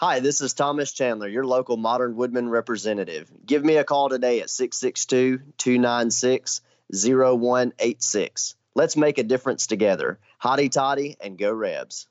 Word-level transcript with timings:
Hi, 0.00 0.20
this 0.20 0.40
is 0.40 0.54
Thomas 0.54 0.92
Chandler, 0.92 1.26
your 1.26 1.44
local 1.44 1.76
Modern 1.76 2.14
Woodmen 2.14 2.48
representative. 2.48 3.32
Give 3.44 3.64
me 3.64 3.78
a 3.78 3.84
call 3.84 4.08
today 4.08 4.40
at 4.40 4.48
662 4.48 5.40
296 5.58 6.60
0186. 6.92 8.54
Let's 8.76 8.96
make 8.96 9.18
a 9.18 9.24
difference 9.24 9.66
together. 9.66 10.20
Hotty 10.40 10.70
toddy 10.70 11.16
and 11.20 11.36
go 11.36 11.50
Rebs. 11.50 12.06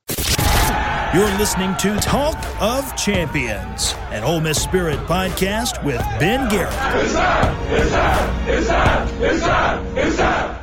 You're 1.13 1.33
listening 1.37 1.77
to 1.77 1.95
Talk 2.01 2.35
of 2.61 2.93
Champions, 2.97 3.93
an 4.11 4.25
Ole 4.25 4.41
Miss 4.41 4.61
Spirit 4.61 4.99
podcast 5.07 5.81
with 5.85 6.01
Ben 6.19 6.49
Garrett. 6.49 6.73
It's 7.01 7.13
time! 7.13 7.73
It's 7.73 7.89
time! 7.91 8.49
It's 8.49 8.67
time! 8.67 9.23
It's 9.23 9.41
time! 9.41 9.97
It's 9.97 10.17
time! 10.17 10.56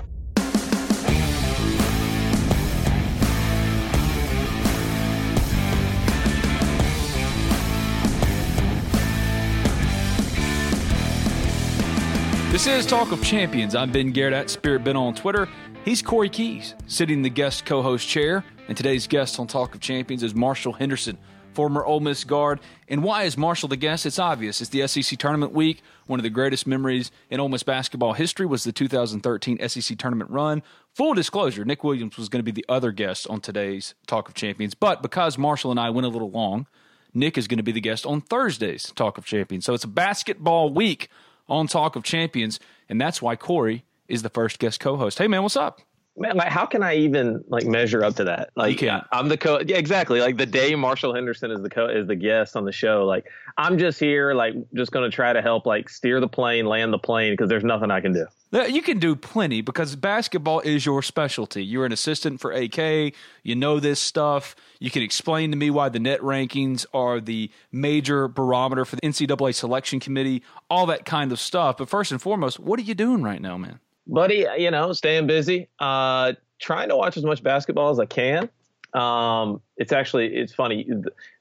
This 12.55 12.69
is 12.69 12.87
Talk 12.87 13.11
of 13.11 13.21
Champions. 13.21 13.75
I'm 13.75 13.91
Ben 13.91 14.13
Garrett 14.13 14.33
at 14.33 14.49
Spirit 14.49 14.85
Ben 14.85 14.97
on 14.97 15.13
Twitter. 15.13 15.49
He's 15.85 16.01
Kory 16.01 16.29
Keys, 16.29 16.77
sitting 16.87 17.17
in 17.17 17.23
the 17.23 17.29
guest 17.29 17.67
co 17.67 17.83
host 17.83 18.07
chair. 18.07 18.45
And 18.69 18.77
today's 18.77 19.09
guest 19.09 19.41
on 19.41 19.49
Talk 19.49 19.75
of 19.75 19.81
Champions 19.81 20.23
is 20.23 20.37
Marshall 20.37 20.73
Henderson, 20.73 21.19
former 21.53 21.85
Ole 21.85 21.99
Miss 21.99 22.23
guard. 22.23 22.61
And 22.89 23.03
why 23.03 23.25
is 23.25 23.37
Marshall 23.37 23.69
the 23.69 23.77
guest? 23.77 24.07
It's 24.07 24.21
obvious. 24.21 24.61
It's 24.61 24.71
the 24.71 24.87
SEC 24.87 25.19
tournament 25.19 25.53
week. 25.53 25.83
One 26.07 26.21
of 26.21 26.23
the 26.23 26.31
greatest 26.31 26.65
memories 26.65 27.11
in 27.29 27.41
Ole 27.41 27.49
Miss 27.49 27.65
basketball 27.65 28.13
history 28.13 28.47
was 28.47 28.63
the 28.63 28.71
2013 28.71 29.69
SEC 29.69 29.99
tournament 29.99 30.31
run. 30.31 30.63
Full 30.93 31.15
disclosure, 31.15 31.65
Nick 31.65 31.83
Williams 31.83 32.17
was 32.17 32.29
going 32.29 32.39
to 32.39 32.45
be 32.45 32.53
the 32.53 32.67
other 32.69 32.93
guest 32.93 33.27
on 33.27 33.41
today's 33.41 33.95
Talk 34.07 34.29
of 34.29 34.37
Champions. 34.37 34.75
But 34.75 35.03
because 35.03 35.37
Marshall 35.37 35.73
and 35.73 35.81
I 35.81 35.91
went 35.91 36.07
a 36.07 36.11
little 36.11 36.31
long, 36.31 36.69
Nick 37.13 37.37
is 37.37 37.49
going 37.49 37.59
to 37.59 37.65
be 37.65 37.73
the 37.73 37.81
guest 37.81 38.07
on 38.07 38.21
Thursday's 38.21 38.93
Talk 38.95 39.19
of 39.19 39.25
Champions. 39.25 39.65
So 39.65 39.75
it's 39.75 39.83
a 39.83 39.89
basketball 39.89 40.73
week 40.73 41.09
on 41.49 41.67
Talk 41.67 41.97
of 41.97 42.03
Champions, 42.03 42.61
and 42.89 43.01
that's 43.01 43.21
why 43.21 43.37
Kory 43.37 43.85
is 44.09 44.23
the 44.23 44.31
first 44.31 44.59
guest 44.59 44.81
co-host. 44.81 45.19
Hey 45.19 45.29
man, 45.29 45.43
what's 45.43 45.57
up? 45.57 45.81
Man, 46.17 46.37
like, 46.37 46.49
how 46.49 46.65
can 46.65 46.83
I 46.83 46.95
even 46.95 47.43
like 47.49 47.67
measure 47.67 48.05
up 48.05 48.15
to 48.17 48.25
that? 48.25 48.51
Like. 48.55 48.83
I'm 49.13 49.29
the 49.29 49.37
co. 49.37 49.61
Yeah, 49.61 49.77
exactly. 49.77 50.21
Like 50.21 50.37
the 50.37 50.47
day 50.47 50.75
Marshall 50.77 51.13
Henderson 51.15 51.51
is 51.51 51.61
the 51.61 51.71
co 51.71 51.89
is 51.89 52.07
the 52.07 52.15
guest 52.15 52.57
on 52.57 52.65
the 52.65 52.73
show. 52.73 53.05
Like, 53.05 53.27
I'm 53.57 53.79
just 53.79 53.99
here, 53.99 54.33
like, 54.33 54.55
just 54.75 54.93
gonna 54.93 55.11
try 55.11 55.33
to 55.33 55.43
help, 55.43 55.67
like, 55.67 55.89
steer 55.89 56.21
the 56.21 56.29
plane, 56.29 56.67
land 56.67 56.93
the 56.93 56.99
plane, 56.99 57.33
because 57.33 57.49
there's 57.49 57.65
nothing 57.65 57.91
I 57.91 58.01
can 58.01 58.13
do. 58.13 58.27
You 58.53 58.83
can 58.83 59.01
do 59.01 59.17
plenty 59.17 59.63
because 59.63 59.97
basketball 59.97 60.61
is 60.61 60.87
your 60.87 61.03
specialty. 61.03 61.65
You're 61.65 61.87
an 61.87 61.91
assistant 61.91 62.41
for 62.41 62.53
AK. 62.53 63.13
You 63.43 63.57
know 63.57 63.81
this 63.81 63.99
stuff. 63.99 64.55
You 64.79 64.93
can 64.93 65.03
explain 65.03 65.51
to 65.51 65.57
me 65.57 65.71
why 65.71 65.89
the 65.89 65.99
net 65.99 66.21
rankings 66.21 66.87
are 66.95 67.21
the 67.21 67.51
major 67.73 68.29
barometer 68.29 68.85
for 68.85 68.95
the 68.95 69.03
NCAA 69.03 69.53
selection 69.57 69.99
committee, 69.99 70.45
all 70.71 70.87
that 70.87 71.05
kind 71.05 71.33
of 71.33 71.41
stuff. 71.41 71.79
But 71.79 71.89
first 71.89 72.13
and 72.13 72.23
foremost, 72.23 72.61
what 72.61 72.79
are 72.79 72.85
you 72.85 72.95
doing 72.95 73.25
right 73.25 73.43
now, 73.43 73.59
man? 73.59 73.81
Buddy 74.07 74.47
you 74.59 74.71
know 74.71 74.93
staying 74.93 75.27
busy. 75.27 75.69
Uh 75.79 76.33
trying 76.61 76.89
to 76.89 76.97
watch 76.97 77.17
as 77.17 77.25
much 77.25 77.43
basketball 77.43 77.91
as 77.91 77.99
i 77.99 78.07
can. 78.07 78.49
Um 78.93 79.61
it's 79.77 79.93
actually 79.93 80.35
it's 80.35 80.55
funny. 80.55 80.89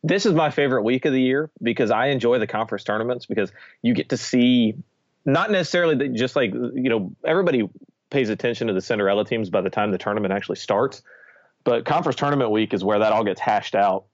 This 0.04 0.26
is 0.26 0.34
my 0.34 0.50
favorite 0.50 0.84
week 0.84 1.06
of 1.06 1.14
the 1.14 1.22
year 1.22 1.52
because 1.62 1.92
i 1.92 2.08
enjoy 2.08 2.40
the 2.40 2.48
conference 2.48 2.84
tournaments 2.84 3.26
because 3.26 3.52
you 3.82 3.94
get 3.94 4.10
to 4.10 4.18
see 4.18 4.76
not 5.26 5.52
necessarily 5.52 5.96
that 5.96 6.14
just 6.14 6.36
like 6.36 6.54
you 6.54 6.90
know 6.90 7.12
everybody 7.24 7.70
pays 8.10 8.30
attention 8.30 8.68
to 8.68 8.74
the 8.74 8.82
cinderella 8.82 9.26
teams 9.26 9.50
by 9.50 9.62
the 9.62 9.70
time 9.70 9.92
the 9.92 9.98
tournament 9.98 10.34
actually 10.34 10.58
starts. 10.58 11.02
But 11.64 11.86
conference 11.86 12.18
tournament 12.18 12.52
week 12.52 12.74
is 12.74 12.84
where 12.84 13.00
that 13.00 13.12
all 13.12 13.24
gets 13.24 13.40
hashed 13.40 13.74
out 13.74 14.06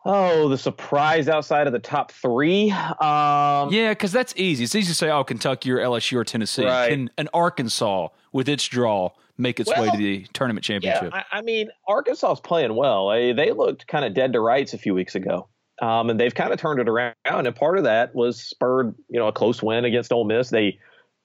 Oh, 0.05 0.47
the 0.47 0.57
surprise 0.57 1.27
outside 1.27 1.67
of 1.67 1.73
the 1.73 1.79
top 1.79 2.11
three. 2.11 2.71
Um, 2.71 3.71
Yeah, 3.71 3.89
because 3.89 4.13
that's 4.13 4.33
easy. 4.37 4.63
It's 4.63 4.73
easy 4.73 4.87
to 4.87 4.95
say, 4.95 5.09
oh, 5.09 5.25
Kentucky 5.25 5.71
or 5.71 5.77
LSU 5.77 6.17
or 6.17 6.23
Tennessee. 6.23 6.65
Right. 6.65 6.89
Can 6.89 7.09
an 7.17 7.27
Arkansas 7.33 8.07
with 8.31 8.47
its 8.47 8.65
draw 8.65 9.11
make 9.39 9.59
its 9.59 9.69
way 9.75 9.89
to 9.89 9.97
the 9.97 10.25
tournament 10.33 10.67
Yeah, 10.67 10.79
championship? 10.79 11.13
I, 11.13 11.37
I 11.37 11.41
mean, 11.41 11.69
Arkansas's 11.87 12.41
playing 12.41 12.75
well. 12.75 13.11
Eh, 13.11 13.33
They 13.33 13.51
looked 13.51 13.87
kind 13.87 14.05
of 14.05 14.13
dead 14.13 14.33
to 14.33 14.41
rights 14.41 14.73
a 14.73 14.77
few 14.77 14.93
weeks 14.93 15.15
ago, 15.15 15.47
um, 15.81 16.09
and 16.09 16.19
they've 16.19 16.35
kind 16.35 16.53
of 16.53 16.59
turned 16.59 16.79
it 16.79 16.89
around. 16.89 17.15
And 17.25 17.55
part 17.55 17.77
of 17.77 17.85
that 17.85 18.13
was 18.13 18.39
spurred, 18.41 18.93
you 19.09 19.19
know, 19.19 19.27
a 19.27 19.31
close 19.31 19.63
win 19.63 19.85
against 19.85 20.11
Ole 20.11 20.25
Miss. 20.25 20.49
They, 20.49 20.77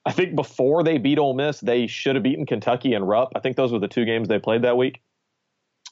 I 0.05 0.11
think, 0.13 0.35
before 0.35 0.83
they 0.83 0.97
beat 0.97 1.19
Ole 1.19 1.33
Miss, 1.35 1.59
they 1.59 1.87
should 1.87 2.15
have 2.15 2.23
beaten 2.23 2.45
Kentucky 2.45 2.93
and 2.93 3.07
Rupp. 3.07 3.33
I 3.35 3.39
think 3.39 3.57
those 3.57 3.71
were 3.71 3.79
the 3.79 3.87
two 3.87 4.05
games 4.05 4.27
they 4.27 4.39
played 4.39 4.61
that 4.63 4.77
week, 4.77 5.01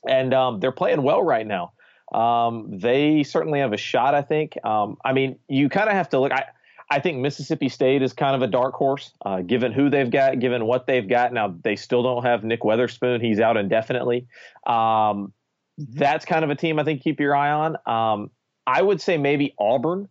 and 0.07 0.33
um, 0.33 0.59
they're 0.59 0.71
playing 0.71 1.03
well 1.03 1.21
right 1.21 1.45
now. 1.45 1.73
Um, 2.13 2.79
they 2.79 3.23
certainly 3.23 3.59
have 3.59 3.73
a 3.73 3.77
shot. 3.77 4.15
I 4.15 4.21
think. 4.21 4.57
Um, 4.63 4.97
I 5.03 5.13
mean, 5.13 5.39
you 5.49 5.67
kind 5.67 5.89
of 5.89 5.95
have 5.95 6.09
to 6.09 6.19
look. 6.19 6.31
I, 6.31 6.45
I 6.93 6.99
think 6.99 7.17
Mississippi 7.17 7.69
State 7.69 8.03
is 8.03 8.13
kind 8.13 8.35
of 8.35 8.43
a 8.43 8.47
dark 8.47 8.75
horse, 8.75 9.11
uh, 9.25 9.41
given 9.41 9.71
who 9.71 9.89
they've 9.89 10.11
got, 10.11 10.39
given 10.39 10.67
what 10.67 10.85
they've 10.85 11.07
got. 11.07 11.33
Now 11.33 11.55
they 11.63 11.75
still 11.75 12.03
don't 12.03 12.23
have 12.23 12.43
Nick 12.43 12.61
Weatherspoon; 12.61 13.19
he's 13.19 13.39
out 13.39 13.57
indefinitely. 13.57 14.27
Um, 14.67 15.33
that's 15.77 16.23
kind 16.23 16.43
of 16.43 16.51
a 16.51 16.55
team 16.55 16.77
I 16.77 16.83
think 16.83 17.01
keep 17.01 17.19
your 17.19 17.35
eye 17.35 17.51
on. 17.51 17.77
Um, 17.87 18.29
I 18.67 18.79
would 18.79 19.01
say 19.01 19.17
maybe 19.17 19.55
Auburn 19.57 20.07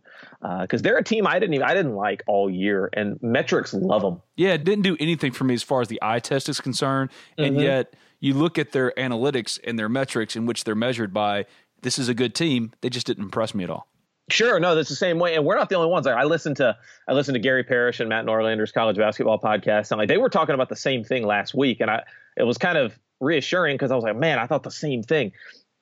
because 0.61 0.83
they're 0.83 0.99
a 0.99 1.05
team 1.05 1.25
I 1.25 1.39
didn't 1.39 1.55
even 1.55 1.67
I 1.67 1.75
didn't 1.75 1.95
like 1.95 2.25
all 2.27 2.51
year, 2.51 2.91
and 2.93 3.17
metrics 3.23 3.73
love 3.73 4.03
them. 4.03 4.21
Yeah, 4.35 4.55
it 4.55 4.65
didn't 4.65 4.83
do 4.83 4.97
anything 4.99 5.31
for 5.31 5.45
me 5.45 5.55
as 5.55 5.63
far 5.63 5.83
as 5.83 5.89
the 5.89 6.01
eye 6.03 6.19
test 6.19 6.49
is 6.49 6.61
concerned. 6.61 7.11
And 7.39 7.57
Mhm. 7.57 7.63
yet 7.63 7.95
you 8.19 8.35
look 8.35 8.59
at 8.59 8.73
their 8.73 8.91
analytics 8.99 9.61
and 9.65 9.79
their 9.79 9.89
metrics 9.89 10.35
in 10.35 10.47
which 10.47 10.65
they're 10.65 10.75
measured 10.75 11.15
by 11.15 11.47
this 11.83 11.97
is 11.97 12.09
a 12.09 12.15
good 12.15 12.35
team. 12.35 12.73
They 12.81 12.91
just 12.91 13.07
didn't 13.07 13.23
impress 13.23 13.55
me 13.55 13.63
at 13.63 13.71
all. 13.71 13.87
Sure, 14.33 14.59
no, 14.59 14.75
that's 14.75 14.89
the 14.89 14.97
same 14.97 15.19
way, 15.19 15.35
and 15.35 15.45
we're 15.45 15.57
not 15.57 15.69
the 15.69 15.75
only 15.75 15.91
ones. 15.91 16.07
Like, 16.07 16.17
I 16.17 16.25
listened 16.25 16.57
to 16.57 16.77
I 17.07 17.13
listened 17.13 17.35
to 17.35 17.39
Gary 17.39 17.65
Parrish 17.65 18.01
and 18.01 18.09
Matt 18.09 18.25
Norlander's 18.25 18.73
college 18.73 18.97
basketball 18.97 19.39
podcast, 19.39 19.91
and 19.91 19.99
like 19.99 20.09
they 20.09 20.17
were 20.17 20.31
talking 20.31 20.55
about 20.55 20.71
the 20.71 20.77
same 20.77 21.05
thing 21.05 21.27
last 21.27 21.55
week, 21.55 21.81
and 21.81 21.91
I 21.91 22.05
it 22.37 22.45
was 22.45 22.57
kind 22.57 22.79
of 22.79 22.99
reassuring 23.21 23.75
because 23.75 23.91
I 23.91 23.95
was 23.95 24.05
like, 24.05 24.17
man, 24.17 24.39
I 24.39 24.47
thought 24.47 24.63
the 24.63 24.71
same 24.71 25.03
thing, 25.03 25.33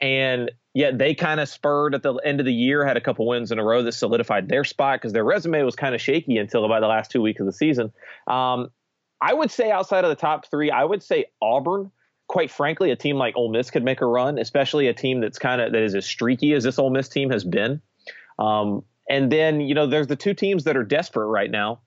and 0.01 0.51
yet 0.75 0.99
they 0.99 1.15
kind 1.15 1.39
of 1.39 1.49
spurred 1.49 1.95
at 1.95 2.03
the 2.03 2.15
end 2.15 2.41
of 2.41 2.47
the 2.47 2.53
year, 2.53 2.85
had 2.85 2.97
a 2.97 3.01
couple 3.01 3.25
wins 3.25 3.53
in 3.53 3.61
a 3.61 3.65
row 3.65 3.85
that 3.85 3.93
solidified 3.93 4.49
their 4.49 4.65
spot 4.65 5.01
because 5.01 5.13
their 5.13 5.25
resume 5.25 5.63
was 5.63 5.77
kind 5.77 5.95
of 5.95 6.01
shaky 6.01 6.37
until 6.37 6.65
about 6.65 6.81
the 6.81 6.89
last 6.89 7.13
two 7.13 7.23
weeks 7.23 7.39
of 7.39 7.47
the 7.47 7.53
season. 7.53 7.93
Um, 8.27 8.71
I 9.21 9.33
would 9.33 9.53
say 9.53 9.71
outside 9.71 10.03
of 10.03 10.11
the 10.11 10.17
top 10.17 10.51
three, 10.51 10.73
I 10.73 10.85
would 10.85 11.05
say 11.05 11.27
Auburn. 11.41 11.93
Quite 12.27 12.53
frankly, 12.53 12.93
a 12.93 12.97
team 12.97 13.17
like 13.17 13.37
Ole 13.37 13.51
Miss 13.51 13.73
could 13.73 13.83
make 13.83 14.01
a 14.01 14.07
run, 14.07 14.39
especially 14.39 14.87
a 14.87 14.95
team 14.95 15.21
that's 15.21 15.37
kind 15.39 15.61
of 15.61 15.73
that 15.73 15.83
is 15.83 15.97
as 15.97 16.07
streaky 16.07 16.53
as 16.53 16.63
this 16.63 16.79
Ole 16.79 16.91
Miss 16.91 17.09
team 17.09 17.31
has 17.31 17.43
been. 17.43 17.83
Um, 18.41 18.85
and 19.09 19.31
then, 19.31 19.61
you 19.61 19.75
know, 19.75 19.87
there's 19.87 20.07
the 20.07 20.17
two 20.17 20.35
teams 20.35 20.65
that 20.65 20.77
are 20.77 20.85
desperate 20.85 21.27
right 21.27 21.51
now 21.51 21.81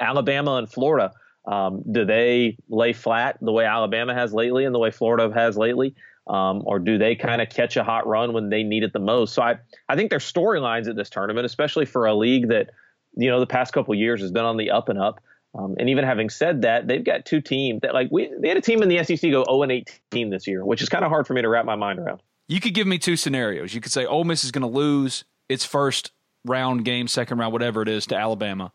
Alabama 0.00 0.56
and 0.56 0.70
Florida. 0.70 1.12
Um, 1.46 1.82
do 1.90 2.04
they 2.04 2.58
lay 2.68 2.92
flat 2.92 3.38
the 3.40 3.52
way 3.52 3.64
Alabama 3.64 4.14
has 4.14 4.34
lately 4.34 4.64
and 4.64 4.74
the 4.74 4.78
way 4.78 4.90
Florida 4.90 5.32
has 5.34 5.56
lately? 5.56 5.94
Um, 6.26 6.62
or 6.66 6.78
do 6.78 6.98
they 6.98 7.16
kind 7.16 7.40
of 7.40 7.48
catch 7.48 7.76
a 7.76 7.84
hot 7.84 8.06
run 8.06 8.34
when 8.34 8.50
they 8.50 8.62
need 8.62 8.82
it 8.82 8.92
the 8.92 8.98
most? 8.98 9.32
So 9.32 9.40
I, 9.40 9.56
I 9.88 9.96
think 9.96 10.10
there's 10.10 10.30
storylines 10.30 10.88
at 10.88 10.96
this 10.96 11.08
tournament, 11.08 11.46
especially 11.46 11.86
for 11.86 12.04
a 12.04 12.14
league 12.14 12.48
that, 12.48 12.70
you 13.16 13.30
know, 13.30 13.40
the 13.40 13.46
past 13.46 13.72
couple 13.72 13.94
years 13.94 14.20
has 14.20 14.30
been 14.30 14.44
on 14.44 14.58
the 14.58 14.70
up 14.70 14.90
and 14.90 14.98
up. 14.98 15.20
Um, 15.58 15.76
and 15.78 15.88
even 15.88 16.04
having 16.04 16.28
said 16.28 16.62
that, 16.62 16.86
they've 16.86 17.04
got 17.04 17.24
two 17.24 17.40
teams 17.40 17.80
that 17.80 17.94
like 17.94 18.08
we 18.10 18.30
they 18.38 18.48
had 18.48 18.58
a 18.58 18.60
team 18.60 18.82
in 18.82 18.88
the 18.90 19.02
SEC 19.02 19.30
go 19.30 19.44
0 19.44 19.62
and 19.62 19.72
18 19.72 20.28
this 20.28 20.46
year, 20.46 20.64
which 20.64 20.82
is 20.82 20.90
kind 20.90 21.04
of 21.04 21.10
hard 21.10 21.26
for 21.26 21.32
me 21.32 21.40
to 21.40 21.48
wrap 21.48 21.64
my 21.64 21.76
mind 21.76 21.98
around. 21.98 22.20
You 22.48 22.60
could 22.60 22.74
give 22.74 22.86
me 22.86 22.98
two 22.98 23.16
scenarios. 23.16 23.74
You 23.74 23.80
could 23.80 23.92
say 23.92 24.04
Ole 24.04 24.24
Miss 24.24 24.44
is 24.44 24.50
going 24.50 24.62
to 24.62 24.68
lose 24.68 25.24
its 25.48 25.64
first 25.64 26.12
round 26.44 26.84
game, 26.84 27.08
second 27.08 27.38
round, 27.38 27.52
whatever 27.52 27.82
it 27.82 27.88
is, 27.88 28.06
to 28.06 28.16
Alabama. 28.16 28.72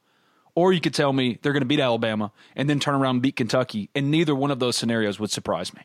Or 0.55 0.71
you 0.71 0.81
could 0.81 0.93
tell 0.93 1.11
me 1.11 1.39
they're 1.41 1.53
going 1.53 1.61
to 1.61 1.67
beat 1.67 1.79
Alabama 1.79 2.31
and 2.55 2.69
then 2.69 2.79
turn 2.79 2.95
around 2.95 3.15
and 3.15 3.21
beat 3.21 3.35
Kentucky. 3.35 3.89
And 3.95 4.11
neither 4.11 4.35
one 4.35 4.51
of 4.51 4.59
those 4.59 4.77
scenarios 4.77 5.19
would 5.19 5.31
surprise 5.31 5.73
me. 5.73 5.81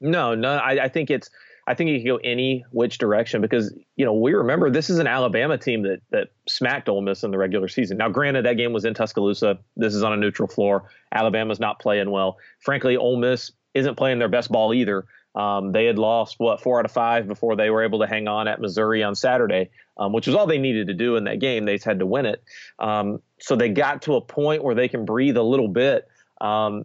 No, 0.00 0.34
no, 0.34 0.56
I, 0.56 0.84
I 0.84 0.88
think 0.88 1.10
it's 1.10 1.30
I 1.66 1.74
think 1.74 1.90
you 1.90 1.98
can 1.98 2.06
go 2.06 2.16
any 2.18 2.64
which 2.72 2.98
direction 2.98 3.40
because 3.40 3.74
you 3.96 4.04
know 4.04 4.12
we 4.12 4.34
remember 4.34 4.70
this 4.70 4.90
is 4.90 4.98
an 4.98 5.06
Alabama 5.06 5.56
team 5.56 5.82
that 5.82 6.00
that 6.10 6.28
smacked 6.46 6.88
Ole 6.88 7.00
Miss 7.00 7.22
in 7.22 7.30
the 7.30 7.38
regular 7.38 7.68
season. 7.68 7.96
Now, 7.96 8.10
granted, 8.10 8.44
that 8.44 8.58
game 8.58 8.72
was 8.72 8.84
in 8.84 8.92
Tuscaloosa. 8.92 9.58
This 9.76 9.94
is 9.94 10.02
on 10.02 10.12
a 10.12 10.16
neutral 10.16 10.48
floor. 10.48 10.90
Alabama's 11.12 11.60
not 11.60 11.78
playing 11.78 12.10
well. 12.10 12.36
Frankly, 12.60 12.96
Ole 12.96 13.16
Miss 13.16 13.50
isn't 13.72 13.96
playing 13.96 14.18
their 14.18 14.28
best 14.28 14.52
ball 14.52 14.74
either. 14.74 15.06
Um, 15.34 15.72
they 15.72 15.84
had 15.84 15.98
lost 15.98 16.36
what 16.38 16.60
four 16.60 16.78
out 16.78 16.84
of 16.84 16.92
five 16.92 17.26
before 17.26 17.56
they 17.56 17.70
were 17.70 17.82
able 17.82 17.98
to 18.00 18.06
hang 18.06 18.28
on 18.28 18.46
at 18.46 18.60
Missouri 18.60 19.02
on 19.02 19.14
Saturday, 19.14 19.70
um, 19.98 20.12
which 20.12 20.26
was 20.26 20.36
all 20.36 20.46
they 20.46 20.58
needed 20.58 20.86
to 20.86 20.94
do 20.94 21.16
in 21.16 21.24
that 21.24 21.40
game. 21.40 21.64
They 21.64 21.74
just 21.74 21.84
had 21.84 21.98
to 21.98 22.06
win 22.06 22.26
it. 22.26 22.42
Um, 22.78 23.20
so 23.40 23.56
they 23.56 23.68
got 23.68 24.02
to 24.02 24.14
a 24.14 24.20
point 24.20 24.62
where 24.62 24.74
they 24.74 24.88
can 24.88 25.04
breathe 25.04 25.36
a 25.36 25.42
little 25.42 25.68
bit. 25.68 26.06
Um, 26.40 26.84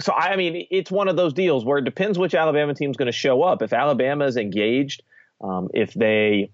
so 0.00 0.12
I 0.12 0.36
mean, 0.36 0.66
it's 0.70 0.90
one 0.90 1.08
of 1.08 1.16
those 1.16 1.34
deals 1.34 1.64
where 1.64 1.78
it 1.78 1.84
depends 1.84 2.18
which 2.18 2.34
Alabama 2.34 2.74
team's 2.74 2.96
going 2.96 3.06
to 3.06 3.12
show 3.12 3.42
up. 3.42 3.62
If 3.62 3.72
Alabama 3.72 4.24
is 4.24 4.36
engaged, 4.36 5.02
um, 5.42 5.68
if 5.74 5.92
they 5.94 6.50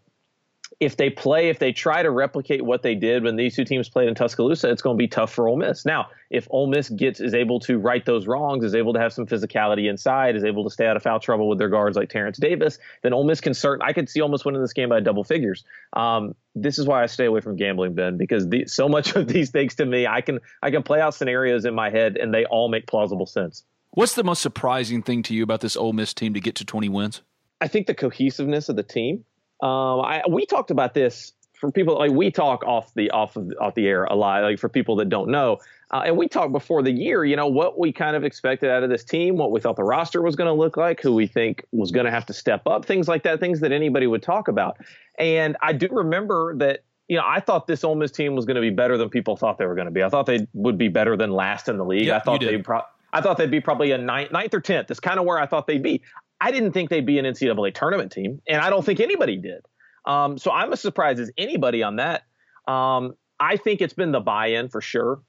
if 0.78 0.96
they 0.96 1.10
play, 1.10 1.48
if 1.48 1.58
they 1.58 1.72
try 1.72 2.02
to 2.02 2.10
replicate 2.10 2.62
what 2.64 2.82
they 2.82 2.94
did 2.94 3.24
when 3.24 3.36
these 3.36 3.54
two 3.54 3.64
teams 3.64 3.88
played 3.88 4.08
in 4.08 4.14
Tuscaloosa, 4.14 4.70
it's 4.70 4.80
going 4.80 4.96
to 4.96 4.98
be 4.98 5.08
tough 5.08 5.32
for 5.32 5.48
Ole 5.48 5.56
Miss. 5.56 5.84
Now, 5.84 6.08
if 6.30 6.46
Ole 6.50 6.68
Miss 6.68 6.88
gets 6.88 7.20
is 7.20 7.34
able 7.34 7.60
to 7.60 7.78
right 7.78 8.04
those 8.06 8.26
wrongs, 8.26 8.64
is 8.64 8.74
able 8.74 8.94
to 8.94 9.00
have 9.00 9.12
some 9.12 9.26
physicality 9.26 9.90
inside, 9.90 10.36
is 10.36 10.44
able 10.44 10.64
to 10.64 10.70
stay 10.70 10.86
out 10.86 10.96
of 10.96 11.02
foul 11.02 11.20
trouble 11.20 11.48
with 11.48 11.58
their 11.58 11.68
guards 11.68 11.96
like 11.96 12.08
Terrence 12.08 12.38
Davis, 12.38 12.78
then 13.02 13.12
Ole 13.12 13.24
Miss 13.24 13.40
can 13.40 13.52
certain. 13.52 13.84
I 13.86 13.92
could 13.92 14.08
see 14.08 14.20
Ole 14.20 14.28
Miss 14.28 14.44
winning 14.44 14.62
this 14.62 14.72
game 14.72 14.88
by 14.88 15.00
double 15.00 15.24
figures. 15.24 15.64
Um, 15.92 16.34
this 16.54 16.78
is 16.78 16.86
why 16.86 17.02
I 17.02 17.06
stay 17.06 17.26
away 17.26 17.40
from 17.40 17.56
gambling, 17.56 17.94
Ben, 17.94 18.16
because 18.16 18.48
the, 18.48 18.66
so 18.66 18.88
much 18.88 19.14
of 19.16 19.26
these 19.26 19.50
things 19.50 19.74
to 19.76 19.86
me, 19.86 20.06
I 20.06 20.20
can 20.20 20.40
I 20.62 20.70
can 20.70 20.82
play 20.82 21.00
out 21.00 21.14
scenarios 21.14 21.64
in 21.64 21.74
my 21.74 21.90
head 21.90 22.16
and 22.16 22.32
they 22.32 22.44
all 22.46 22.68
make 22.68 22.86
plausible 22.86 23.26
sense. 23.26 23.64
What's 23.90 24.14
the 24.14 24.24
most 24.24 24.40
surprising 24.40 25.02
thing 25.02 25.22
to 25.24 25.34
you 25.34 25.42
about 25.42 25.60
this 25.60 25.76
Ole 25.76 25.92
Miss 25.92 26.14
team 26.14 26.32
to 26.34 26.40
get 26.40 26.54
to 26.56 26.64
20 26.64 26.88
wins? 26.88 27.22
I 27.60 27.68
think 27.68 27.86
the 27.86 27.94
cohesiveness 27.94 28.68
of 28.68 28.76
the 28.76 28.82
team. 28.82 29.24
Um, 29.62 30.00
I, 30.00 30.22
we 30.28 30.46
talked 30.46 30.70
about 30.70 30.94
this 30.94 31.32
for 31.52 31.70
people 31.70 31.98
like 31.98 32.10
we 32.10 32.30
talk 32.30 32.64
off 32.64 32.92
the 32.94 33.10
off 33.10 33.36
of 33.36 33.52
off 33.60 33.74
the 33.74 33.86
air 33.86 34.04
a 34.04 34.16
lot. 34.16 34.42
Like 34.42 34.58
for 34.58 34.68
people 34.68 34.96
that 34.96 35.10
don't 35.10 35.30
know, 35.30 35.58
uh, 35.90 36.02
and 36.06 36.16
we 36.16 36.26
talked 36.26 36.52
before 36.52 36.82
the 36.82 36.90
year. 36.90 37.24
You 37.24 37.36
know 37.36 37.46
what 37.46 37.78
we 37.78 37.92
kind 37.92 38.16
of 38.16 38.24
expected 38.24 38.70
out 38.70 38.82
of 38.82 38.88
this 38.90 39.04
team, 39.04 39.36
what 39.36 39.52
we 39.52 39.60
thought 39.60 39.76
the 39.76 39.84
roster 39.84 40.22
was 40.22 40.36
going 40.36 40.48
to 40.48 40.54
look 40.54 40.76
like, 40.76 41.00
who 41.02 41.14
we 41.14 41.26
think 41.26 41.64
was 41.72 41.90
going 41.90 42.06
to 42.06 42.10
have 42.10 42.24
to 42.26 42.32
step 42.32 42.66
up, 42.66 42.86
things 42.86 43.08
like 43.08 43.22
that, 43.24 43.40
things 43.40 43.60
that 43.60 43.72
anybody 43.72 44.06
would 44.06 44.22
talk 44.22 44.48
about. 44.48 44.78
And 45.18 45.56
I 45.60 45.74
do 45.74 45.88
remember 45.90 46.56
that 46.56 46.80
you 47.08 47.16
know, 47.16 47.24
I 47.26 47.40
thought 47.40 47.66
this 47.66 47.82
Ole 47.82 47.96
Miss 47.96 48.12
team 48.12 48.36
was 48.36 48.44
going 48.44 48.54
to 48.54 48.60
be 48.60 48.70
better 48.70 48.96
than 48.96 49.10
people 49.10 49.36
thought 49.36 49.58
they 49.58 49.66
were 49.66 49.74
going 49.74 49.86
to 49.86 49.90
be. 49.90 50.00
I 50.00 50.08
thought 50.08 50.26
they 50.26 50.46
would 50.54 50.78
be 50.78 50.86
better 50.86 51.16
than 51.16 51.32
last 51.32 51.68
in 51.68 51.76
the 51.76 51.84
league. 51.84 52.06
Yeah, 52.06 52.18
I 52.18 52.20
thought 52.20 52.40
they 52.40 52.58
pro- 52.58 52.82
I 53.12 53.20
thought 53.20 53.36
they'd 53.36 53.50
be 53.50 53.60
probably 53.60 53.90
a 53.90 53.98
ninth, 53.98 54.30
ninth 54.30 54.54
or 54.54 54.60
tenth. 54.60 54.86
That's 54.86 55.00
kind 55.00 55.18
of 55.18 55.26
where 55.26 55.36
I 55.36 55.46
thought 55.46 55.66
they'd 55.66 55.82
be. 55.82 56.02
I 56.40 56.50
didn't 56.50 56.72
think 56.72 56.90
they'd 56.90 57.06
be 57.06 57.18
an 57.18 57.24
NCAA 57.26 57.74
tournament 57.74 58.12
team, 58.12 58.40
and 58.48 58.60
I 58.62 58.70
don't 58.70 58.84
think 58.84 59.00
anybody 59.00 59.36
did. 59.36 59.60
Um, 60.06 60.38
so 60.38 60.50
I'm 60.50 60.72
as 60.72 60.80
surprised 60.80 61.20
as 61.20 61.30
anybody 61.36 61.82
on 61.82 61.96
that. 61.96 62.22
Um, 62.66 63.14
I 63.38 63.56
think 63.56 63.80
it's 63.80 63.94
been 63.94 64.12
the 64.12 64.20
buy-in 64.20 64.68
for 64.68 64.80
sure, 64.80 65.20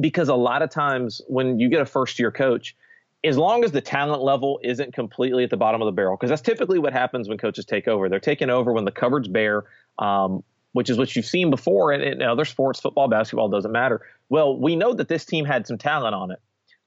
because 0.00 0.28
a 0.28 0.34
lot 0.34 0.62
of 0.62 0.70
times 0.70 1.20
when 1.26 1.58
you 1.58 1.68
get 1.68 1.80
a 1.80 1.86
first-year 1.86 2.30
coach, 2.30 2.76
as 3.24 3.36
long 3.36 3.64
as 3.64 3.72
the 3.72 3.80
talent 3.80 4.22
level 4.22 4.60
isn't 4.62 4.94
completely 4.94 5.42
at 5.42 5.50
the 5.50 5.56
bottom 5.56 5.82
of 5.82 5.86
the 5.86 5.92
barrel, 5.92 6.16
because 6.16 6.30
that's 6.30 6.42
typically 6.42 6.78
what 6.78 6.92
happens 6.92 7.28
when 7.28 7.36
coaches 7.36 7.64
take 7.64 7.88
over. 7.88 8.08
They're 8.08 8.20
taking 8.20 8.48
over 8.48 8.72
when 8.72 8.84
the 8.84 8.92
cupboard's 8.92 9.26
bare, 9.26 9.64
um, 9.98 10.44
which 10.72 10.88
is 10.88 10.98
what 10.98 11.16
you've 11.16 11.26
seen 11.26 11.50
before 11.50 11.92
in, 11.92 12.00
in 12.00 12.22
other 12.22 12.44
sports, 12.44 12.78
football, 12.78 13.08
basketball, 13.08 13.48
doesn't 13.48 13.72
matter. 13.72 14.02
Well, 14.28 14.56
we 14.56 14.76
know 14.76 14.94
that 14.94 15.08
this 15.08 15.24
team 15.24 15.44
had 15.44 15.66
some 15.66 15.78
talent 15.78 16.14
on 16.14 16.30
it. 16.30 16.40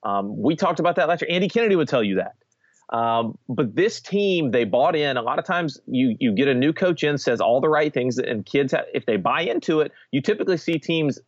Um, 0.04 0.42
we 0.42 0.56
talked 0.56 0.80
about 0.80 0.96
that 0.96 1.10
last 1.10 1.22
year. 1.22 1.30
Andy 1.30 1.50
Kennedy 1.50 1.76
would 1.76 1.90
tell 1.90 2.04
you 2.04 2.16
that. 2.16 2.36
Um, 2.92 3.38
but 3.48 3.76
this 3.76 4.02
team, 4.02 4.52
they 4.52 4.66
bought 4.66 4.96
in. 4.96 5.16
A 5.18 5.22
lot 5.22 5.40
of 5.40 5.46
times, 5.46 5.80
you 5.88 6.16
you 6.20 6.34
get 6.34 6.48
a 6.48 6.54
new 6.54 6.74
coach 6.74 7.04
in, 7.04 7.18
says 7.18 7.40
all 7.40 7.62
the 7.62 7.70
right 7.70 7.94
things, 7.94 8.18
and 8.18 8.46
kids, 8.46 8.74
have, 8.74 8.86
if 8.94 9.06
they 9.06 9.18
buy 9.18 9.42
into 9.42 9.80
it, 9.80 9.92
you 10.12 10.22
typically 10.22 10.58
see 10.58 10.78
teams 10.78 11.20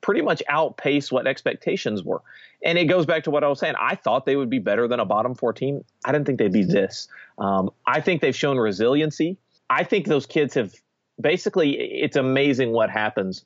pretty 0.00 0.22
much 0.22 0.42
outpace 0.48 1.12
what 1.12 1.26
expectations 1.26 2.02
were. 2.02 2.22
And 2.64 2.78
it 2.78 2.86
goes 2.86 3.04
back 3.04 3.24
to 3.24 3.30
what 3.30 3.44
I 3.44 3.48
was 3.48 3.58
saying. 3.58 3.74
I 3.78 3.96
thought 3.96 4.24
they 4.24 4.36
would 4.36 4.48
be 4.48 4.58
better 4.58 4.88
than 4.88 4.98
a 4.98 5.04
bottom 5.04 5.34
four 5.34 5.52
team. 5.52 5.84
I 6.04 6.12
didn't 6.12 6.26
think 6.26 6.38
they'd 6.38 6.52
be 6.52 6.64
this. 6.64 7.08
Um, 7.38 7.70
I 7.86 8.00
think 8.00 8.22
they've 8.22 8.36
shown 8.36 8.56
resiliency. 8.56 9.36
I 9.68 9.84
think 9.84 10.06
those 10.06 10.24
kids 10.26 10.54
have 10.54 10.74
basically. 11.20 11.72
It's 11.72 12.16
amazing 12.16 12.72
what 12.72 12.88
happens 12.88 13.44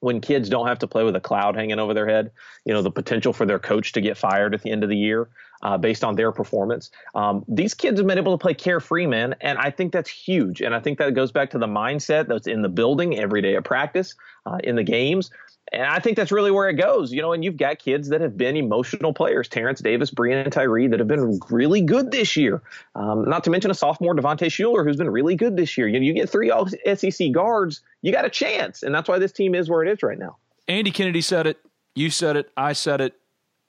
when 0.00 0.20
kids 0.20 0.48
don't 0.48 0.66
have 0.66 0.78
to 0.78 0.86
play 0.86 1.02
with 1.02 1.16
a 1.16 1.20
cloud 1.20 1.56
hanging 1.56 1.78
over 1.78 1.92
their 1.94 2.08
head, 2.08 2.30
you 2.64 2.72
know, 2.72 2.82
the 2.82 2.90
potential 2.90 3.32
for 3.32 3.46
their 3.46 3.58
coach 3.58 3.92
to 3.92 4.00
get 4.00 4.16
fired 4.16 4.54
at 4.54 4.62
the 4.62 4.70
end 4.70 4.82
of 4.82 4.88
the 4.88 4.96
year 4.96 5.28
uh, 5.62 5.76
based 5.76 6.04
on 6.04 6.14
their 6.14 6.32
performance. 6.32 6.90
Um, 7.14 7.44
these 7.48 7.74
kids 7.74 7.98
have 7.98 8.06
been 8.06 8.18
able 8.18 8.36
to 8.36 8.40
play 8.40 8.54
carefree, 8.54 9.06
man, 9.06 9.34
and 9.40 9.58
I 9.58 9.70
think 9.70 9.92
that's 9.92 10.10
huge. 10.10 10.60
And 10.60 10.74
I 10.74 10.80
think 10.80 10.98
that 10.98 11.14
goes 11.14 11.32
back 11.32 11.50
to 11.50 11.58
the 11.58 11.66
mindset 11.66 12.28
that's 12.28 12.46
in 12.46 12.62
the 12.62 12.68
building 12.68 13.18
every 13.18 13.42
day 13.42 13.54
of 13.54 13.64
practice, 13.64 14.14
uh, 14.46 14.58
in 14.62 14.76
the 14.76 14.84
games. 14.84 15.30
And 15.72 15.82
I 15.82 15.98
think 15.98 16.16
that's 16.16 16.32
really 16.32 16.50
where 16.50 16.68
it 16.68 16.74
goes, 16.74 17.12
you 17.12 17.20
know. 17.20 17.32
And 17.32 17.44
you've 17.44 17.56
got 17.56 17.78
kids 17.78 18.08
that 18.08 18.20
have 18.20 18.36
been 18.36 18.56
emotional 18.56 19.12
players, 19.12 19.48
Terrence 19.48 19.80
Davis, 19.80 20.10
Breein 20.10 20.50
Tyree, 20.50 20.88
that 20.88 20.98
have 20.98 21.08
been 21.08 21.38
really 21.50 21.80
good 21.80 22.10
this 22.10 22.36
year. 22.36 22.62
Um, 22.94 23.28
not 23.28 23.44
to 23.44 23.50
mention 23.50 23.70
a 23.70 23.74
sophomore, 23.74 24.14
Devontae 24.14 24.46
Shuler, 24.46 24.84
who's 24.84 24.96
been 24.96 25.10
really 25.10 25.36
good 25.36 25.56
this 25.56 25.76
year. 25.76 25.88
You 25.88 26.00
know, 26.00 26.06
you 26.06 26.14
get 26.14 26.30
three 26.30 26.50
SEC 26.94 27.32
guards, 27.32 27.82
you 28.02 28.12
got 28.12 28.24
a 28.24 28.30
chance, 28.30 28.82
and 28.82 28.94
that's 28.94 29.08
why 29.08 29.18
this 29.18 29.32
team 29.32 29.54
is 29.54 29.68
where 29.68 29.82
it 29.82 29.90
is 29.90 30.02
right 30.02 30.18
now. 30.18 30.36
Andy 30.66 30.90
Kennedy 30.90 31.20
said 31.20 31.46
it. 31.46 31.58
You 31.94 32.10
said 32.10 32.36
it. 32.36 32.50
I 32.56 32.72
said 32.72 33.00
it 33.00 33.14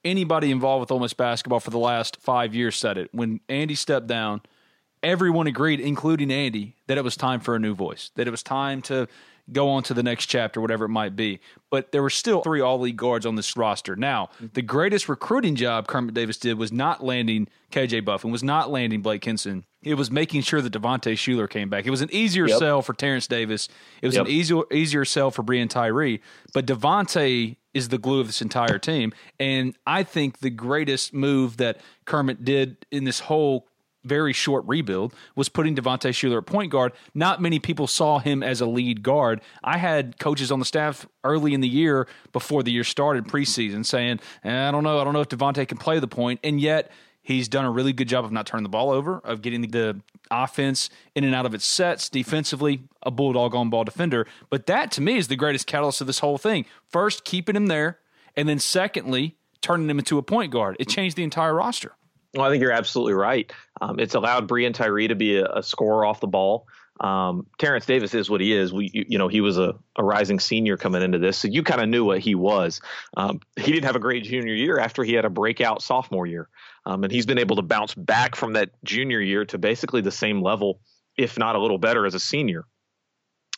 anybody 0.04 0.50
involved 0.50 0.80
with 0.80 0.90
Ole 0.90 1.00
Miss 1.00 1.12
basketball 1.12 1.60
for 1.60 1.70
the 1.70 1.78
last 1.78 2.16
five 2.20 2.54
years 2.54 2.76
said 2.76 2.98
it. 2.98 3.10
When 3.12 3.40
Andy 3.48 3.74
stepped 3.74 4.06
down, 4.06 4.42
everyone 5.02 5.46
agreed, 5.46 5.80
including 5.80 6.30
Andy, 6.30 6.76
that 6.86 6.98
it 6.98 7.04
was 7.04 7.16
time 7.16 7.40
for 7.40 7.54
a 7.54 7.58
new 7.58 7.74
voice, 7.74 8.10
that 8.16 8.26
it 8.26 8.30
was 8.30 8.42
time 8.42 8.82
to 8.82 9.08
go 9.52 9.68
on 9.70 9.82
to 9.84 9.94
the 9.94 10.02
next 10.02 10.26
chapter, 10.26 10.60
whatever 10.60 10.84
it 10.86 10.90
might 10.90 11.16
be. 11.16 11.40
But 11.70 11.92
there 11.92 12.02
were 12.02 12.10
still 12.10 12.42
three 12.42 12.60
all 12.60 12.78
league 12.80 12.96
guards 12.96 13.26
on 13.26 13.36
this 13.36 13.56
roster. 13.56 13.96
Now, 13.96 14.30
mm-hmm. 14.34 14.46
the 14.54 14.62
greatest 14.62 15.08
recruiting 15.08 15.54
job 15.54 15.86
Kermit 15.86 16.14
Davis 16.14 16.36
did 16.36 16.58
was 16.58 16.72
not 16.72 17.04
landing 17.04 17.48
KJ 17.72 18.04
Buffen, 18.04 18.30
was 18.30 18.42
not 18.42 18.70
landing 18.70 19.02
Blake 19.02 19.24
Hinson. 19.24 19.64
It 19.82 19.94
was 19.94 20.10
making 20.10 20.42
sure 20.42 20.60
that 20.60 20.72
Devontae 20.72 21.14
Shuler 21.14 21.48
came 21.48 21.70
back. 21.70 21.86
It 21.86 21.90
was 21.90 22.02
an 22.02 22.10
easier 22.12 22.46
yep. 22.46 22.58
sell 22.58 22.82
for 22.82 22.92
Terrence 22.92 23.26
Davis. 23.26 23.68
It 24.02 24.06
was 24.06 24.16
yep. 24.16 24.26
an 24.26 24.30
easier 24.30 24.62
easier 24.72 25.04
sell 25.04 25.30
for 25.30 25.42
Breein 25.42 25.70
Tyree. 25.70 26.20
But 26.52 26.66
Devontae 26.66 27.56
is 27.72 27.88
the 27.88 27.98
glue 27.98 28.20
of 28.20 28.26
this 28.26 28.42
entire 28.42 28.78
team. 28.78 29.12
And 29.38 29.76
I 29.86 30.02
think 30.02 30.40
the 30.40 30.50
greatest 30.50 31.14
move 31.14 31.56
that 31.58 31.80
Kermit 32.04 32.44
did 32.44 32.84
in 32.90 33.04
this 33.04 33.20
whole 33.20 33.68
very 34.04 34.32
short 34.32 34.64
rebuild 34.66 35.14
was 35.34 35.48
putting 35.48 35.76
Devontae 35.76 36.10
Shuler 36.10 36.38
at 36.38 36.46
point 36.46 36.70
guard. 36.70 36.92
Not 37.14 37.40
many 37.40 37.58
people 37.58 37.86
saw 37.86 38.18
him 38.18 38.42
as 38.42 38.60
a 38.60 38.66
lead 38.66 39.02
guard. 39.02 39.40
I 39.62 39.78
had 39.78 40.18
coaches 40.18 40.50
on 40.50 40.58
the 40.58 40.64
staff 40.64 41.06
early 41.24 41.54
in 41.54 41.60
the 41.60 41.68
year 41.68 42.08
before 42.32 42.62
the 42.62 42.72
year 42.72 42.84
started 42.84 43.26
preseason 43.26 43.84
saying, 43.84 44.20
eh, 44.44 44.68
I 44.68 44.70
don't 44.70 44.84
know, 44.84 45.00
I 45.00 45.04
don't 45.04 45.12
know 45.12 45.20
if 45.20 45.28
Devontae 45.28 45.68
can 45.68 45.78
play 45.78 45.98
the 45.98 46.08
point. 46.08 46.40
And 46.42 46.60
yet 46.60 46.90
he's 47.22 47.48
done 47.48 47.64
a 47.64 47.70
really 47.70 47.92
good 47.92 48.08
job 48.08 48.24
of 48.24 48.32
not 48.32 48.46
turning 48.46 48.62
the 48.62 48.70
ball 48.70 48.90
over, 48.90 49.18
of 49.18 49.42
getting 49.42 49.62
the 49.62 50.00
offense 50.30 50.90
in 51.14 51.24
and 51.24 51.34
out 51.34 51.46
of 51.46 51.54
its 51.54 51.64
sets 51.64 52.08
defensively, 52.08 52.82
a 53.02 53.10
bulldog 53.10 53.54
on 53.54 53.70
ball 53.70 53.84
defender. 53.84 54.26
But 54.48 54.66
that 54.66 54.90
to 54.92 55.00
me 55.00 55.16
is 55.16 55.28
the 55.28 55.36
greatest 55.36 55.66
catalyst 55.66 56.00
of 56.00 56.06
this 56.06 56.20
whole 56.20 56.38
thing. 56.38 56.64
First, 56.88 57.24
keeping 57.24 57.56
him 57.56 57.66
there, 57.66 57.98
and 58.36 58.48
then 58.48 58.58
secondly, 58.58 59.36
turning 59.60 59.90
him 59.90 59.98
into 59.98 60.18
a 60.18 60.22
point 60.22 60.52
guard. 60.52 60.76
It 60.80 60.88
changed 60.88 61.16
the 61.16 61.24
entire 61.24 61.54
roster. 61.54 61.92
Well, 62.34 62.46
I 62.46 62.50
think 62.50 62.62
you're 62.62 62.72
absolutely 62.72 63.14
right. 63.14 63.52
Um, 63.80 63.98
it's 63.98 64.14
allowed 64.14 64.48
Breein 64.48 64.72
Tyree 64.72 65.08
to 65.08 65.16
be 65.16 65.38
a, 65.38 65.46
a, 65.46 65.62
scorer 65.62 66.04
off 66.04 66.20
the 66.20 66.28
ball. 66.28 66.68
Um, 67.00 67.46
Terrence 67.58 67.86
Davis 67.86 68.14
is 68.14 68.30
what 68.30 68.40
he 68.40 68.52
is. 68.52 68.72
We, 68.72 68.90
you, 68.92 69.04
you 69.08 69.18
know, 69.18 69.26
he 69.26 69.40
was 69.40 69.58
a, 69.58 69.74
a, 69.96 70.04
rising 70.04 70.38
senior 70.38 70.76
coming 70.76 71.02
into 71.02 71.18
this, 71.18 71.38
so 71.38 71.48
you 71.48 71.62
kind 71.62 71.80
of 71.80 71.88
knew 71.88 72.04
what 72.04 72.20
he 72.20 72.34
was. 72.34 72.80
Um, 73.16 73.40
he 73.56 73.72
didn't 73.72 73.86
have 73.86 73.96
a 73.96 74.00
great 74.00 74.24
junior 74.24 74.54
year 74.54 74.78
after 74.78 75.02
he 75.02 75.14
had 75.14 75.24
a 75.24 75.30
breakout 75.30 75.82
sophomore 75.82 76.26
year, 76.26 76.48
um, 76.86 77.02
and 77.02 77.12
he's 77.12 77.26
been 77.26 77.38
able 77.38 77.56
to 77.56 77.62
bounce 77.62 77.94
back 77.94 78.36
from 78.36 78.52
that 78.52 78.70
junior 78.84 79.20
year 79.20 79.44
to 79.46 79.58
basically 79.58 80.02
the 80.02 80.12
same 80.12 80.42
level, 80.42 80.80
if 81.16 81.38
not 81.38 81.56
a 81.56 81.60
little 81.60 81.78
better, 81.78 82.06
as 82.06 82.14
a 82.14 82.20
senior. 82.20 82.64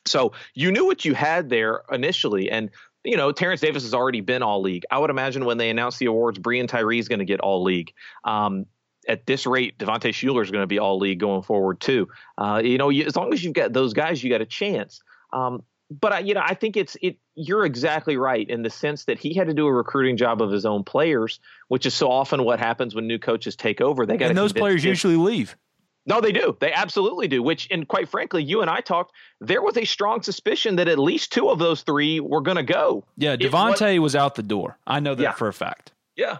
So 0.06 0.32
you 0.54 0.72
knew 0.72 0.86
what 0.86 1.04
you 1.04 1.14
had 1.14 1.50
there 1.50 1.82
initially, 1.90 2.50
and 2.50 2.70
you 3.04 3.16
know, 3.16 3.32
Terrence 3.32 3.60
Davis 3.60 3.82
has 3.82 3.94
already 3.94 4.20
been 4.20 4.42
all 4.42 4.60
league. 4.62 4.84
I 4.90 4.98
would 4.98 5.10
imagine 5.10 5.44
when 5.44 5.58
they 5.58 5.70
announce 5.70 5.98
the 5.98 6.06
awards, 6.06 6.38
Breein 6.38 6.68
Tyree 6.68 6.98
is 6.98 7.08
going 7.08 7.18
to 7.18 7.24
get 7.24 7.40
all 7.40 7.62
league. 7.62 7.92
Um, 8.24 8.66
at 9.08 9.26
this 9.26 9.46
rate, 9.46 9.78
Devontae 9.78 10.12
Shuler 10.12 10.42
is 10.42 10.50
going 10.50 10.62
to 10.62 10.68
be 10.68 10.78
all 10.78 10.98
league 10.98 11.18
going 11.18 11.42
forward 11.42 11.80
too. 11.80 12.08
Uh, 12.38 12.60
you 12.64 12.78
know, 12.78 12.90
as 12.90 13.16
long 13.16 13.32
as 13.32 13.42
you've 13.42 13.54
got 13.54 13.72
those 13.72 13.92
guys, 13.92 14.22
you 14.22 14.30
got 14.30 14.40
a 14.40 14.46
chance. 14.46 15.02
Um, 15.32 15.64
but 15.90 16.12
I, 16.12 16.18
you 16.20 16.34
know, 16.34 16.42
I 16.44 16.54
think 16.54 16.76
it's 16.76 16.96
it. 17.02 17.16
You're 17.34 17.64
exactly 17.64 18.16
right 18.16 18.48
in 18.48 18.62
the 18.62 18.70
sense 18.70 19.04
that 19.06 19.18
he 19.18 19.34
had 19.34 19.48
to 19.48 19.54
do 19.54 19.66
a 19.66 19.72
recruiting 19.72 20.16
job 20.16 20.40
of 20.40 20.50
his 20.50 20.64
own 20.64 20.84
players, 20.84 21.40
which 21.68 21.86
is 21.86 21.94
so 21.94 22.10
often 22.10 22.44
what 22.44 22.60
happens 22.60 22.94
when 22.94 23.06
new 23.06 23.18
coaches 23.18 23.56
take 23.56 23.80
over. 23.80 24.06
They 24.06 24.16
got 24.16 24.28
and 24.28 24.38
those 24.38 24.52
players 24.52 24.84
usually 24.84 25.16
leave. 25.16 25.56
No, 26.04 26.20
they 26.20 26.32
do. 26.32 26.56
They 26.58 26.72
absolutely 26.72 27.28
do. 27.28 27.42
Which, 27.42 27.68
and 27.70 27.86
quite 27.86 28.08
frankly, 28.08 28.42
you 28.42 28.60
and 28.60 28.68
I 28.68 28.80
talked. 28.80 29.12
There 29.40 29.62
was 29.62 29.76
a 29.76 29.84
strong 29.84 30.22
suspicion 30.22 30.76
that 30.76 30.88
at 30.88 30.98
least 30.98 31.32
two 31.32 31.48
of 31.48 31.58
those 31.58 31.82
three 31.82 32.18
were 32.18 32.40
going 32.40 32.56
to 32.56 32.64
go. 32.64 33.04
Yeah, 33.16 33.36
Devontae 33.36 33.98
was 34.00 34.16
out 34.16 34.34
the 34.34 34.42
door. 34.42 34.78
I 34.86 35.00
know 35.00 35.14
that 35.14 35.22
yeah. 35.22 35.32
for 35.32 35.48
a 35.48 35.52
fact. 35.52 35.92
Yeah. 36.16 36.38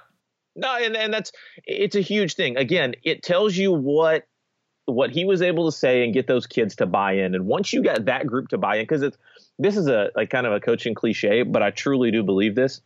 No, 0.54 0.76
and 0.76 0.97
and 0.97 1.14
that's 1.14 1.33
it's 1.64 1.97
a 1.97 2.00
huge 2.00 2.35
thing. 2.35 2.57
Again, 2.57 2.95
it 3.04 3.23
tells 3.23 3.57
you 3.57 3.73
what 3.73 4.26
what 4.85 5.11
he 5.11 5.25
was 5.25 5.42
able 5.42 5.71
to 5.71 5.76
say 5.76 6.04
and 6.04 6.12
get 6.12 6.26
those 6.26 6.47
kids 6.47 6.76
to 6.76 6.87
buy 6.87 7.12
in. 7.12 7.35
And 7.35 7.47
once 7.47 7.73
you 7.73 7.83
got 7.83 8.07
that 8.07 8.26
group 8.26 8.49
to 8.49 8.59
buy 8.59 8.76
in, 8.76 8.83
because 8.83 9.02
it's 9.02 9.16
this 9.59 9.76
is 9.76 9.87
a 9.87 10.11
like 10.14 10.28
kind 10.28 10.47
of 10.47 10.52
a 10.52 10.61
coaching 10.61 10.95
cliche, 10.95 11.42
but 11.42 11.62
I 11.62 11.71
truly 11.71 12.11
do 12.11 12.23
believe 12.23 12.54
this. 12.54 12.81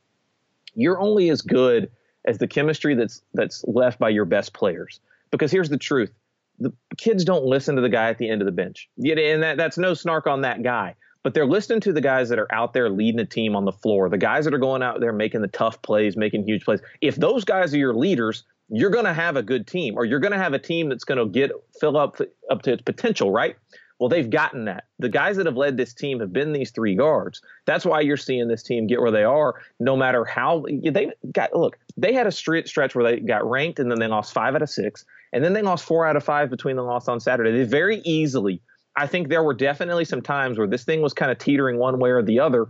You're 0.74 1.00
only 1.00 1.30
as 1.30 1.42
good 1.42 1.90
as 2.24 2.38
the 2.38 2.46
chemistry 2.46 2.94
that's 2.94 3.22
that's 3.34 3.64
left 3.66 3.98
by 3.98 4.10
your 4.10 4.26
best 4.26 4.52
players. 4.52 5.00
Because 5.32 5.50
here's 5.50 5.68
the 5.68 5.78
truth 5.78 6.12
the 6.58 6.72
kids 6.96 7.24
don't 7.24 7.44
listen 7.44 7.76
to 7.76 7.82
the 7.82 7.88
guy 7.88 8.08
at 8.08 8.18
the 8.18 8.28
end 8.28 8.42
of 8.42 8.46
the 8.46 8.52
bench. 8.52 8.88
And 8.98 9.42
that, 9.42 9.56
that's 9.56 9.78
no 9.78 9.94
snark 9.94 10.26
on 10.26 10.42
that 10.42 10.62
guy, 10.62 10.94
but 11.22 11.34
they're 11.34 11.46
listening 11.46 11.80
to 11.80 11.92
the 11.92 12.00
guys 12.00 12.28
that 12.28 12.38
are 12.38 12.52
out 12.52 12.72
there 12.72 12.88
leading 12.88 13.16
the 13.16 13.24
team 13.24 13.56
on 13.56 13.64
the 13.64 13.72
floor, 13.72 14.08
the 14.08 14.18
guys 14.18 14.44
that 14.44 14.54
are 14.54 14.58
going 14.58 14.82
out 14.82 15.00
there 15.00 15.12
making 15.12 15.42
the 15.42 15.48
tough 15.48 15.80
plays, 15.82 16.16
making 16.16 16.44
huge 16.44 16.64
plays. 16.64 16.80
If 17.00 17.16
those 17.16 17.44
guys 17.44 17.74
are 17.74 17.78
your 17.78 17.94
leaders, 17.94 18.44
you're 18.68 18.90
going 18.90 19.04
to 19.04 19.14
have 19.14 19.36
a 19.36 19.42
good 19.42 19.66
team, 19.66 19.96
or 19.96 20.04
you're 20.04 20.20
going 20.20 20.32
to 20.32 20.38
have 20.38 20.52
a 20.52 20.58
team 20.58 20.88
that's 20.88 21.04
going 21.04 21.18
to 21.18 21.26
get 21.26 21.52
fill 21.80 21.96
up 21.96 22.18
up 22.50 22.62
to 22.62 22.72
its 22.72 22.82
potential, 22.82 23.30
right? 23.30 23.56
Well, 23.98 24.08
they've 24.10 24.28
gotten 24.28 24.66
that. 24.66 24.84
The 24.98 25.08
guys 25.08 25.36
that 25.36 25.46
have 25.46 25.56
led 25.56 25.76
this 25.76 25.94
team 25.94 26.20
have 26.20 26.32
been 26.32 26.52
these 26.52 26.70
three 26.70 26.94
guards. 26.94 27.40
That's 27.64 27.86
why 27.86 28.00
you're 28.00 28.18
seeing 28.18 28.46
this 28.46 28.62
team 28.62 28.86
get 28.86 29.00
where 29.00 29.10
they 29.10 29.24
are, 29.24 29.54
no 29.80 29.96
matter 29.96 30.24
how 30.24 30.66
they 30.68 31.12
got. 31.32 31.56
Look, 31.56 31.78
they 31.96 32.12
had 32.12 32.26
a 32.26 32.32
stretch 32.32 32.94
where 32.94 33.04
they 33.04 33.20
got 33.20 33.48
ranked 33.48 33.78
and 33.78 33.90
then 33.90 33.98
they 33.98 34.06
lost 34.06 34.34
five 34.34 34.54
out 34.54 34.60
of 34.62 34.68
six. 34.68 35.06
And 35.32 35.44
then 35.44 35.52
they 35.52 35.62
lost 35.62 35.84
four 35.84 36.06
out 36.06 36.16
of 36.16 36.24
five 36.24 36.50
between 36.50 36.76
the 36.76 36.82
loss 36.82 37.08
on 37.08 37.20
Saturday. 37.20 37.52
They 37.52 37.64
very 37.64 37.98
easily, 38.04 38.60
I 38.96 39.06
think 39.06 39.28
there 39.28 39.42
were 39.42 39.54
definitely 39.54 40.04
some 40.04 40.22
times 40.22 40.58
where 40.58 40.66
this 40.66 40.84
thing 40.84 41.02
was 41.02 41.12
kind 41.12 41.30
of 41.30 41.38
teetering 41.38 41.78
one 41.78 41.98
way 41.98 42.10
or 42.10 42.22
the 42.22 42.40
other, 42.40 42.68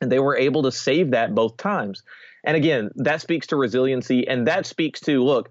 and 0.00 0.12
they 0.12 0.18
were 0.18 0.36
able 0.36 0.62
to 0.64 0.72
save 0.72 1.10
that 1.12 1.34
both 1.34 1.56
times. 1.56 2.02
And 2.44 2.56
again, 2.56 2.90
that 2.96 3.20
speaks 3.20 3.46
to 3.48 3.56
resiliency, 3.56 4.26
and 4.28 4.46
that 4.46 4.66
speaks 4.66 5.00
to 5.00 5.22
look. 5.24 5.50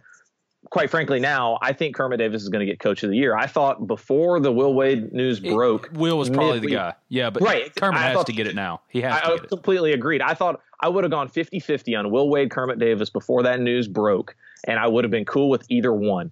Quite 0.69 0.89
frankly, 0.89 1.19
now 1.19 1.57
I 1.61 1.71
think 1.71 1.95
Kermit 1.95 2.19
Davis 2.19 2.43
is 2.43 2.49
going 2.49 2.59
to 2.59 2.65
get 2.65 2.79
Coach 2.79 3.01
of 3.03 3.09
the 3.09 3.15
Year. 3.15 3.37
I 3.37 3.47
thought 3.47 3.87
before 3.87 4.39
the 4.41 4.51
Will 4.51 4.73
Wade 4.73 5.13
news 5.13 5.39
broke, 5.39 5.85
it, 5.85 5.93
Will 5.93 6.17
was 6.17 6.29
probably 6.29 6.59
the 6.59 6.67
guy. 6.67 6.93
Yeah, 7.07 7.29
but 7.29 7.41
right, 7.41 7.73
Kermit 7.73 8.01
I 8.01 8.09
has 8.09 8.25
to 8.25 8.33
get 8.33 8.47
it 8.47 8.55
now. 8.55 8.81
He 8.89 8.99
has. 9.01 9.13
I, 9.13 9.37
to 9.37 9.43
I 9.43 9.47
completely 9.47 9.93
agreed. 9.93 10.21
I 10.21 10.33
thought 10.33 10.59
I 10.81 10.89
would 10.89 11.05
have 11.05 11.11
gone 11.11 11.29
50-50 11.29 11.97
on 11.97 12.11
Will 12.11 12.29
Wade, 12.29 12.51
Kermit 12.51 12.79
Davis 12.79 13.09
before 13.09 13.43
that 13.43 13.61
news 13.61 13.87
broke 13.87 14.35
and 14.65 14.79
I 14.79 14.87
would 14.87 15.03
have 15.03 15.11
been 15.11 15.25
cool 15.25 15.49
with 15.49 15.65
either 15.69 15.93
one. 15.93 16.31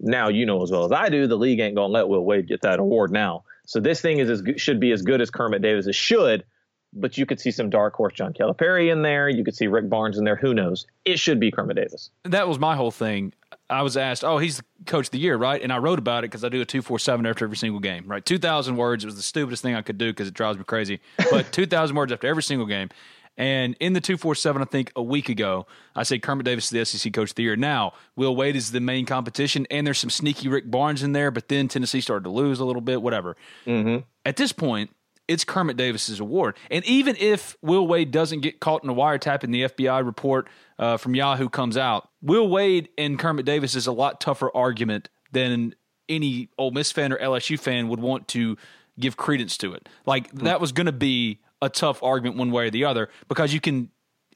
Now 0.00 0.28
you 0.28 0.46
know 0.46 0.62
as 0.62 0.70
well 0.70 0.84
as 0.84 0.92
I 0.92 1.08
do, 1.08 1.26
the 1.26 1.36
league 1.36 1.60
ain't 1.60 1.74
gonna 1.74 1.92
let 1.92 2.08
Will 2.08 2.24
Wade 2.24 2.48
get 2.48 2.62
that 2.62 2.78
award 2.78 3.10
now. 3.10 3.44
So 3.66 3.80
this 3.80 4.00
thing 4.00 4.18
is 4.18 4.28
as 4.28 4.42
should 4.56 4.80
be 4.80 4.92
as 4.92 5.02
good 5.02 5.20
as 5.20 5.30
Kermit 5.30 5.62
Davis 5.62 5.86
it 5.86 5.94
should, 5.94 6.44
but 6.92 7.16
you 7.16 7.26
could 7.26 7.40
see 7.40 7.50
some 7.50 7.70
dark 7.70 7.94
horse 7.94 8.14
John 8.14 8.32
Calipari 8.32 8.92
in 8.92 9.02
there. 9.02 9.28
You 9.28 9.44
could 9.44 9.56
see 9.56 9.66
Rick 9.66 9.88
Barnes 9.88 10.18
in 10.18 10.24
there. 10.24 10.36
Who 10.36 10.54
knows? 10.54 10.86
It 11.04 11.18
should 11.18 11.40
be 11.40 11.50
Kermit 11.50 11.76
Davis. 11.76 12.10
That 12.24 12.48
was 12.48 12.58
my 12.58 12.76
whole 12.76 12.90
thing. 12.90 13.32
I 13.70 13.82
was 13.82 13.96
asked, 13.96 14.24
"Oh, 14.24 14.38
he's 14.38 14.58
the 14.58 14.64
coach 14.86 15.06
of 15.06 15.10
the 15.12 15.18
year, 15.18 15.36
right?" 15.36 15.60
And 15.60 15.72
I 15.72 15.78
wrote 15.78 15.98
about 15.98 16.24
it 16.24 16.30
because 16.30 16.44
I 16.44 16.48
do 16.48 16.60
a 16.60 16.64
two 16.64 16.82
four 16.82 16.98
seven 16.98 17.24
after 17.26 17.44
every 17.44 17.56
single 17.56 17.80
game, 17.80 18.04
right? 18.06 18.24
Two 18.24 18.38
thousand 18.38 18.76
words. 18.76 19.04
It 19.04 19.06
was 19.06 19.16
the 19.16 19.22
stupidest 19.22 19.62
thing 19.62 19.74
I 19.74 19.82
could 19.82 19.98
do 19.98 20.10
because 20.10 20.28
it 20.28 20.34
drives 20.34 20.58
me 20.58 20.64
crazy. 20.64 21.00
But 21.30 21.52
two 21.52 21.66
thousand 21.66 21.96
words 21.96 22.12
after 22.12 22.26
every 22.26 22.42
single 22.42 22.66
game. 22.66 22.90
And 23.36 23.76
in 23.80 23.94
the 23.94 24.00
247, 24.00 24.60
I 24.60 24.64
think 24.66 24.92
a 24.94 25.02
week 25.02 25.28
ago, 25.28 25.66
I 25.96 26.02
said 26.02 26.22
Kermit 26.22 26.44
Davis 26.44 26.64
is 26.64 26.70
the 26.70 26.84
SEC 26.84 27.12
Coach 27.12 27.30
of 27.30 27.36
the 27.36 27.42
Year. 27.42 27.56
Now, 27.56 27.94
Will 28.14 28.36
Wade 28.36 28.56
is 28.56 28.72
the 28.72 28.80
main 28.80 29.06
competition, 29.06 29.66
and 29.70 29.86
there's 29.86 29.98
some 29.98 30.10
sneaky 30.10 30.48
Rick 30.48 30.70
Barnes 30.70 31.02
in 31.02 31.12
there, 31.12 31.30
but 31.30 31.48
then 31.48 31.68
Tennessee 31.68 32.00
started 32.00 32.24
to 32.24 32.30
lose 32.30 32.60
a 32.60 32.64
little 32.64 32.82
bit, 32.82 33.00
whatever. 33.00 33.36
Mm-hmm. 33.66 34.04
At 34.26 34.36
this 34.36 34.52
point, 34.52 34.90
it's 35.28 35.44
Kermit 35.44 35.76
Davis's 35.76 36.20
award. 36.20 36.56
And 36.70 36.84
even 36.84 37.16
if 37.18 37.56
Will 37.62 37.86
Wade 37.86 38.10
doesn't 38.10 38.40
get 38.40 38.60
caught 38.60 38.84
in 38.84 38.90
a 38.90 38.94
wiretap 38.94 39.44
and 39.44 39.54
the 39.54 39.62
FBI 39.62 40.04
report 40.04 40.48
uh, 40.78 40.96
from 40.96 41.14
Yahoo 41.14 41.48
comes 41.48 41.76
out, 41.76 42.08
Will 42.20 42.48
Wade 42.48 42.90
and 42.98 43.18
Kermit 43.18 43.46
Davis 43.46 43.74
is 43.74 43.86
a 43.86 43.92
lot 43.92 44.20
tougher 44.20 44.50
argument 44.54 45.08
than 45.30 45.74
any 46.08 46.50
Ole 46.58 46.72
Miss 46.72 46.92
fan 46.92 47.12
or 47.12 47.18
LSU 47.18 47.58
fan 47.58 47.88
would 47.88 48.00
want 48.00 48.28
to 48.28 48.56
give 48.98 49.16
credence 49.16 49.56
to 49.58 49.72
it. 49.72 49.88
Like 50.04 50.30
that 50.32 50.60
was 50.60 50.72
going 50.72 50.86
to 50.86 50.92
be 50.92 51.40
a 51.62 51.70
tough 51.70 52.02
argument 52.02 52.36
one 52.36 52.50
way 52.50 52.66
or 52.66 52.70
the 52.70 52.84
other 52.84 53.08
because 53.28 53.54
you 53.54 53.60
can 53.60 53.88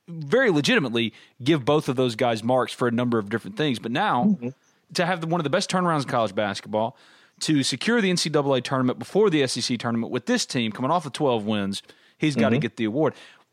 very 0.08 0.50
legitimately 0.50 1.12
give 1.42 1.64
both 1.64 1.88
of 1.88 1.96
those 1.96 2.14
guys 2.14 2.42
marks 2.42 2.72
for 2.72 2.88
a 2.88 2.90
number 2.90 3.18
of 3.18 3.28
different 3.28 3.56
things. 3.56 3.78
But 3.78 3.92
now 3.92 4.24
mm-hmm. 4.24 4.48
to 4.94 5.04
have 5.04 5.20
the, 5.20 5.26
one 5.26 5.40
of 5.40 5.44
the 5.44 5.50
best 5.50 5.68
turnarounds 5.68 6.02
in 6.02 6.08
college 6.08 6.34
basketball, 6.34 6.96
to 7.40 7.62
secure 7.62 8.00
the 8.00 8.10
NCAA 8.10 8.62
tournament 8.62 8.98
before 8.98 9.28
the 9.28 9.46
SEC 9.46 9.78
tournament 9.78 10.10
with 10.10 10.24
this 10.24 10.46
team 10.46 10.72
coming 10.72 10.90
off 10.90 11.04
of 11.04 11.12
12 11.12 11.44
wins, 11.44 11.82
he's 12.16 12.34
got 12.36 12.50
to 12.50 12.58
get 12.58 12.76
the 12.76 12.84
award. 12.84 13.12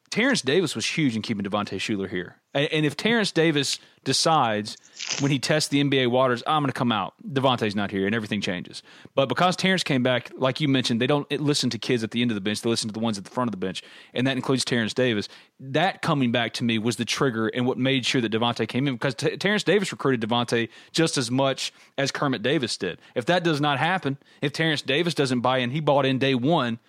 Terrence 0.09 0.41
Davis 0.41 0.75
was 0.75 0.85
huge 0.85 1.15
in 1.15 1.21
keeping 1.21 1.43
Devontae 1.43 1.77
Shuler 1.77 2.09
here. 2.09 2.37
And, 2.53 2.67
and 2.72 2.86
if 2.86 2.95
Terrence 2.95 3.31
Davis 3.31 3.79
decides 4.03 4.77
when 5.22 5.31
he 5.31 5.39
tests 5.39 5.69
the 5.69 5.81
NBA 5.83 6.12
waters, 6.12 6.43
I'm 6.45 6.62
going 6.62 6.67
to 6.72 6.74
come 6.77 6.91
out, 6.91 7.13
Devontae's 7.27 7.75
not 7.75 7.89
here, 7.89 8.05
and 8.05 8.13
everything 8.13 8.41
changes. 8.41 8.83
But 9.15 9.29
because 9.29 9.55
Terrence 9.55 9.83
came 9.83 10.03
back, 10.03 10.29
like 10.36 10.60
you 10.60 10.67
mentioned, 10.67 11.00
they 11.01 11.07
don't 11.07 11.29
listen 11.39 11.69
to 11.72 11.77
kids 11.77 12.03
at 12.03 12.12
the 12.12 12.22
end 12.22 12.29
of 12.31 12.36
the 12.36 12.41
bench; 12.41 12.62
they 12.62 12.69
listen 12.69 12.89
to 12.89 12.93
the 12.93 13.00
ones 13.00 13.17
at 13.17 13.24
the 13.24 13.29
front 13.31 13.48
of 13.48 13.51
the 13.51 13.57
bench, 13.65 13.81
and 14.13 14.27
that 14.27 14.36
includes 14.36 14.65
Terrence 14.65 14.93
Davis. 14.93 15.29
That 15.60 16.01
coming 16.01 16.31
back 16.31 16.53
to 16.55 16.63
me 16.63 16.77
was 16.77 16.98
the 16.98 17.05
trigger 17.05 17.48
and 17.48 17.65
what 17.65 17.77
made 17.77 18.05
sure 18.05 18.22
that 18.22 18.31
Devontae 18.31 18.67
came 18.67 18.88
in 18.88 18.95
because 18.95 19.15
T- 19.15 19.38
Terrence 19.38 19.63
Davis 19.63 19.91
recruited 19.91 20.27
Devontae 20.27 20.69
just 20.91 21.17
as 21.17 21.31
much 21.31 21.72
as 21.98 22.12
Kermit 22.12 22.41
Davis 22.43 22.75
did. 22.77 23.00
If 23.15 23.25
that 23.27 23.43
does 23.43 23.62
not 23.62 23.79
happen, 23.79 24.17
if 24.41 24.51
Terrence 24.51 24.81
Davis 24.81 25.13
doesn't 25.13 25.39
buy 25.41 25.60
in, 25.60 25.72
he 25.72 25.79
bought 25.79 26.05
in 26.05 26.19
day 26.19 26.36
one. 26.36 26.79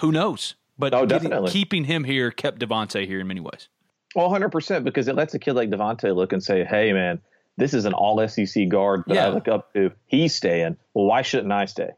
Who 0.00 0.10
knows? 0.10 0.54
But 0.78 0.92
Oh, 0.94 1.06
getting- 1.06 1.46
keeping 1.46 1.84
him 1.84 2.02
here 2.04 2.30
kept 2.32 2.58
Devontae 2.58 3.06
here 3.06 3.20
in 3.20 3.26
many 3.28 3.40
ways. 3.40 3.68
Well, 4.14 4.30
100% 4.30 4.84
because 4.84 5.08
it 5.08 5.14
lets 5.16 5.34
a 5.34 5.38
kid 5.38 5.54
like 5.54 5.70
Devontae 5.70 6.14
look 6.14 6.32
and 6.32 6.42
say, 6.42 6.64
hey, 6.64 6.92
man, 6.92 7.20
this 7.56 7.74
is 7.74 7.84
an 7.84 7.92
all 7.92 8.26
SEC 8.26 8.68
guard 8.68 9.04
that 9.06 9.14
Yeah. 9.14 9.26
I 9.26 9.28
look 9.30 9.48
up 9.48 9.72
to. 9.74 9.90
He's 10.06 10.34
staying. 10.34 10.76
Well, 10.94 11.06
why 11.06 11.22
shouldn't 11.22 11.52
I 11.52 11.64
stay? 11.66 11.90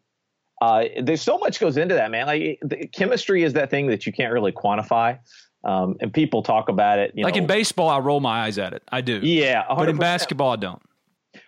Uh, 0.60 0.84
there's 1.02 1.20
so 1.22 1.38
much 1.38 1.60
goes 1.60 1.76
into 1.76 1.94
that, 1.94 2.10
man. 2.10 2.26
Like 2.26 2.58
the 2.62 2.86
chemistry 2.86 3.42
is 3.42 3.52
that 3.54 3.70
thing 3.70 3.88
that 3.88 4.06
you 4.06 4.12
can't 4.12 4.32
really 4.32 4.52
quantify. 4.52 5.18
Um, 5.64 5.96
and 6.00 6.12
people 6.12 6.42
talk 6.42 6.68
about 6.68 6.98
it. 6.98 7.12
You 7.14 7.24
like 7.24 7.34
know, 7.34 7.40
in 7.42 7.46
baseball, 7.46 7.88
I 7.88 7.98
roll 7.98 8.20
my 8.20 8.44
eyes 8.44 8.56
at 8.56 8.72
it. 8.72 8.82
I 8.90 9.00
do. 9.00 9.18
Yeah, 9.18 9.64
But 9.68 9.88
in 9.88 9.96
basketball, 9.96 10.52
I 10.52 10.56
don't. 10.56 10.80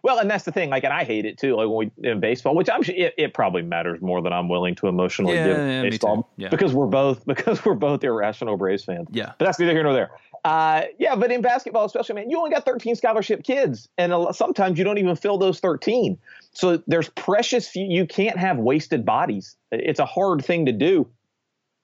Well, 0.02 0.18
and 0.18 0.30
that's 0.30 0.44
the 0.44 0.52
thing. 0.52 0.70
Like, 0.70 0.84
and 0.84 0.92
I 0.92 1.04
hate 1.04 1.24
it 1.24 1.38
too. 1.38 1.56
Like 1.56 1.68
when 1.68 1.90
we 1.98 2.08
in 2.10 2.20
baseball, 2.20 2.54
which 2.54 2.68
I'm 2.70 2.82
it, 2.84 3.14
it 3.16 3.34
probably 3.34 3.62
matters 3.62 4.00
more 4.00 4.22
than 4.22 4.32
I'm 4.32 4.48
willing 4.48 4.74
to 4.76 4.88
emotionally 4.88 5.34
Yeah, 5.34 5.46
give 5.46 5.56
yeah, 5.58 5.82
baseball. 5.82 6.30
Yeah. 6.36 6.48
because 6.48 6.72
we're 6.72 6.86
both 6.86 7.24
because 7.26 7.64
we're 7.64 7.74
both 7.74 8.04
irrational 8.04 8.56
Braves 8.56 8.84
fans. 8.84 9.08
Yeah. 9.10 9.32
but 9.38 9.44
that's 9.46 9.58
neither 9.58 9.72
here 9.72 9.82
nor 9.82 9.92
there. 9.92 10.10
Uh, 10.44 10.82
yeah, 10.98 11.16
but 11.16 11.32
in 11.32 11.42
basketball, 11.42 11.84
especially, 11.84 12.14
man, 12.14 12.30
you 12.30 12.38
only 12.38 12.50
got 12.50 12.64
13 12.64 12.94
scholarship 12.94 13.42
kids, 13.42 13.88
and 13.98 14.12
a 14.12 14.32
sometimes 14.32 14.78
you 14.78 14.84
don't 14.84 14.98
even 14.98 15.16
fill 15.16 15.36
those 15.36 15.58
13. 15.60 16.16
So 16.52 16.82
there's 16.86 17.08
precious 17.10 17.68
few. 17.68 17.84
You 17.84 18.06
can't 18.06 18.38
have 18.38 18.56
wasted 18.56 19.04
bodies. 19.04 19.56
It's 19.72 19.98
a 20.00 20.06
hard 20.06 20.44
thing 20.44 20.66
to 20.66 20.72
do 20.72 21.08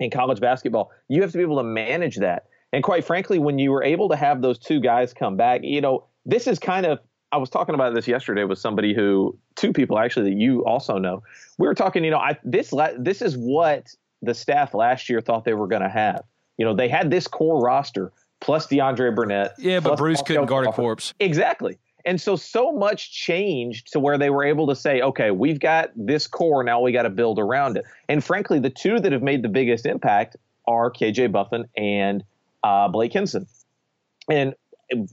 in 0.00 0.10
college 0.10 0.40
basketball. 0.40 0.92
You 1.08 1.22
have 1.22 1.32
to 1.32 1.38
be 1.38 1.42
able 1.42 1.56
to 1.58 1.64
manage 1.64 2.16
that. 2.18 2.46
And 2.72 2.82
quite 2.82 3.04
frankly, 3.04 3.38
when 3.38 3.58
you 3.58 3.70
were 3.70 3.84
able 3.84 4.08
to 4.08 4.16
have 4.16 4.40
those 4.42 4.58
two 4.58 4.80
guys 4.80 5.12
come 5.12 5.36
back, 5.36 5.62
you 5.62 5.80
know, 5.80 6.04
this 6.24 6.46
is 6.46 6.58
kind 6.58 6.86
of 6.86 6.98
I 7.34 7.36
was 7.36 7.50
talking 7.50 7.74
about 7.74 7.96
this 7.96 8.06
yesterday 8.06 8.44
with 8.44 8.60
somebody 8.60 8.94
who 8.94 9.36
two 9.56 9.72
people 9.72 9.98
actually 9.98 10.30
that 10.30 10.38
you 10.38 10.64
also 10.64 10.98
know. 10.98 11.24
We 11.58 11.66
were 11.66 11.74
talking, 11.74 12.04
you 12.04 12.12
know, 12.12 12.18
I 12.18 12.38
this 12.44 12.72
this 12.96 13.20
is 13.20 13.36
what 13.36 13.92
the 14.22 14.34
staff 14.34 14.72
last 14.72 15.08
year 15.08 15.20
thought 15.20 15.44
they 15.44 15.54
were 15.54 15.66
going 15.66 15.82
to 15.82 15.88
have. 15.88 16.22
You 16.58 16.64
know, 16.64 16.76
they 16.76 16.86
had 16.86 17.10
this 17.10 17.26
core 17.26 17.60
roster 17.60 18.12
plus 18.40 18.68
DeAndre 18.68 19.16
Burnett. 19.16 19.54
Yeah, 19.58 19.80
but 19.80 19.98
Bruce 19.98 20.22
couldn't 20.22 20.46
guard 20.46 20.68
a 20.68 20.72
corpse. 20.72 21.12
Exactly. 21.18 21.76
And 22.04 22.20
so 22.20 22.36
so 22.36 22.70
much 22.70 23.10
changed 23.12 23.92
to 23.94 23.98
where 23.98 24.16
they 24.16 24.30
were 24.30 24.44
able 24.44 24.68
to 24.68 24.76
say, 24.76 25.00
okay, 25.00 25.32
we've 25.32 25.58
got 25.58 25.90
this 25.96 26.28
core, 26.28 26.62
now 26.62 26.80
we 26.80 26.92
got 26.92 27.02
to 27.02 27.10
build 27.10 27.40
around 27.40 27.76
it. 27.76 27.84
And 28.08 28.22
frankly, 28.22 28.60
the 28.60 28.70
two 28.70 29.00
that 29.00 29.10
have 29.10 29.22
made 29.22 29.42
the 29.42 29.48
biggest 29.48 29.86
impact 29.86 30.36
are 30.68 30.88
KJ 30.88 31.32
Buffen 31.32 31.64
and 31.76 32.22
uh, 32.62 32.86
Blake 32.86 33.12
Hinson. 33.12 33.48
And 34.30 34.54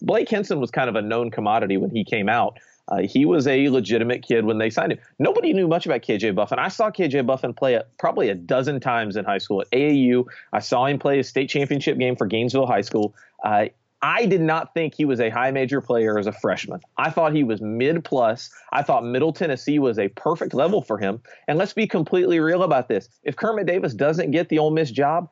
Blake 0.01 0.30
Hinson 0.30 0.60
was 0.60 0.72
kind 0.72 0.90
of 0.90 0.96
a 0.96 1.01
known 1.01 1.32
commodity 1.32 1.78
when 1.78 1.90
he 1.90 2.04
came 2.04 2.30
out. 2.30 2.60
Uh, 2.88 3.01
he 3.04 3.25
was 3.25 3.48
a 3.48 3.70
legitimate 3.70 4.22
kid 4.22 4.44
when 4.46 4.58
they 4.58 4.70
signed 4.70 4.92
him. 4.92 5.00
Nobody 5.18 5.54
knew 5.54 5.68
much 5.68 5.86
about 5.86 6.01
KJ 6.01 6.36
Buffen. 6.36 6.60
I 6.60 6.68
saw 6.68 6.92
KJ 6.92 7.25
Buffen 7.25 7.54
play 7.54 7.75
a, 7.75 7.86
probably 8.00 8.30
a 8.30 8.36
dozen 8.36 8.80
times 8.80 9.16
in 9.16 9.24
high 9.24 9.38
school 9.38 9.62
at 9.62 9.72
AAU. 9.72 10.25
I 10.51 10.60
saw 10.60 10.86
him 10.86 11.00
play 11.00 11.20
a 11.20 11.24
state 11.24 11.50
championship 11.50 11.98
game 11.98 12.16
for 12.16 12.25
Gainesville 12.28 12.68
High 12.68 12.82
School. 12.82 13.16
Uh, 13.44 13.68
I 14.01 14.25
did 14.25 14.42
not 14.42 14.74
think 14.74 14.96
he 14.96 15.06
was 15.06 15.20
a 15.20 15.30
high 15.30 15.51
major 15.51 15.80
player 15.80 16.18
as 16.18 16.25
a 16.25 16.32
freshman. 16.32 16.82
I 16.98 17.12
thought 17.12 17.36
he 17.36 17.44
was 17.44 17.62
mid 17.62 18.04
plus. 18.04 18.50
I 18.72 18.82
thought 18.82 19.06
Middle 19.06 19.32
Tennessee 19.32 19.78
was 19.78 20.00
a 20.00 20.08
perfect 20.10 20.56
level 20.56 20.82
for 20.82 20.98
him. 20.98 21.22
And 21.48 21.60
let's 21.60 21.74
be 21.74 21.86
completely 21.86 22.40
real 22.40 22.63
about 22.63 22.88
this. 22.88 23.10
If 23.24 23.36
Kermit 23.36 23.68
Davis 23.68 23.94
doesn't 23.94 24.32
get 24.32 24.50
the 24.50 24.58
Ole 24.58 24.72
Miss 24.72 24.90
job, 24.90 25.30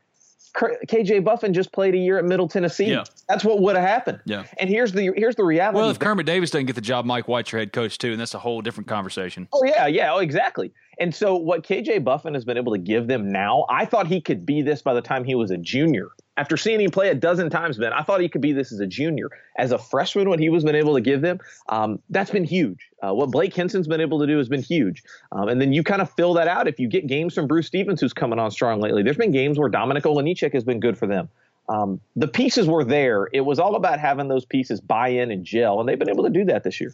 KJ 0.55 1.23
Buffen 1.23 1.53
just 1.53 1.71
played 1.71 1.93
a 1.93 1.97
year 1.97 2.17
at 2.17 2.25
Middle 2.25 2.47
Tennessee. 2.47 2.85
Yeah. 2.85 3.03
That's 3.27 3.43
what 3.43 3.61
would 3.61 3.75
have 3.75 3.87
happened. 3.87 4.19
Yeah. 4.25 4.45
And 4.57 4.69
here's 4.69 4.91
the 4.91 5.13
here's 5.15 5.35
the 5.35 5.43
reality. 5.43 5.77
Well, 5.77 5.89
if 5.89 5.99
Kermit 5.99 6.25
Davis 6.25 6.51
doesn't 6.51 6.65
get 6.65 6.75
the 6.75 6.81
job, 6.81 7.05
Mike 7.05 7.27
White's 7.27 7.51
your 7.51 7.59
head 7.59 7.73
coach 7.73 7.97
too, 7.97 8.11
and 8.11 8.19
that's 8.19 8.33
a 8.33 8.39
whole 8.39 8.61
different 8.61 8.87
conversation. 8.87 9.47
Oh 9.53 9.63
yeah, 9.63 9.87
yeah, 9.87 10.13
oh, 10.13 10.19
exactly. 10.19 10.71
And 10.99 11.15
so 11.15 11.35
what 11.35 11.63
KJ 11.63 12.03
Buffen 12.03 12.33
has 12.33 12.43
been 12.43 12.57
able 12.57 12.73
to 12.73 12.77
give 12.77 13.07
them 13.07 13.31
now, 13.31 13.65
I 13.69 13.85
thought 13.85 14.07
he 14.07 14.19
could 14.19 14.45
be 14.45 14.61
this 14.61 14.81
by 14.81 14.93
the 14.93 15.01
time 15.01 15.23
he 15.23 15.33
was 15.33 15.49
a 15.49 15.57
junior. 15.57 16.09
After 16.35 16.57
seeing 16.57 16.79
him 16.81 16.91
play 16.91 17.09
a 17.09 17.15
dozen 17.15 17.49
times, 17.49 17.77
Ben, 17.77 17.93
I 17.93 18.01
thought 18.01 18.19
he 18.21 18.27
could 18.29 18.41
be 18.41 18.51
this 18.53 18.71
as 18.71 18.79
a 18.79 18.87
junior. 18.87 19.29
As 19.57 19.71
a 19.71 19.77
freshman, 19.77 20.29
what 20.29 20.39
he 20.39 20.49
was 20.49 20.63
been 20.63 20.75
able 20.75 20.93
to 20.95 21.01
give 21.01 21.21
them, 21.21 21.39
um, 21.69 21.99
that's 22.09 22.31
been 22.31 22.43
huge. 22.43 22.89
Uh, 23.01 23.13
what 23.13 23.31
Blake 23.31 23.53
Hinson's 23.53 23.87
been 23.87 24.01
able 24.01 24.19
to 24.19 24.27
do 24.27 24.37
has 24.37 24.49
been 24.49 24.61
huge. 24.61 25.03
Um, 25.31 25.47
and 25.47 25.61
then 25.61 25.71
you 25.73 25.83
kind 25.83 26.01
of 26.01 26.09
fill 26.11 26.33
that 26.35 26.47
out 26.47 26.67
if 26.67 26.79
you 26.79 26.87
get 26.87 27.07
games 27.07 27.33
from 27.33 27.47
Bruce 27.47 27.67
Stevens, 27.67 28.01
who's 28.01 28.13
coming 28.13 28.39
on 28.39 28.51
strong 28.51 28.81
lately. 28.81 29.03
There's 29.03 29.17
been 29.17 29.31
games 29.31 29.57
where 29.57 29.69
Dominik 29.69 30.03
Olejniczak 30.03 30.53
has 30.53 30.63
been 30.63 30.79
good 30.79 30.97
for 30.97 31.07
them. 31.07 31.29
Um, 31.69 32.01
the 32.15 32.27
pieces 32.27 32.67
were 32.67 32.83
there. 32.83 33.29
It 33.31 33.41
was 33.41 33.59
all 33.59 33.75
about 33.75 33.99
having 33.99 34.27
those 34.27 34.43
pieces 34.43 34.81
buy 34.81 35.09
in 35.09 35.31
and 35.31 35.45
gel, 35.45 35.79
and 35.79 35.87
they've 35.87 35.99
been 35.99 36.09
able 36.09 36.23
to 36.23 36.29
do 36.29 36.43
that 36.45 36.63
this 36.63 36.81
year. 36.81 36.93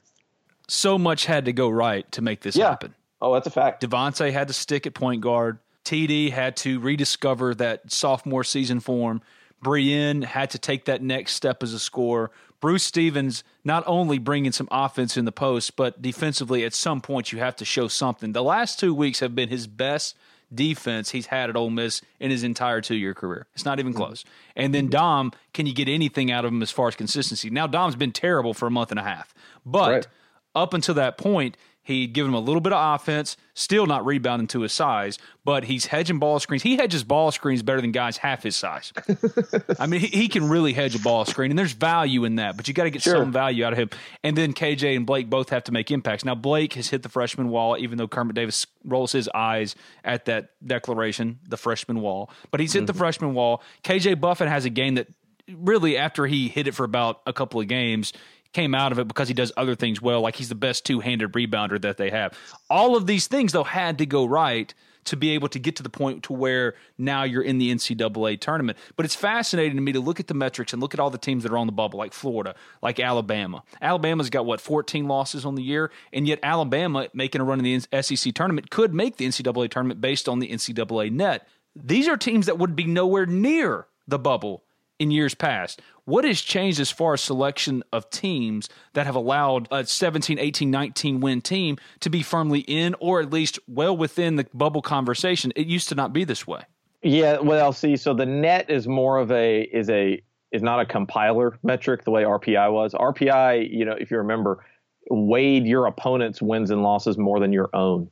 So 0.67 0.97
much 0.97 1.25
had 1.25 1.45
to 1.45 1.53
go 1.53 1.69
right 1.69 2.11
to 2.11 2.21
make 2.21 2.41
this 2.41 2.55
Yeah. 2.55 2.69
happen. 2.69 2.93
Oh, 3.25 3.33
that's 3.33 3.47
a 3.47 3.51
fact. 3.51 3.81
Devontae 3.81 4.31
had 4.31 4.49
to 4.49 4.53
stick 4.53 4.85
at 4.85 4.93
point 4.93 5.21
guard. 5.21 5.57
TD 5.83 6.31
had 6.31 6.55
to 6.57 6.79
rediscover 6.79 7.55
that 7.55 7.91
sophomore 7.91 8.43
season 8.43 8.79
form. 8.79 9.23
Breein 9.63 10.23
had 10.23 10.51
to 10.51 10.59
take 10.59 10.85
that 10.85 11.01
next 11.01 11.33
step 11.33 11.63
as 11.63 11.73
a 11.73 11.79
scorer. 11.79 12.29
Bruce 12.61 12.83
Stevens 12.83 13.43
not 13.63 13.83
only 13.87 14.19
bringing 14.19 14.51
some 14.51 14.67
offense 14.69 15.17
in 15.17 15.25
the 15.25 15.31
post, 15.31 15.75
but 15.75 16.03
defensively 16.03 16.63
at 16.65 16.75
some 16.75 17.01
point 17.01 17.31
you 17.31 17.39
have 17.39 17.55
to 17.55 17.65
show 17.65 17.87
something. 17.87 18.31
The 18.33 18.43
last 18.43 18.79
two 18.79 18.93
weeks 18.93 19.21
have 19.21 19.33
been 19.33 19.49
his 19.49 19.65
best 19.65 20.15
defense 20.53 21.09
he's 21.09 21.25
had 21.25 21.49
at 21.49 21.55
Ole 21.55 21.71
Miss 21.71 22.03
in 22.19 22.29
his 22.29 22.43
entire 22.43 22.79
two 22.79 22.95
year 22.95 23.15
career. 23.15 23.47
It's 23.55 23.65
not 23.65 23.79
even 23.79 23.93
mm-hmm. 23.93 24.03
close. 24.03 24.23
And 24.55 24.71
then 24.71 24.87
Dom, 24.87 25.31
can 25.51 25.65
you 25.65 25.73
get 25.73 25.89
anything 25.89 26.31
out 26.31 26.45
of 26.45 26.51
him 26.51 26.61
as 26.61 26.69
far 26.69 26.89
as 26.89 26.95
consistency? 26.95 27.49
Now 27.49 27.65
Dom's 27.65 27.95
been 27.95 28.11
terrible 28.11 28.53
for 28.53 28.67
a 28.67 28.71
month 28.71 28.91
and 28.91 28.99
a 28.99 29.03
half, 29.03 29.33
but 29.65 29.91
Right. 29.91 30.07
up 30.53 30.75
until 30.75 30.93
that 30.93 31.17
point, 31.17 31.57
he'd 31.85 32.13
given 32.13 32.31
him 32.31 32.35
a 32.35 32.39
little 32.39 32.61
bit 32.61 32.73
of 32.73 32.95
offense, 32.95 33.37
still 33.53 33.85
not 33.85 34.05
rebounding 34.05 34.47
to 34.47 34.61
his 34.61 34.73
size, 34.73 35.19
but 35.45 35.63
he's 35.63 35.85
hedging 35.85 36.17
ball 36.17 36.39
screens. 36.39 36.63
He 36.63 36.75
hedges 36.75 37.03
ball 37.03 37.31
screens 37.31 37.61
better 37.61 37.79
than 37.79 37.91
guys 37.91 38.17
half 38.17 38.41
his 38.43 38.55
size. 38.55 38.91
I 39.79 39.85
mean, 39.85 40.01
he, 40.01 40.07
he 40.07 40.27
can 40.27 40.49
really 40.49 40.73
hedge 40.73 40.95
a 40.95 40.99
ball 40.99 41.25
screen, 41.25 41.51
and 41.51 41.57
there's 41.57 41.73
value 41.73 42.25
in 42.25 42.35
that, 42.37 42.57
but 42.57 42.67
you 42.67 42.73
got 42.73 42.83
to 42.83 42.89
get 42.89 43.03
Sure. 43.03 43.17
some 43.17 43.31
value 43.31 43.63
out 43.63 43.71
of 43.71 43.79
him. 43.79 43.91
And 44.23 44.35
then 44.35 44.53
KJ 44.53 44.95
and 44.95 45.05
Blake 45.05 45.29
both 45.29 45.49
have 45.49 45.63
to 45.65 45.71
make 45.71 45.91
impacts. 45.91 46.25
Now, 46.25 46.35
Blake 46.35 46.73
has 46.73 46.89
hit 46.89 47.03
the 47.03 47.09
freshman 47.09 47.49
wall, 47.49 47.77
even 47.77 47.99
though 47.99 48.07
Kermit 48.07 48.35
Davis 48.35 48.65
rolls 48.83 49.11
his 49.11 49.29
eyes 49.29 49.75
at 50.03 50.25
that 50.25 50.49
declaration, 50.65 51.39
the 51.47 51.57
freshman 51.57 52.01
wall. 52.01 52.31
But 52.49 52.59
he's 52.59 52.73
hit 52.73 52.87
the 52.87 52.93
mm-hmm. 52.93 52.99
freshman 52.99 53.33
wall. 53.35 53.61
KJ 53.83 54.19
Buffen 54.19 54.47
has 54.47 54.65
a 54.65 54.71
game 54.71 54.95
that 54.95 55.07
really, 55.55 55.97
after 55.97 56.25
he 56.25 56.47
hit 56.47 56.67
it 56.67 56.73
for 56.73 56.83
about 56.83 57.21
a 57.27 57.33
couple 57.33 57.61
of 57.61 57.67
games, 57.67 58.11
came 58.55 58.73
out 58.73 58.93
of 58.93 58.99
it 58.99 59.07
because 59.07 59.27
he 59.27 59.33
does 59.33 59.51
other 59.57 59.75
things 59.75 60.01
well, 60.01 60.21
like 60.21 60.37
he's 60.37 60.47
the 60.47 60.55
best 60.55 60.85
two 60.85 61.01
handed 61.01 61.33
rebounder 61.33 61.79
that 61.81 61.97
they 61.97 62.09
have. 62.09 62.37
All 62.69 62.95
of 62.95 63.05
these 63.05 63.27
things, 63.27 63.51
though, 63.51 63.65
had 63.65 63.97
to 63.97 64.05
go 64.05 64.25
right 64.25 64.73
to 65.03 65.17
be 65.17 65.31
able 65.31 65.49
to 65.49 65.59
get 65.59 65.75
to 65.75 65.83
the 65.83 65.89
point 65.89 66.23
to 66.23 66.33
where 66.33 66.73
now 66.97 67.23
you're 67.23 67.43
in 67.43 67.57
the 67.57 67.69
NCAA 67.69 68.39
tournament. 68.39 68.77
But 68.95 69.05
it's 69.05 69.13
fascinating 69.13 69.75
to 69.75 69.81
me 69.81 69.91
to 69.91 69.99
look 69.99 70.21
at 70.21 70.27
the 70.27 70.33
metrics 70.33 70.71
and 70.71 70.81
look 70.81 70.93
at 70.93 71.01
all 71.01 71.09
the 71.09 71.17
teams 71.17 71.43
that 71.43 71.51
are 71.51 71.57
on 71.57 71.67
the 71.67 71.73
bubble, 71.73 71.99
like 71.99 72.13
Florida, 72.13 72.55
like 72.81 72.97
Alabama. 72.97 73.61
Alabama's 73.81 74.29
got 74.29 74.45
what 74.45 74.61
14 74.61 75.05
losses 75.05 75.45
on 75.45 75.55
the 75.55 75.61
year, 75.61 75.91
and 76.13 76.25
yet 76.25 76.39
Alabama 76.41 77.09
making 77.13 77.41
a 77.41 77.43
run 77.43 77.63
in 77.63 77.81
the 77.91 78.01
SEC 78.01 78.33
tournament 78.33 78.69
could 78.69 78.93
make 78.93 79.17
the 79.17 79.27
NCAA 79.27 79.69
tournament 79.69 79.99
based 79.99 80.29
on 80.29 80.39
the 80.39 80.47
NCAA 80.47 81.11
net. 81.11 81.45
These 81.75 82.07
are 82.07 82.15
teams 82.15 82.45
that 82.45 82.57
would 82.57 82.75
be 82.75 82.85
nowhere 82.85 83.25
near 83.25 83.87
the 84.07 84.17
bubble 84.17 84.63
in 84.97 85.11
years 85.11 85.35
past. 85.35 85.81
What 86.05 86.23
has 86.23 86.39
changed 86.39 86.79
as 86.79 86.91
far 86.91 87.13
as 87.13 87.21
selection 87.21 87.83
of 87.91 88.11
teams 88.11 88.69
that 88.93 89.07
have 89.07 89.15
allowed 89.15 89.67
a 89.71 89.83
17, 89.85 90.37
18, 90.37 90.69
19 90.69 91.19
win 91.19 91.41
team 91.41 91.77
to 92.01 92.11
be 92.11 92.21
firmly 92.21 92.59
in 92.59 92.95
or 92.99 93.21
at 93.21 93.31
least 93.33 93.57
well 93.67 93.97
within 93.97 94.35
the 94.35 94.45
bubble 94.53 94.83
conversation? 94.83 95.51
It 95.55 95.65
used 95.65 95.89
to 95.89 95.95
not 95.95 96.13
be 96.13 96.23
this 96.23 96.45
way. 96.45 96.61
Yeah, 97.01 97.39
well, 97.39 97.73
see, 97.73 97.97
so 97.97 98.13
the 98.13 98.25
net 98.25 98.69
is 98.69 98.87
more 98.87 99.17
of 99.17 99.31
a 99.31 99.61
is 99.61 99.89
a 99.89 100.21
is 100.51 100.61
not 100.61 100.79
a 100.79 100.85
compiler 100.85 101.57
metric 101.63 102.03
the 102.03 102.11
way 102.11 102.23
RPI 102.23 102.71
was. 102.71 102.93
RPI, 102.93 103.71
you 103.71 103.83
know, 103.83 103.93
if 103.93 104.11
you 104.11 104.17
remember, 104.17 104.63
weighed 105.09 105.65
your 105.65 105.87
opponent's 105.87 106.39
wins 106.39 106.69
and 106.69 106.83
losses 106.83 107.17
more 107.17 107.39
than 107.39 107.51
your 107.51 107.69
own. 107.73 108.09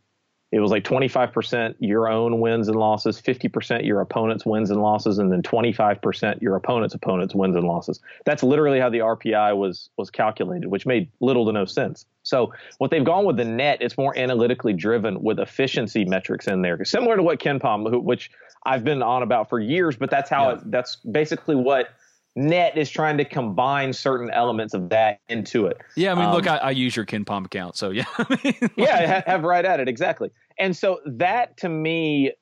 It 0.54 0.60
was 0.60 0.70
like 0.70 0.84
25% 0.84 1.74
your 1.80 2.08
own 2.08 2.40
wins 2.40 2.68
and 2.68 2.78
losses, 2.78 3.20
50% 3.20 3.88
your 3.88 4.02
opponent's 4.02 4.46
wins 4.46 4.70
and 4.70 4.84
losses, 4.84 5.18
and 5.18 5.32
then 5.32 5.42
25% 5.42 6.44
your 6.44 6.56
opponent's 6.56 6.94
opponent's 6.94 7.34
wins 7.34 7.56
and 7.56 7.66
losses. 7.66 8.00
That's 8.24 8.44
literally 8.44 8.80
how 8.80 8.92
the 8.92 9.00
RPI 9.00 9.58
was 9.58 9.90
was 9.98 10.12
calculated, 10.12 10.68
which 10.68 10.86
made 10.86 11.10
little 11.22 11.48
to 11.48 11.52
no 11.52 11.66
sense. 11.66 12.06
So 12.22 12.54
what 12.78 12.92
they've 12.92 13.04
gone 13.04 13.26
with 13.26 13.36
the 13.36 13.46
net, 13.46 13.80
it's 13.82 13.98
more 13.98 14.16
analytically 14.16 14.74
driven 14.74 15.24
with 15.24 15.40
efficiency 15.40 16.06
metrics 16.06 16.46
in 16.46 16.62
there, 16.62 16.86
similar 16.86 17.18
to 17.18 17.24
what 17.24 17.40
KenPom, 17.40 18.04
which 18.04 18.30
I've 18.64 18.84
been 18.84 19.02
on 19.02 19.24
about 19.24 19.50
for 19.50 19.60
years. 19.60 19.96
But 19.96 20.12
that's 20.12 20.30
how 20.30 20.50
yeah. 20.50 20.56
it, 20.58 20.70
that's 20.70 20.98
basically 20.98 21.56
what 21.56 21.90
net 22.36 22.78
is 22.78 22.90
trying 22.90 23.18
to 23.18 23.26
combine 23.26 23.94
certain 23.94 24.30
elements 24.32 24.74
of 24.74 24.90
that 24.90 25.20
into 25.30 25.68
it. 25.68 25.78
Yeah, 25.96 26.12
I 26.12 26.16
mean, 26.16 26.26
um, 26.26 26.34
look, 26.34 26.48
I, 26.48 26.58
I, 26.58 26.72
use 26.72 26.96
your 26.96 27.06
KenPom 27.06 27.46
account, 27.46 27.76
so 27.76 27.92
yeah. 27.92 28.06
yeah, 28.76 29.22
have 29.26 29.44
right 29.44 29.64
at 29.64 29.80
it 29.80 29.88
exactly. 29.88 30.32
And 30.58 30.76
so 30.76 31.00
that 31.06 31.58
to 31.58 31.70
me 31.70 32.34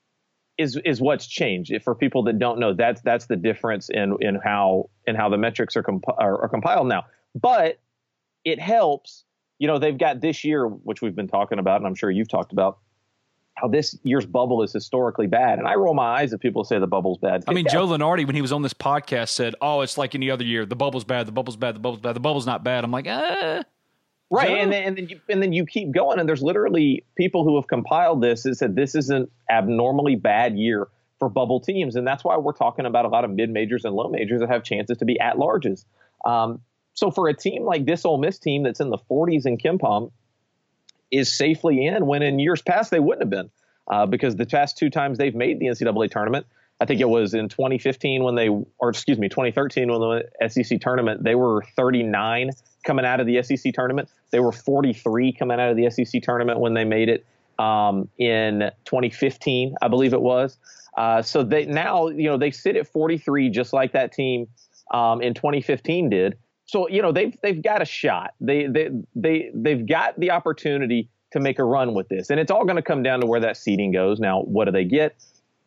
is 0.58 0.80
is 0.86 1.02
what's 1.02 1.28
changed. 1.28 1.74
For 1.84 1.96
people 1.96 2.24
that 2.24 2.40
don't 2.40 2.60
know, 2.60 2.74
that's 2.74 3.02
that's 3.02 3.26
the 3.26 3.36
difference 3.36 3.90
in 3.90 4.16
in 4.22 4.36
how 4.36 4.90
in 5.08 5.16
how 5.16 5.30
the 5.30 5.38
metrics 5.38 5.76
are, 5.76 5.84
comp- 5.84 6.08
are, 6.08 6.44
are 6.44 6.50
compiled 6.50 6.88
now. 6.88 7.06
But 7.36 7.80
it 8.46 8.60
helps. 8.60 9.26
You 9.60 9.68
know, 9.68 9.78
they've 9.78 9.98
got 9.98 10.22
this 10.22 10.44
year, 10.44 10.66
which 10.68 11.02
we've 11.02 11.16
been 11.16 11.28
talking 11.28 11.60
about, 11.60 11.78
and 11.78 11.88
I'm 11.88 11.94
sure 11.94 12.10
you've 12.10 12.30
talked 12.30 12.52
about 12.52 12.80
how 13.56 13.68
this 13.68 13.98
year's 14.04 14.26
bubble 14.26 14.64
is 14.64 14.74
historically 14.74 15.28
bad. 15.28 15.60
And 15.60 15.68
I 15.68 15.76
roll 15.76 15.94
my 15.94 16.20
eyes 16.20 16.34
if 16.34 16.40
people 16.40 16.64
say 16.64 16.80
the 16.80 16.88
bubble's 16.88 17.20
bad. 17.20 17.44
I 17.48 17.54
mean, 17.54 17.68
Joe 17.70 17.86
Lunardi, 17.86 18.26
when 18.26 18.36
he 18.36 18.42
was 18.42 18.52
on 18.52 18.62
this 18.62 18.74
podcast, 18.74 19.30
said, 19.30 19.56
"Oh, 19.62 19.82
it's 19.82 19.98
like 19.98 20.16
any 20.16 20.32
other 20.32 20.44
year. 20.44 20.66
The 20.66 20.76
bubble's 20.76 21.04
bad. 21.04 21.28
The 21.28 21.32
bubble's 21.32 21.58
bad. 21.58 21.76
The 21.76 21.80
bubble's 21.80 22.02
bad. 22.02 22.16
The 22.16 22.20
bubble's 22.20 22.46
not 22.46 22.64
bad." 22.64 22.84
I'm 22.84 22.92
like, 22.92 23.08
ah. 23.08 23.64
Right, 24.34 24.52
and 24.60 24.72
then, 24.72 24.84
and 24.84 24.98
then 24.98 25.10
you 25.10 25.20
and 25.28 25.44
then 25.44 25.52
you 25.52 25.66
keep 25.66 25.92
going, 25.92 26.18
and 26.18 26.28
there's 26.28 26.42
literally 26.42 27.04
people 27.18 27.44
who 27.44 27.58
have 27.58 27.68
compiled 27.68 28.22
this 28.22 28.46
and 28.46 28.56
said 28.56 28.78
this 28.78 28.96
is 28.96 29.10
an 29.10 29.30
abnormally 29.50 30.16
bad 30.16 30.58
year 30.58 30.88
for 31.20 31.28
bubble 31.28 31.60
teams, 31.60 31.98
and 31.98 32.08
that's 32.08 32.24
why 32.24 32.38
we're 32.38 32.54
talking 32.54 32.86
about 32.86 33.04
a 33.04 33.10
lot 33.10 33.26
of 33.26 33.32
mid 33.32 33.50
majors 33.50 33.84
and 33.84 33.94
low 33.94 34.08
majors 34.08 34.40
that 34.40 34.48
have 34.48 34.64
chances 34.64 34.98
to 35.00 35.06
be 35.06 35.20
at 35.20 35.36
larges. 35.36 35.84
Um, 36.24 36.62
so 36.94 37.12
for 37.12 37.28
a 37.28 37.34
team 37.34 37.64
like 37.64 37.86
this 37.86 38.06
Ole 38.06 38.20
Miss 38.20 38.40
team 38.40 38.64
that's 38.64 38.80
in 38.80 38.90
the 38.90 38.98
40s 38.98 39.46
in 39.46 39.58
KenPom, 39.58 40.12
is 41.12 41.32
safely 41.32 41.86
in 41.86 42.06
when 42.06 42.22
in 42.22 42.40
years 42.40 42.62
past 42.62 42.92
they 42.92 43.00
wouldn't 43.00 43.24
have 43.24 43.30
been. 43.30 43.52
Uh, 43.90 44.06
because 44.06 44.36
the 44.36 44.46
past 44.46 44.78
two 44.78 44.90
times 44.90 45.18
they've 45.18 45.36
made 45.36 45.60
the 45.60 45.66
NCAA 45.66 46.10
tournament, 46.10 46.46
I 46.80 46.86
think 46.86 47.02
it 47.02 47.10
was 47.10 47.34
in 47.34 47.50
2015 47.50 48.24
when 48.24 48.36
they, 48.36 48.48
or 48.48 48.90
excuse 48.90 49.18
me, 49.18 49.28
2013 49.28 49.92
when 49.92 50.00
the 50.00 50.50
SEC 50.50 50.80
tournament, 50.80 51.24
they 51.24 51.36
were 51.36 51.64
39 51.76 52.52
coming 52.84 53.06
out 53.06 53.20
of 53.20 53.28
the 53.28 53.42
SEC 53.44 53.74
tournament. 53.74 54.10
They 54.32 54.40
were 54.40 54.52
43 54.52 55.34
coming 55.34 55.60
out 55.60 55.70
of 55.70 55.78
the 55.78 55.90
SEC 55.90 56.22
tournament 56.22 56.60
when 56.60 56.74
they 56.74 56.86
made 56.86 57.10
it 57.10 57.26
um, 57.60 58.10
in 58.18 58.72
2015, 58.86 59.76
I 59.82 59.88
believe 59.88 60.14
it 60.14 60.22
was. 60.22 60.58
Uh, 60.98 61.22
so 61.22 61.44
they 61.44 61.66
now, 61.66 62.08
you 62.08 62.30
know, 62.30 62.38
they 62.38 62.52
sit 62.52 62.76
at 62.76 62.88
43 62.88 63.50
just 63.50 63.74
like 63.74 63.94
that 63.94 64.12
team 64.12 64.48
um, 64.92 65.22
in 65.22 65.34
2015 65.34 66.10
did 66.10 66.38
so 66.72 66.88
you 66.88 67.02
know 67.02 67.12
they've 67.12 67.36
they've 67.44 67.62
got 67.62 67.82
a 67.82 67.86
shot. 67.86 68.34
They 68.40 68.66
they 68.66 68.90
they 69.14 69.52
they've 69.54 69.86
got 69.86 70.18
the 70.18 70.32
opportunity 70.32 71.10
to 71.34 71.42
make 71.42 71.60
a 71.60 71.66
run 71.66 71.94
with 71.94 72.08
this, 72.08 72.30
and 72.30 72.40
it's 72.40 72.50
all 72.50 72.64
going 72.64 72.78
to 72.78 72.82
come 72.82 73.04
down 73.04 73.20
to 73.20 73.28
where 73.28 73.42
that 73.42 73.58
seating 73.58 73.92
goes. 73.92 74.22
Now, 74.22 74.42
what 74.44 74.66
do 74.66 74.72
they 74.72 74.86
get? 74.86 75.16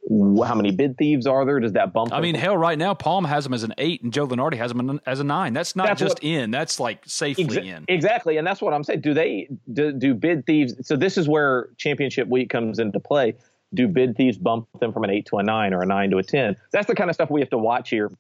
How 0.09 0.55
many 0.55 0.71
bid 0.71 0.97
thieves 0.97 1.27
are 1.27 1.45
there? 1.45 1.61
Does 1.61 1.73
that 1.73 1.93
bump? 1.93 2.13
I 2.13 2.23
mean, 2.23 2.35
hell, 2.35 2.57
right 2.57 2.79
now 2.79 2.95
Palm 2.95 3.27
has 3.27 3.45
them 3.45 3.53
as 3.53 3.65
an 3.65 3.75
eight, 3.77 4.03
and 4.03 4.15
Joe 4.15 4.27
Lunardi 4.27 4.57
has 4.57 4.73
them 4.73 4.99
as 5.05 5.21
a 5.21 5.25
nine. 5.25 5.53
That's 5.53 5.77
not 5.77 5.89
that's 5.89 6.01
just 6.01 6.15
what, 6.15 6.25
in; 6.25 6.51
that's 6.51 6.81
like 6.81 7.03
safely 7.05 7.45
exa- 7.45 7.67
in. 7.67 7.85
Exactly, 7.89 8.39
and 8.39 8.47
that's 8.47 8.63
what 8.63 8.73
I'm 8.73 8.83
saying. 8.83 9.03
Do 9.03 9.13
they 9.13 9.49
do, 9.71 9.93
do 9.93 10.15
bid 10.15 10.47
thieves? 10.47 10.75
So 10.87 10.97
this 10.97 11.19
is 11.19 11.29
where 11.29 11.69
championship 11.77 12.29
week 12.29 12.49
comes 12.49 12.79
into 12.79 12.99
play. 12.99 13.35
Do 13.75 13.89
bid 13.89 14.17
thieves 14.17 14.39
bump 14.39 14.69
them 14.81 14.93
from 14.93 15.05
an 15.05 15.11
eight 15.11 15.27
to 15.27 15.37
a 15.37 15.43
nine 15.43 15.75
or 15.75 15.83
a 15.83 15.87
nine 15.87 16.11
to 16.13 16.19
a 16.19 16.23
ten? 16.23 16.57
That's 16.73 16.87
the 16.87 16.95
kind 16.95 17.11
of 17.11 17.15
stuff 17.15 17.31
we 17.31 17.41
have 17.41 17.51
to 17.51 17.59
watch 17.59 17.91
here 17.91 18.11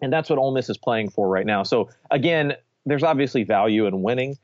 and 0.00 0.12
that's 0.12 0.28
what 0.30 0.38
Ole 0.38 0.52
Miss 0.52 0.68
is 0.68 0.76
playing 0.76 1.10
for 1.10 1.28
right 1.28 1.46
now. 1.46 1.62
So 1.62 1.88
again, 2.10 2.54
there's 2.84 3.02
obviously 3.02 3.44
value 3.44 3.86
in 3.86 4.02
winning, 4.02 4.36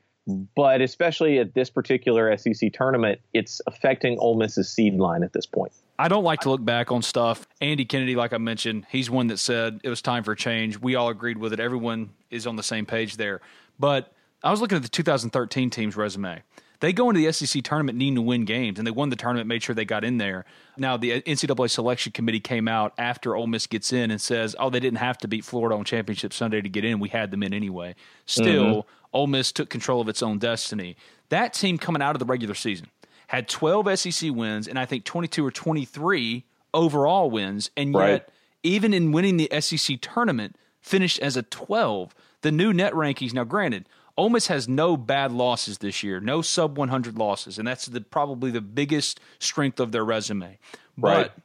but 0.55 0.81
especially 0.81 1.39
at 1.39 1.53
this 1.53 1.69
particular 1.69 2.35
SEC 2.37 2.73
tournament, 2.73 3.19
it's 3.33 3.61
affecting 3.67 4.17
Ole 4.19 4.35
Miss's 4.35 4.69
seed 4.69 4.95
line 4.95 5.23
at 5.23 5.33
this 5.33 5.45
point. 5.45 5.71
I 5.99 6.07
don't 6.07 6.23
like 6.23 6.41
to 6.41 6.49
look 6.49 6.65
back 6.65 6.91
on 6.91 7.01
stuff. 7.01 7.47
Andy 7.61 7.85
Kennedy, 7.85 8.15
like 8.15 8.33
I 8.33 8.37
mentioned, 8.37 8.87
he's 8.89 9.09
one 9.09 9.27
that 9.27 9.37
said 9.37 9.79
it 9.83 9.89
was 9.89 10.01
time 10.01 10.23
for 10.23 10.33
change. 10.35 10.79
We 10.79 10.95
all 10.95 11.09
agreed 11.09 11.37
with 11.37 11.53
it. 11.53 11.59
Everyone 11.59 12.09
is 12.31 12.47
on 12.47 12.55
the 12.55 12.63
same 12.63 12.85
page 12.85 13.17
there. 13.17 13.41
But 13.79 14.11
I 14.43 14.51
was 14.51 14.59
looking 14.59 14.75
at 14.75 14.81
the 14.81 14.89
2013 14.89 15.69
team's 15.69 15.95
resume. 15.95 16.41
They 16.83 16.91
go 16.91 17.09
into 17.09 17.25
the 17.25 17.31
SEC 17.31 17.63
tournament 17.63 17.97
needing 17.97 18.15
to 18.15 18.21
win 18.21 18.43
games, 18.43 18.77
and 18.77 18.85
they 18.85 18.91
won 18.91 19.07
the 19.07 19.15
tournament, 19.15 19.47
made 19.47 19.63
sure 19.63 19.73
they 19.73 19.85
got 19.85 20.03
in 20.03 20.17
there. 20.17 20.43
Now, 20.75 20.97
the 20.97 21.21
NCAA 21.21 21.69
selection 21.69 22.11
committee 22.11 22.41
came 22.41 22.67
out 22.67 22.93
after 22.97 23.37
Ole 23.37 23.47
Miss 23.47 23.67
gets 23.67 23.93
in 23.93 24.11
and 24.11 24.19
says, 24.19 24.53
oh, 24.59 24.69
they 24.69 24.81
didn't 24.81 24.97
have 24.97 25.17
to 25.19 25.29
beat 25.29 25.45
Florida 25.45 25.77
on 25.77 25.85
Championship 25.85 26.33
Sunday 26.33 26.59
to 26.59 26.67
get 26.67 26.83
in. 26.83 26.99
We 26.99 27.07
had 27.07 27.31
them 27.31 27.41
in 27.41 27.53
anyway. 27.53 27.95
Still, 28.25 28.65
mm-hmm. 28.65 28.89
Ole 29.13 29.27
Miss 29.27 29.53
took 29.53 29.69
control 29.69 30.01
of 30.01 30.09
its 30.09 30.21
own 30.21 30.39
destiny. 30.39 30.97
That 31.29 31.53
team 31.53 31.77
coming 31.77 32.01
out 32.01 32.15
of 32.15 32.19
the 32.19 32.25
regular 32.25 32.53
season 32.53 32.87
had 33.27 33.47
12 33.47 33.97
SEC 33.97 34.31
wins, 34.33 34.67
and 34.67 34.77
I 34.77 34.85
think 34.85 35.05
22 35.05 35.45
or 35.45 35.51
23 35.51 36.43
overall 36.73 37.31
wins. 37.31 37.71
And 37.77 37.93
yet, 37.93 37.97
right. 37.97 38.29
even 38.61 38.93
in 38.93 39.13
winning 39.13 39.37
the 39.37 39.49
SEC 39.61 39.99
tournament, 40.01 40.57
finished 40.81 41.19
as 41.19 41.37
a 41.37 41.43
12. 41.43 42.13
The 42.41 42.51
new 42.51 42.73
net 42.73 42.91
rankings, 42.91 43.33
now 43.33 43.45
granted, 43.45 43.87
Ole 44.15 44.29
Miss 44.29 44.47
has 44.47 44.67
no 44.67 44.95
bad 44.95 45.31
losses 45.31 45.79
this 45.79 46.03
year, 46.03 46.19
no 46.19 46.41
sub 46.41 46.77
100 46.77 47.17
losses, 47.17 47.57
and 47.57 47.67
that's 47.67 47.87
the, 47.87 48.01
probably 48.01 48.51
the 48.51 48.61
biggest 48.61 49.19
strength 49.39 49.79
of 49.79 49.91
their 49.91 50.05
resume. 50.05 50.59
Right. 50.97 51.31
But 51.35 51.37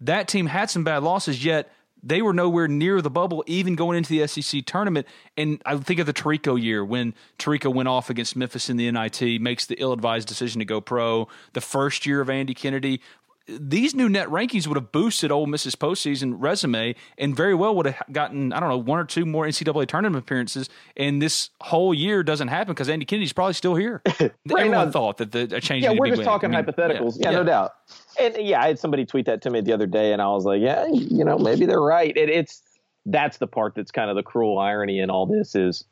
that 0.00 0.28
team 0.28 0.46
had 0.46 0.70
some 0.70 0.84
bad 0.84 1.02
losses, 1.02 1.44
yet 1.44 1.72
they 2.02 2.22
were 2.22 2.32
nowhere 2.32 2.68
near 2.68 3.02
the 3.02 3.10
bubble, 3.10 3.42
even 3.46 3.74
going 3.74 3.96
into 3.98 4.10
the 4.10 4.26
SEC 4.28 4.64
tournament. 4.64 5.06
And 5.36 5.60
I 5.66 5.76
think 5.76 5.98
of 5.98 6.06
the 6.06 6.12
Terrico 6.12 6.60
year 6.60 6.84
when 6.84 7.14
Terrico 7.38 7.74
went 7.74 7.88
off 7.88 8.10
against 8.10 8.36
Memphis 8.36 8.70
in 8.70 8.76
the 8.76 8.90
NIT, 8.90 9.40
makes 9.40 9.66
the 9.66 9.74
ill 9.80 9.92
advised 9.92 10.28
decision 10.28 10.60
to 10.60 10.64
go 10.64 10.80
pro. 10.80 11.26
The 11.54 11.60
first 11.60 12.06
year 12.06 12.20
of 12.20 12.30
Andy 12.30 12.54
Kennedy, 12.54 13.00
these 13.48 13.94
new 13.94 14.08
net 14.08 14.28
rankings 14.28 14.66
would 14.66 14.76
have 14.76 14.90
boosted 14.90 15.30
Ole 15.30 15.46
Miss's 15.46 15.76
postseason 15.76 16.34
resume 16.38 16.94
and 17.16 17.36
very 17.36 17.54
well 17.54 17.74
would 17.76 17.86
have 17.86 18.02
gotten, 18.12 18.52
I 18.52 18.60
don't 18.60 18.68
know, 18.68 18.78
one 18.78 18.98
or 18.98 19.04
two 19.04 19.24
more 19.24 19.46
NCAA 19.46 19.86
tournament 19.86 20.24
appearances. 20.24 20.68
And 20.96 21.22
this 21.22 21.50
whole 21.60 21.94
year 21.94 22.22
doesn't 22.22 22.48
happen 22.48 22.74
because 22.74 22.88
Andy 22.88 23.04
Kennedy's 23.04 23.32
probably 23.32 23.54
still 23.54 23.76
here. 23.76 24.02
right 24.20 24.32
Everyone 24.50 24.70
now, 24.70 24.90
thought 24.90 25.18
that 25.18 25.32
the 25.32 25.56
a 25.56 25.60
change. 25.60 25.84
Yeah, 25.84 25.92
we're 25.92 26.08
just 26.08 26.24
talking 26.24 26.54
I 26.54 26.62
mean, 26.62 26.66
hypotheticals. 26.66 27.16
Yeah, 27.18 27.30
yeah, 27.30 27.30
yeah, 27.30 27.38
no 27.38 27.44
doubt. 27.44 27.74
And 28.20 28.36
yeah, 28.38 28.62
I 28.62 28.66
had 28.66 28.78
somebody 28.78 29.06
tweet 29.06 29.26
that 29.26 29.42
to 29.42 29.50
me 29.50 29.60
the 29.60 29.72
other 29.72 29.86
day, 29.86 30.12
and 30.12 30.20
I 30.20 30.28
was 30.28 30.44
like, 30.44 30.60
yeah, 30.60 30.86
you 30.86 31.24
know, 31.24 31.38
maybe 31.38 31.66
they're 31.66 31.80
right. 31.80 32.16
It, 32.16 32.28
it's 32.28 32.62
that's 33.04 33.38
the 33.38 33.46
part 33.46 33.74
that's 33.76 33.92
kind 33.92 34.10
of 34.10 34.16
the 34.16 34.22
cruel 34.22 34.58
irony 34.58 34.98
in 34.98 35.10
all 35.10 35.26
this 35.26 35.54
is 35.54 35.84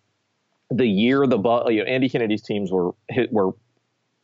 the 0.70 0.86
year 0.86 1.26
the 1.26 1.38
you 1.68 1.84
know, 1.84 1.84
Andy 1.84 2.08
Kennedy's 2.08 2.42
teams 2.42 2.72
were 2.72 2.94
hit, 3.08 3.32
were 3.32 3.52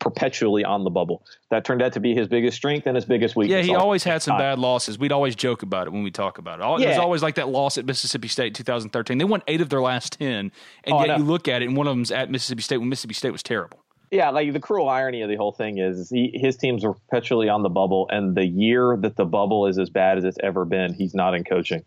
perpetually 0.01 0.65
on 0.65 0.83
the 0.83 0.91
bubble. 0.91 1.25
That 1.51 1.65
turned 1.65 1.83
out 1.83 1.93
to 1.93 2.01
be 2.01 2.15
his 2.15 2.27
biggest 2.27 2.57
strength 2.57 2.87
and 2.87 2.97
his 2.97 3.05
biggest 3.05 3.37
weakness. 3.37 3.67
Yeah, 3.67 3.73
he 3.73 3.77
always 3.77 4.03
had 4.03 4.23
some 4.23 4.37
bad 4.37 4.59
losses. 4.59 4.99
We'd 4.99 5.13
always 5.13 5.37
joke 5.37 5.63
about 5.63 5.87
it 5.87 5.93
when 5.93 6.03
we 6.03 6.11
talk 6.11 6.39
about 6.39 6.61
it. 6.61 6.85
It 6.85 6.89
was 6.89 6.99
always 6.99 7.23
like 7.23 7.37
that 7.37 7.49
loss 7.49 7.79
at 7.79 7.85
Mississippi 7.85 8.29
State 8.29 8.49
in 8.49 8.55
2013. 8.55 9.19
They 9.19 9.25
won 9.25 9.43
eight 9.47 9.61
of 9.61 9.69
their 9.69 9.81
last 9.81 10.15
10, 10.15 10.29
and 10.29 10.53
oh, 10.89 11.05
yet 11.05 11.19
you 11.19 11.25
look 11.25 11.47
at 11.47 11.63
it, 11.63 11.69
and 11.69 11.77
one 11.77 11.87
of 11.87 11.93
them's 11.93 12.11
at 12.11 12.31
Mississippi 12.31 12.63
State 12.63 12.79
when 12.79 12.89
Mississippi 12.89 13.15
State 13.15 13.31
was 13.31 13.43
terrible. 13.43 13.85
Yeah, 14.11 14.31
like 14.31 14.53
the 14.53 14.61
cruel 14.61 14.89
irony 14.89 15.23
of 15.23 15.29
the 15.29 15.37
whole 15.37 15.53
thing 15.53 15.79
is 15.79 16.11
he, 16.11 16.33
his 16.35 16.57
teams 16.57 16.85
are 16.85 16.95
perpetually 16.95 17.49
on 17.49 17.63
the 17.63 17.69
bubble, 17.69 18.09
and 18.11 18.35
the 18.35 18.45
year 18.45 18.97
that 19.01 19.17
the 19.17 19.25
bubble 19.25 19.69
is 19.69 19.79
as 19.79 19.89
bad 19.89 20.19
as 20.19 20.25
it's 20.25 20.39
ever 20.43 20.65
been, 20.65 20.95
he's 20.95 21.15
not 21.15 21.35
in 21.35 21.45
coaching. 21.45 21.85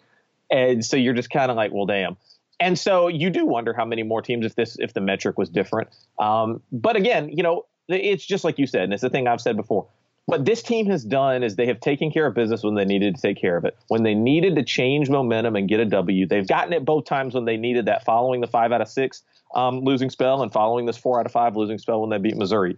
And 0.49 0.85
so 0.85 0.95
you're 0.95 1.13
just 1.13 1.29
kind 1.29 1.51
of 1.51 1.57
like, 1.57 1.71
well, 1.73 1.85
damn. 1.85 2.15
And 2.59 2.79
so 2.79 3.07
you 3.07 3.29
do 3.29 3.45
wonder 3.45 3.73
how 3.73 3.83
many 3.83 4.03
more 4.03 4.21
teams 4.21 4.45
if 4.45 4.55
this 4.55 4.77
if 4.79 4.93
the 4.93 5.01
metric 5.01 5.37
was 5.37 5.49
different. 5.49 5.89
Um, 6.17 6.61
but 6.71 6.95
again, 6.95 7.29
you 7.29 7.43
know, 7.43 7.65
it's 7.87 8.25
just 8.25 8.43
like 8.43 8.57
you 8.57 8.67
said, 8.67 8.83
and 8.83 8.93
it's 8.93 9.01
the 9.01 9.09
thing 9.09 9.27
I've 9.27 9.41
said 9.41 9.57
before. 9.57 9.87
What 10.25 10.45
this 10.45 10.63
team 10.63 10.85
has 10.85 11.03
done 11.03 11.43
is 11.43 11.57
they 11.57 11.65
have 11.65 11.81
taken 11.81 12.09
care 12.09 12.25
of 12.25 12.33
business 12.33 12.63
when 12.63 12.75
they 12.75 12.85
needed 12.85 13.15
to 13.15 13.21
take 13.21 13.37
care 13.37 13.57
of 13.57 13.65
it. 13.65 13.77
When 13.89 14.03
they 14.03 14.15
needed 14.15 14.55
to 14.55 14.63
change 14.63 15.09
momentum 15.09 15.57
and 15.57 15.67
get 15.67 15.81
a 15.81 15.85
W, 15.85 16.25
they've 16.25 16.47
gotten 16.47 16.71
it 16.71 16.85
both 16.85 17.05
times 17.05 17.33
when 17.35 17.43
they 17.43 17.57
needed 17.57 17.85
that, 17.87 18.05
following 18.05 18.39
the 18.39 18.47
five 18.47 18.71
out 18.71 18.79
of 18.79 18.87
six 18.87 19.23
um, 19.53 19.81
losing 19.81 20.09
spell 20.09 20.41
and 20.41 20.51
following 20.51 20.85
this 20.85 20.97
four 20.97 21.19
out 21.19 21.25
of 21.25 21.31
five 21.31 21.55
losing 21.55 21.77
spell 21.77 22.01
when 22.01 22.09
they 22.09 22.17
beat 22.17 22.37
Missouri. 22.37 22.77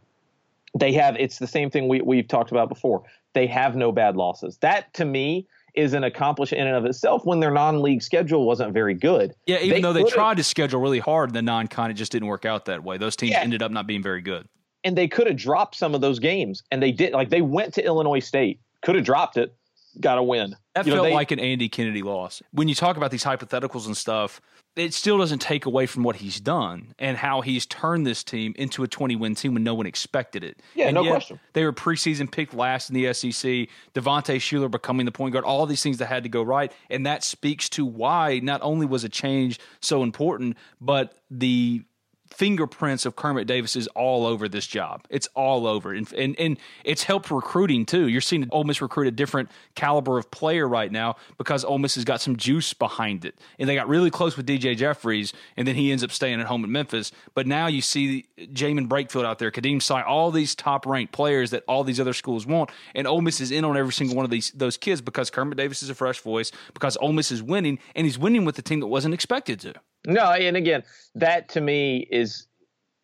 They 0.78 0.92
have 0.94 1.16
it's 1.18 1.40
the 1.40 1.48
same 1.48 1.70
thing 1.70 1.88
we, 1.88 2.02
we've 2.02 2.28
talked 2.28 2.52
about 2.52 2.68
before. 2.68 3.04
They 3.34 3.48
have 3.48 3.76
no 3.76 3.92
bad 3.92 4.16
losses. 4.16 4.58
That 4.58 4.94
to 4.96 5.06
me 5.06 5.48
is 5.74 5.94
an 5.94 6.04
accomplishment 6.04 6.62
in 6.62 6.68
and 6.68 6.76
of 6.78 6.86
itself 6.86 7.26
when 7.26 7.42
their 7.42 7.52
non-league 7.52 8.02
schedule 8.02 8.46
wasn't 8.46 8.74
very 8.74 8.94
good. 8.94 9.36
Yeah, 9.46 9.60
even 9.60 9.76
they 9.76 9.82
though 9.82 9.94
they 9.94 10.04
tried 10.04 10.38
to 10.38 10.44
schedule 10.44 10.82
really 10.82 11.00
hard, 11.00 11.34
the 11.34 11.42
non-con 11.42 11.92
it 11.92 11.96
just 11.96 12.12
didn't 12.12 12.28
work 12.28 12.46
out 12.46 12.66
that 12.66 12.84
way. 12.84 12.98
Those 12.98 13.16
teams 13.16 13.34
yeah. 13.34 13.42
ended 13.42 13.62
up 13.62 13.72
not 13.72 13.86
being 13.88 14.02
very 14.02 14.22
good 14.22 14.48
and 14.86 14.98
they 14.98 15.08
could 15.10 15.28
have 15.28 15.36
dropped 15.36 15.76
some 15.76 15.94
of 15.94 16.00
those 16.00 16.20
games, 16.20 16.64
and 16.72 16.82
they 16.82 16.92
did. 16.94 17.12
Like 17.12 17.30
they 17.30 17.42
went 17.42 17.74
to 17.74 17.84
Illinois 17.86 18.20
State, 18.20 18.62
could 18.84 18.96
have 18.96 19.04
dropped 19.04 19.36
it, 19.36 19.54
got 20.00 20.18
a 20.18 20.24
win. 20.24 20.56
That 20.76 20.86
You 20.86 20.92
know, 20.92 20.98
felt 20.98 21.08
they- 21.08 21.14
like 21.14 21.32
an 21.32 21.40
Andy 21.40 21.68
Kennedy 21.68 22.02
loss. 22.02 22.42
When 22.52 22.68
you 22.70 22.76
talk 22.76 22.96
about 22.98 23.12
these 23.12 23.24
hypotheticals 23.24 23.86
and 23.88 23.96
stuff, 23.98 24.40
it 24.76 24.94
still 24.94 25.18
doesn't 25.18 25.40
take 25.40 25.66
away 25.66 25.86
from 25.86 26.04
what 26.04 26.18
he's 26.18 26.38
done 26.42 26.94
and 27.00 27.16
how 27.16 27.40
he's 27.40 27.66
turned 27.66 28.06
this 28.06 28.26
team 28.26 28.54
into 28.58 28.84
a 28.84 28.90
20 28.90 29.16
win 29.16 29.34
team 29.34 29.54
when 29.54 29.64
no 29.64 29.74
one 29.74 29.86
expected 29.86 30.44
it. 30.44 30.62
Yeah, 30.76 30.88
And 30.88 30.96
no 30.96 31.06
question. 31.06 31.40
They 31.54 31.64
were 31.64 31.72
preseason 31.72 32.30
picked 32.30 32.54
last 32.54 32.90
in 32.90 32.94
the 32.96 33.14
SEC. 33.14 33.70
Devontae 33.94 34.36
Shuler 34.36 34.70
becoming 34.70 35.06
the 35.06 35.14
point 35.14 35.32
guard, 35.32 35.46
all 35.46 35.66
these 35.66 35.82
things 35.82 35.98
that 36.00 36.08
had 36.08 36.24
to 36.24 36.30
go 36.30 36.44
right. 36.44 36.74
And 36.90 37.06
that 37.06 37.24
speaks 37.24 37.70
to 37.70 37.86
why 37.86 38.40
not 38.44 38.60
only 38.62 38.86
was 38.86 39.06
a 39.06 39.10
change 39.10 39.60
so 39.80 40.04
important, 40.04 40.58
but 40.82 41.16
the 41.32 41.84
fingerprints 42.36 43.06
of 43.06 43.16
Kermit 43.16 43.48
Davis 43.48 43.76
is 43.76 43.88
all 43.88 44.26
over 44.26 44.50
this 44.50 44.68
job. 44.68 45.06
It's 45.10 45.28
all 45.36 45.66
over, 45.68 45.94
and 45.94 46.12
and, 46.14 46.36
and 46.40 46.58
it's 46.84 47.04
helped 47.04 47.32
recruiting 47.32 47.86
too. 47.86 48.08
You're 48.08 48.22
seeing 48.22 48.48
Ole 48.52 48.66
Miss 48.66 48.82
recruit 48.82 49.08
a 49.08 49.12
different 49.12 49.50
caliber 49.76 50.18
of 50.18 50.30
player 50.32 50.68
right 50.68 50.92
now 50.92 51.16
because 51.38 51.64
Ole 51.64 51.80
Miss 51.80 51.96
has 51.96 52.04
got 52.04 52.22
some 52.22 52.36
juice 52.36 52.74
behind 52.74 53.26
it, 53.26 53.40
and 53.58 53.70
they 53.70 53.76
got 53.76 53.88
really 53.88 54.12
close 54.12 54.36
with 54.36 54.46
DJ 54.46 54.76
Jeffries, 54.76 55.34
and 55.56 55.68
then 55.68 55.76
he 55.76 55.92
ends 55.92 56.04
up 56.04 56.12
staying 56.12 56.40
at 56.40 56.48
home 56.48 56.64
in 56.64 56.72
Memphis. 56.72 57.12
But 57.34 57.48
now 57.48 57.68
you 57.68 57.82
see 57.82 58.26
Jaemyn 58.38 58.88
Brakefield 58.88 59.26
out 59.26 59.40
there, 59.40 59.52
Khadim 59.52 59.82
Sy, 59.82 60.02
all 60.02 60.32
these 60.32 60.56
top 60.56 60.86
ranked 60.86 61.14
players 61.14 61.52
that 61.52 61.64
all 61.68 61.84
these 61.84 62.00
other 62.00 62.14
schools 62.14 62.46
want, 62.46 62.70
and 62.94 63.08
Ole 63.08 63.22
Miss 63.22 63.40
is 63.40 63.52
in 63.52 63.64
on 63.64 63.78
every 63.78 63.94
single 63.94 64.16
one 64.16 64.26
of 64.26 64.32
these 64.32 64.52
those 64.52 64.78
kids 64.78 65.02
because 65.02 65.30
Kermit 65.30 65.58
Davis 65.58 65.82
is 65.84 65.90
a 65.90 65.96
fresh 65.96 66.20
voice, 66.20 66.52
because 66.74 66.98
Ole 66.98 67.14
Miss 67.14 67.32
is 67.32 67.42
winning, 67.42 67.80
and 67.96 68.06
he's 68.06 68.20
winning 68.20 68.46
with 68.46 68.56
the 68.56 68.62
team 68.62 68.82
that 68.82 68.88
wasn't 68.88 69.14
expected 69.14 69.60
to. 69.62 69.74
No, 70.06 70.32
and 70.32 70.58
again, 70.58 70.84
that 71.16 71.50
to 71.50 71.62
me 71.62 72.08
is, 72.12 72.48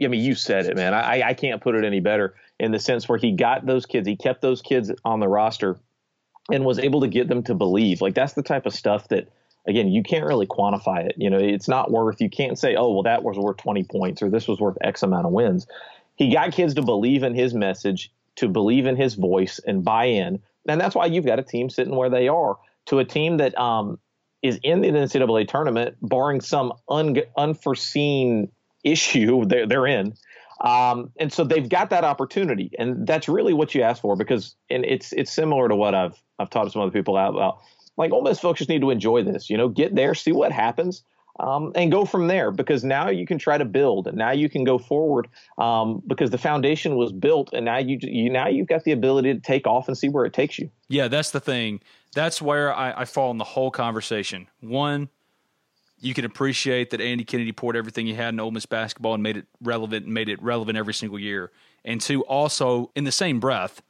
I 0.02 0.08
mean, 0.08 0.24
you 0.24 0.36
said 0.36 0.66
it, 0.66 0.76
man. 0.76 0.94
I, 0.94 1.30
I 1.30 1.34
can't 1.34 1.62
put 1.62 1.76
it 1.76 1.84
any 1.84 2.00
better 2.00 2.36
in 2.60 2.72
the 2.72 2.80
sense 2.80 3.10
where 3.10 3.18
he 3.18 3.32
got 3.32 3.66
those 3.66 3.86
kids, 3.86 4.08
he 4.08 4.16
kept 4.16 4.42
those 4.42 4.62
kids 4.62 4.92
on 5.04 5.20
the 5.20 5.28
roster 5.28 5.80
and 6.52 6.66
was 6.66 6.80
able 6.80 7.02
to 7.02 7.08
get 7.08 7.28
them 7.28 7.44
to 7.44 7.56
believe. 7.56 8.02
Like, 8.02 8.14
that's 8.14 8.34
the 8.34 8.44
type 8.44 8.66
of 8.66 8.74
stuff 8.74 9.08
that, 9.10 9.30
again, 9.68 9.88
you 9.88 10.04
can't 10.04 10.26
really 10.26 10.48
quantify 10.48 11.06
it. 11.06 11.16
You 11.18 11.30
know, 11.30 11.38
it's 11.38 11.68
not 11.68 11.92
worth, 11.92 12.22
you 12.22 12.30
can't 12.30 12.58
say, 12.58 12.76
oh, 12.76 12.92
well, 12.92 13.04
that 13.04 13.24
was 13.24 13.38
worth 13.38 13.58
20 13.58 13.84
points 13.86 14.22
or 14.22 14.30
this 14.30 14.48
was 14.48 14.60
worth 14.60 14.78
X 14.82 15.04
amount 15.04 15.26
of 15.26 15.32
wins. 15.32 15.68
He 16.16 16.32
got 16.32 16.52
kids 16.52 16.76
to 16.76 16.82
believe 16.82 17.24
in 17.24 17.34
his 17.34 17.54
message, 17.54 18.12
to 18.36 18.48
believe 18.48 18.86
in 18.86 18.96
his 18.96 19.16
voice 19.16 19.60
and 19.66 19.84
buy 19.84 20.06
in. 20.06 20.40
And 20.68 20.80
that's 20.80 20.96
why 20.96 21.08
you've 21.08 21.26
got 21.26 21.40
a 21.40 21.44
team 21.44 21.70
sitting 21.70 21.96
where 21.96 22.10
they 22.10 22.28
are 22.28 22.58
to 22.88 23.00
a 23.00 23.06
team 23.06 23.38
that, 23.38 23.58
um, 23.58 23.98
is 24.42 24.60
in 24.64 24.82
the 24.82 24.88
NCAA 24.88 25.48
tournament, 25.48 25.98
barring 26.02 26.42
some 26.42 26.74
un- 26.90 27.22
unforeseen 27.38 28.52
issue 28.84 29.46
they're, 29.48 29.68
they're 29.68 29.88
in. 29.88 30.16
Um, 30.62 31.12
and 31.20 31.34
so 31.34 31.44
they've 31.44 31.68
got 31.68 31.90
that 31.90 32.04
opportunity, 32.04 32.72
and 32.78 33.08
that's 33.08 33.28
really 33.28 33.54
what 33.54 33.74
you 33.74 33.82
ask 33.82 34.02
for 34.02 34.16
because, 34.16 34.56
and 34.70 34.86
it's 34.86 35.12
it's 35.12 35.32
similar 35.34 35.68
to 35.68 35.76
what 35.76 35.96
I've 35.96 36.22
I've 36.38 36.52
taught 36.52 36.72
some 36.72 36.84
other 36.84 36.92
people 36.92 37.18
out 37.18 37.34
about. 37.34 37.60
Like 37.98 38.12
Ole 38.12 38.22
Miss 38.22 38.40
folks 38.40 38.60
just 38.60 38.70
need 38.70 38.82
to 38.82 38.92
enjoy 38.92 39.24
this, 39.24 39.50
you 39.50 39.58
know, 39.58 39.68
get 39.68 39.96
there, 39.96 40.14
see 40.14 40.32
what 40.32 40.52
happens, 40.52 41.04
um, 41.40 41.72
and 41.74 41.92
go 41.92 42.06
from 42.06 42.28
there. 42.28 42.52
Because 42.52 42.84
now 42.84 43.10
you 43.10 43.26
can 43.26 43.40
try 43.40 43.58
to 43.58 43.66
build, 43.66 44.06
and 44.06 44.16
now 44.16 44.32
you 44.32 44.50
can 44.50 44.64
go 44.64 44.78
forward 44.78 45.30
um, 45.58 46.04
because 46.06 46.30
the 46.30 46.38
foundation 46.38 46.96
was 46.96 47.12
built, 47.12 47.50
and 47.54 47.66
now 47.66 47.80
you, 47.80 47.98
you 48.00 48.30
now 48.30 48.48
you've 48.48 48.68
got 48.68 48.84
the 48.84 48.92
ability 48.92 49.34
to 49.34 49.40
take 49.40 49.66
off 49.66 49.88
and 49.88 49.98
see 49.98 50.10
where 50.10 50.26
it 50.26 50.34
takes 50.34 50.60
you. 50.60 50.70
Yeah, 50.90 51.08
that's 51.08 51.32
the 51.32 51.40
thing. 51.40 51.82
That's 52.14 52.42
where 52.42 52.74
I, 52.74 53.02
I 53.02 53.06
fall 53.06 53.32
in 53.32 53.38
the 53.38 53.44
whole 53.44 53.72
conversation. 53.72 54.48
One, 54.60 55.10
you 56.00 56.14
can 56.14 56.26
appreciate 56.26 56.90
that 56.90 57.00
Andy 57.00 57.24
Kennedy 57.24 57.52
poured 57.52 57.76
everything 57.76 58.08
he 58.08 58.14
had 58.14 58.34
in 58.34 58.40
Ole 58.40 58.52
Miss 58.52 58.66
basketball 58.66 59.14
and 59.14 59.24
made 59.24 59.38
it 59.38 59.46
relevant 59.62 60.06
and 60.06 60.14
made 60.14 60.30
it 60.30 60.42
relevant 60.42 60.78
every 60.78 60.94
single 60.94 61.20
year. 61.20 61.52
And 61.86 62.02
two, 62.02 62.24
also 62.26 62.92
in 62.96 63.04
the 63.04 63.12
same 63.12 63.40
breath, 63.40 63.82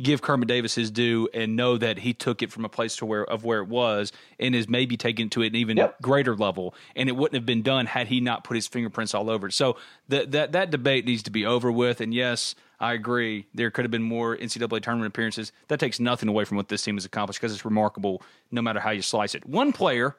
give 0.00 0.20
Kermit 0.20 0.48
Davis 0.48 0.74
his 0.74 0.90
due 0.90 1.28
and 1.32 1.56
know 1.56 1.78
that 1.78 1.98
he 1.98 2.12
took 2.12 2.42
it 2.42 2.52
from 2.52 2.66
a 2.66 2.68
place 2.68 2.96
to 2.96 3.06
where 3.06 3.24
of 3.24 3.44
where 3.44 3.60
it 3.60 3.68
was 3.68 4.12
and 4.38 4.54
is 4.54 4.68
maybe 4.68 4.96
taken 4.96 5.30
to 5.30 5.42
an 5.42 5.54
even 5.54 5.78
Yep. 5.78 6.02
greater 6.02 6.36
level. 6.36 6.74
And 6.94 7.08
it 7.08 7.12
wouldn't 7.16 7.34
have 7.34 7.46
been 7.46 7.62
done 7.62 7.86
had 7.86 8.08
he 8.08 8.20
not 8.20 8.44
put 8.44 8.54
his 8.56 8.66
fingerprints 8.66 9.14
all 9.14 9.30
over 9.30 9.48
it. 9.48 9.52
So 9.52 9.76
that 10.08 10.32
that 10.32 10.52
that 10.52 10.70
debate 10.70 11.06
needs 11.06 11.22
to 11.24 11.30
be 11.30 11.46
over 11.46 11.72
with. 11.72 12.02
And 12.02 12.12
yes, 12.12 12.54
I 12.78 12.92
agree. 12.92 13.46
There 13.54 13.70
could 13.70 13.84
have 13.84 13.90
been 13.90 14.02
more 14.02 14.36
NCAA 14.36 14.82
tournament 14.82 15.08
appearances. 15.08 15.52
That 15.68 15.80
takes 15.80 15.98
nothing 15.98 16.28
away 16.28 16.44
from 16.44 16.56
what 16.56 16.68
this 16.68 16.82
team 16.82 16.96
has 16.96 17.04
accomplished 17.04 17.40
because 17.40 17.52
it's 17.52 17.64
remarkable 17.64 18.22
no 18.50 18.60
matter 18.60 18.80
how 18.80 18.90
you 18.90 19.02
slice 19.02 19.34
it. 19.34 19.46
One 19.46 19.72
player 19.72 20.16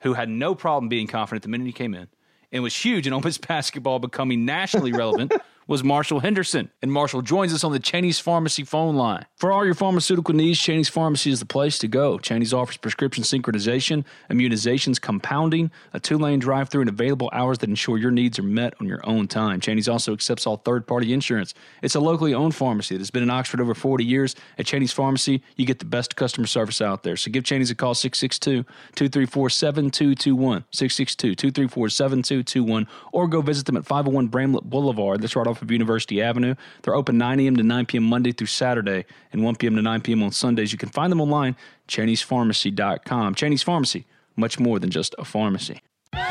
who 0.00 0.12
had 0.12 0.28
no 0.28 0.54
problem 0.54 0.88
being 0.88 1.06
confident 1.06 1.42
the 1.42 1.48
minute 1.48 1.66
he 1.66 1.72
came 1.72 1.94
in 1.94 2.08
and 2.52 2.62
was 2.62 2.76
huge 2.76 3.06
in 3.06 3.12
Ole 3.14 3.22
basketball 3.46 3.98
becoming 3.98 4.44
nationally 4.44 4.92
relevant 4.92 5.32
was 5.66 5.82
Marshall 5.82 6.20
Henderson. 6.20 6.70
And 6.82 6.92
Marshall 6.92 7.22
joins 7.22 7.54
us 7.54 7.64
on 7.64 7.72
the 7.72 7.78
Cheney's 7.78 8.18
Pharmacy 8.18 8.64
phone 8.64 8.96
line. 8.96 9.26
For 9.36 9.50
all 9.50 9.64
your 9.64 9.74
pharmaceutical 9.74 10.34
needs, 10.34 10.58
Cheney's 10.58 10.88
Pharmacy 10.88 11.30
is 11.30 11.40
the 11.40 11.46
place 11.46 11.78
to 11.78 11.88
go. 11.88 12.18
Cheney's 12.18 12.52
offers 12.52 12.76
prescription 12.76 13.24
synchronization, 13.24 14.04
immunizations, 14.30 15.00
compounding, 15.00 15.70
a 15.92 16.00
two 16.00 16.18
lane 16.18 16.38
drive 16.38 16.68
through, 16.68 16.82
and 16.82 16.90
available 16.90 17.30
hours 17.32 17.58
that 17.58 17.68
ensure 17.68 17.98
your 17.98 18.10
needs 18.10 18.38
are 18.38 18.42
met 18.42 18.74
on 18.80 18.86
your 18.86 19.00
own 19.04 19.26
time. 19.26 19.60
Cheney's 19.60 19.88
also 19.88 20.12
accepts 20.12 20.46
all 20.46 20.56
third 20.58 20.86
party 20.86 21.12
insurance. 21.12 21.54
It's 21.82 21.94
a 21.94 22.00
locally 22.00 22.34
owned 22.34 22.54
pharmacy 22.54 22.94
that 22.94 23.00
has 23.00 23.10
been 23.10 23.22
in 23.22 23.30
Oxford 23.30 23.60
over 23.60 23.74
40 23.74 24.04
years. 24.04 24.36
At 24.58 24.66
Cheney's 24.66 24.92
Pharmacy, 24.92 25.42
you 25.56 25.66
get 25.66 25.78
the 25.78 25.84
best 25.84 26.16
customer 26.16 26.46
service 26.46 26.80
out 26.80 27.02
there. 27.02 27.16
So 27.16 27.30
give 27.30 27.44
Cheney's 27.44 27.70
a 27.70 27.74
call 27.74 27.94
662 27.94 28.64
234 28.94 29.50
7221. 29.50 30.64
662 30.70 31.34
234 31.34 31.88
7221. 31.88 32.86
Or 33.12 33.28
go 33.28 33.40
visit 33.40 33.66
them 33.66 33.76
at 33.76 33.86
501 33.86 34.28
Bramlett 34.28 34.64
Boulevard. 34.64 35.20
That's 35.20 35.36
right 35.36 35.46
off 35.46 35.53
of 35.62 35.70
University 35.70 36.20
Avenue. 36.22 36.54
They're 36.82 36.94
open 36.94 37.16
9 37.18 37.40
a.m. 37.40 37.56
to 37.56 37.62
9 37.62 37.86
p.m. 37.86 38.04
Monday 38.04 38.32
through 38.32 38.46
Saturday 38.48 39.04
and 39.32 39.42
1 39.42 39.56
p.m. 39.56 39.76
to 39.76 39.82
9 39.82 40.00
p.m. 40.02 40.22
on 40.22 40.30
Sundays. 40.32 40.72
You 40.72 40.78
can 40.78 40.88
find 40.90 41.10
them 41.10 41.20
online, 41.20 41.56
Cheney'sPharmacy.com. 41.88 43.34
Cheney's 43.34 43.62
Pharmacy, 43.62 44.06
much 44.36 44.58
more 44.58 44.78
than 44.78 44.90
just 44.90 45.14
a 45.18 45.24
pharmacy. 45.24 45.80
Yeah. 46.14 46.30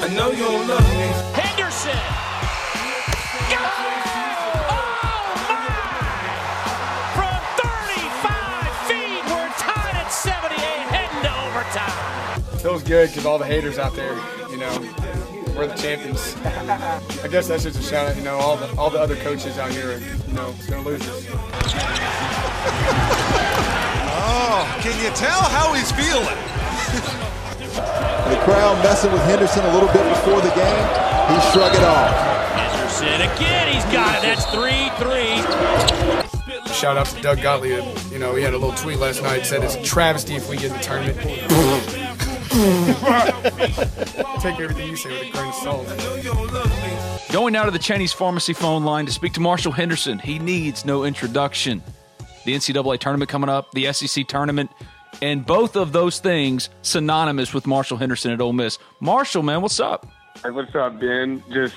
I 0.00 0.08
know 0.14 0.30
you 0.30 0.44
don't 0.44 0.68
love 0.68 0.80
me. 0.80 1.10
Henderson. 1.34 1.98
Go! 3.50 3.56
Oh, 4.70 5.46
my! 5.48 5.64
From 7.16 7.40
35 7.60 8.72
feet, 8.88 9.22
we're 9.30 9.50
tied 9.58 9.96
at 9.96 10.08
78, 10.08 10.60
heading 10.92 11.22
to 11.22 11.30
overtime. 11.46 12.42
feels 12.60 12.82
good 12.82 13.08
because 13.08 13.24
all 13.26 13.38
the 13.38 13.46
haters 13.46 13.78
out 13.78 13.94
there, 13.94 14.14
you 14.58 14.64
know, 14.64 14.80
we're 15.56 15.68
the 15.68 15.74
champions. 15.74 16.34
I 17.22 17.28
guess 17.30 17.46
that's 17.46 17.62
just 17.62 17.78
a 17.78 17.82
shout 17.82 18.08
out, 18.08 18.16
you 18.16 18.22
know, 18.22 18.36
all 18.38 18.56
the 18.56 18.74
all 18.76 18.90
the 18.90 18.98
other 18.98 19.14
coaches 19.16 19.56
out 19.56 19.70
here, 19.70 19.92
are, 19.92 19.98
you 19.98 20.34
know, 20.34 20.50
they're 20.66 20.80
losers. 20.80 21.28
Oh, 24.20 24.78
can 24.82 24.98
you 25.04 25.10
tell 25.14 25.42
how 25.42 25.74
he's 25.74 25.92
feeling? 25.92 26.26
The 28.28 28.36
crowd 28.44 28.82
messing 28.82 29.12
with 29.12 29.22
Henderson 29.22 29.64
a 29.64 29.72
little 29.72 29.88
bit 29.88 30.06
before 30.10 30.42
the 30.42 30.50
game. 30.50 30.86
He 31.30 31.40
shrug 31.50 31.74
it 31.74 31.82
off. 31.82 32.10
Henderson 32.52 33.22
again, 33.22 33.72
he's 33.72 33.84
got 33.84 34.18
it. 34.18 34.22
That's 34.22 34.44
3 34.50 34.90
3. 34.98 36.74
Shout 36.74 36.98
out 36.98 37.06
to 37.06 37.22
Doug 37.22 37.40
Gottlieb. 37.40 37.84
You 38.12 38.18
know, 38.18 38.34
he 38.34 38.42
had 38.42 38.52
a 38.52 38.58
little 38.58 38.76
tweet 38.76 38.98
last 38.98 39.22
night 39.22 39.46
said 39.46 39.62
it's 39.64 39.76
a 39.76 39.82
travesty 39.82 40.34
if 40.34 40.50
we 40.50 40.56
get 40.56 40.72
in 40.72 40.76
the 40.76 40.82
tournament. 40.82 41.18
Take 44.40 44.60
everything 44.60 44.88
you 44.88 44.96
say 44.96 45.10
with 45.10 45.28
a 45.28 45.30
grain 45.32 45.48
of 45.48 45.54
salt. 45.54 47.32
Going 47.32 47.52
now 47.52 47.64
to 47.64 47.72
the 47.72 47.78
Cheney's 47.78 48.12
Pharmacy 48.12 48.52
phone 48.52 48.84
line 48.84 49.04
to 49.06 49.12
speak 49.12 49.32
to 49.32 49.40
Marshall 49.40 49.72
Henderson. 49.72 50.20
He 50.20 50.38
needs 50.38 50.84
no 50.84 51.02
introduction. 51.02 51.82
The 52.44 52.54
NCAA 52.54 53.00
tournament 53.00 53.28
coming 53.28 53.50
up, 53.50 53.72
the 53.72 53.92
SEC 53.92 54.28
tournament, 54.28 54.70
and 55.20 55.44
both 55.44 55.74
of 55.74 55.90
those 55.90 56.20
things 56.20 56.70
synonymous 56.82 57.52
with 57.52 57.66
Marshall 57.66 57.96
Henderson 57.96 58.30
at 58.30 58.40
Ole 58.40 58.52
Miss. 58.52 58.78
Marshall, 59.00 59.42
man, 59.42 59.60
what's 59.60 59.80
up? 59.80 60.06
Hey, 60.44 60.50
what's 60.50 60.72
up, 60.72 61.00
Ben? 61.00 61.42
Just 61.52 61.74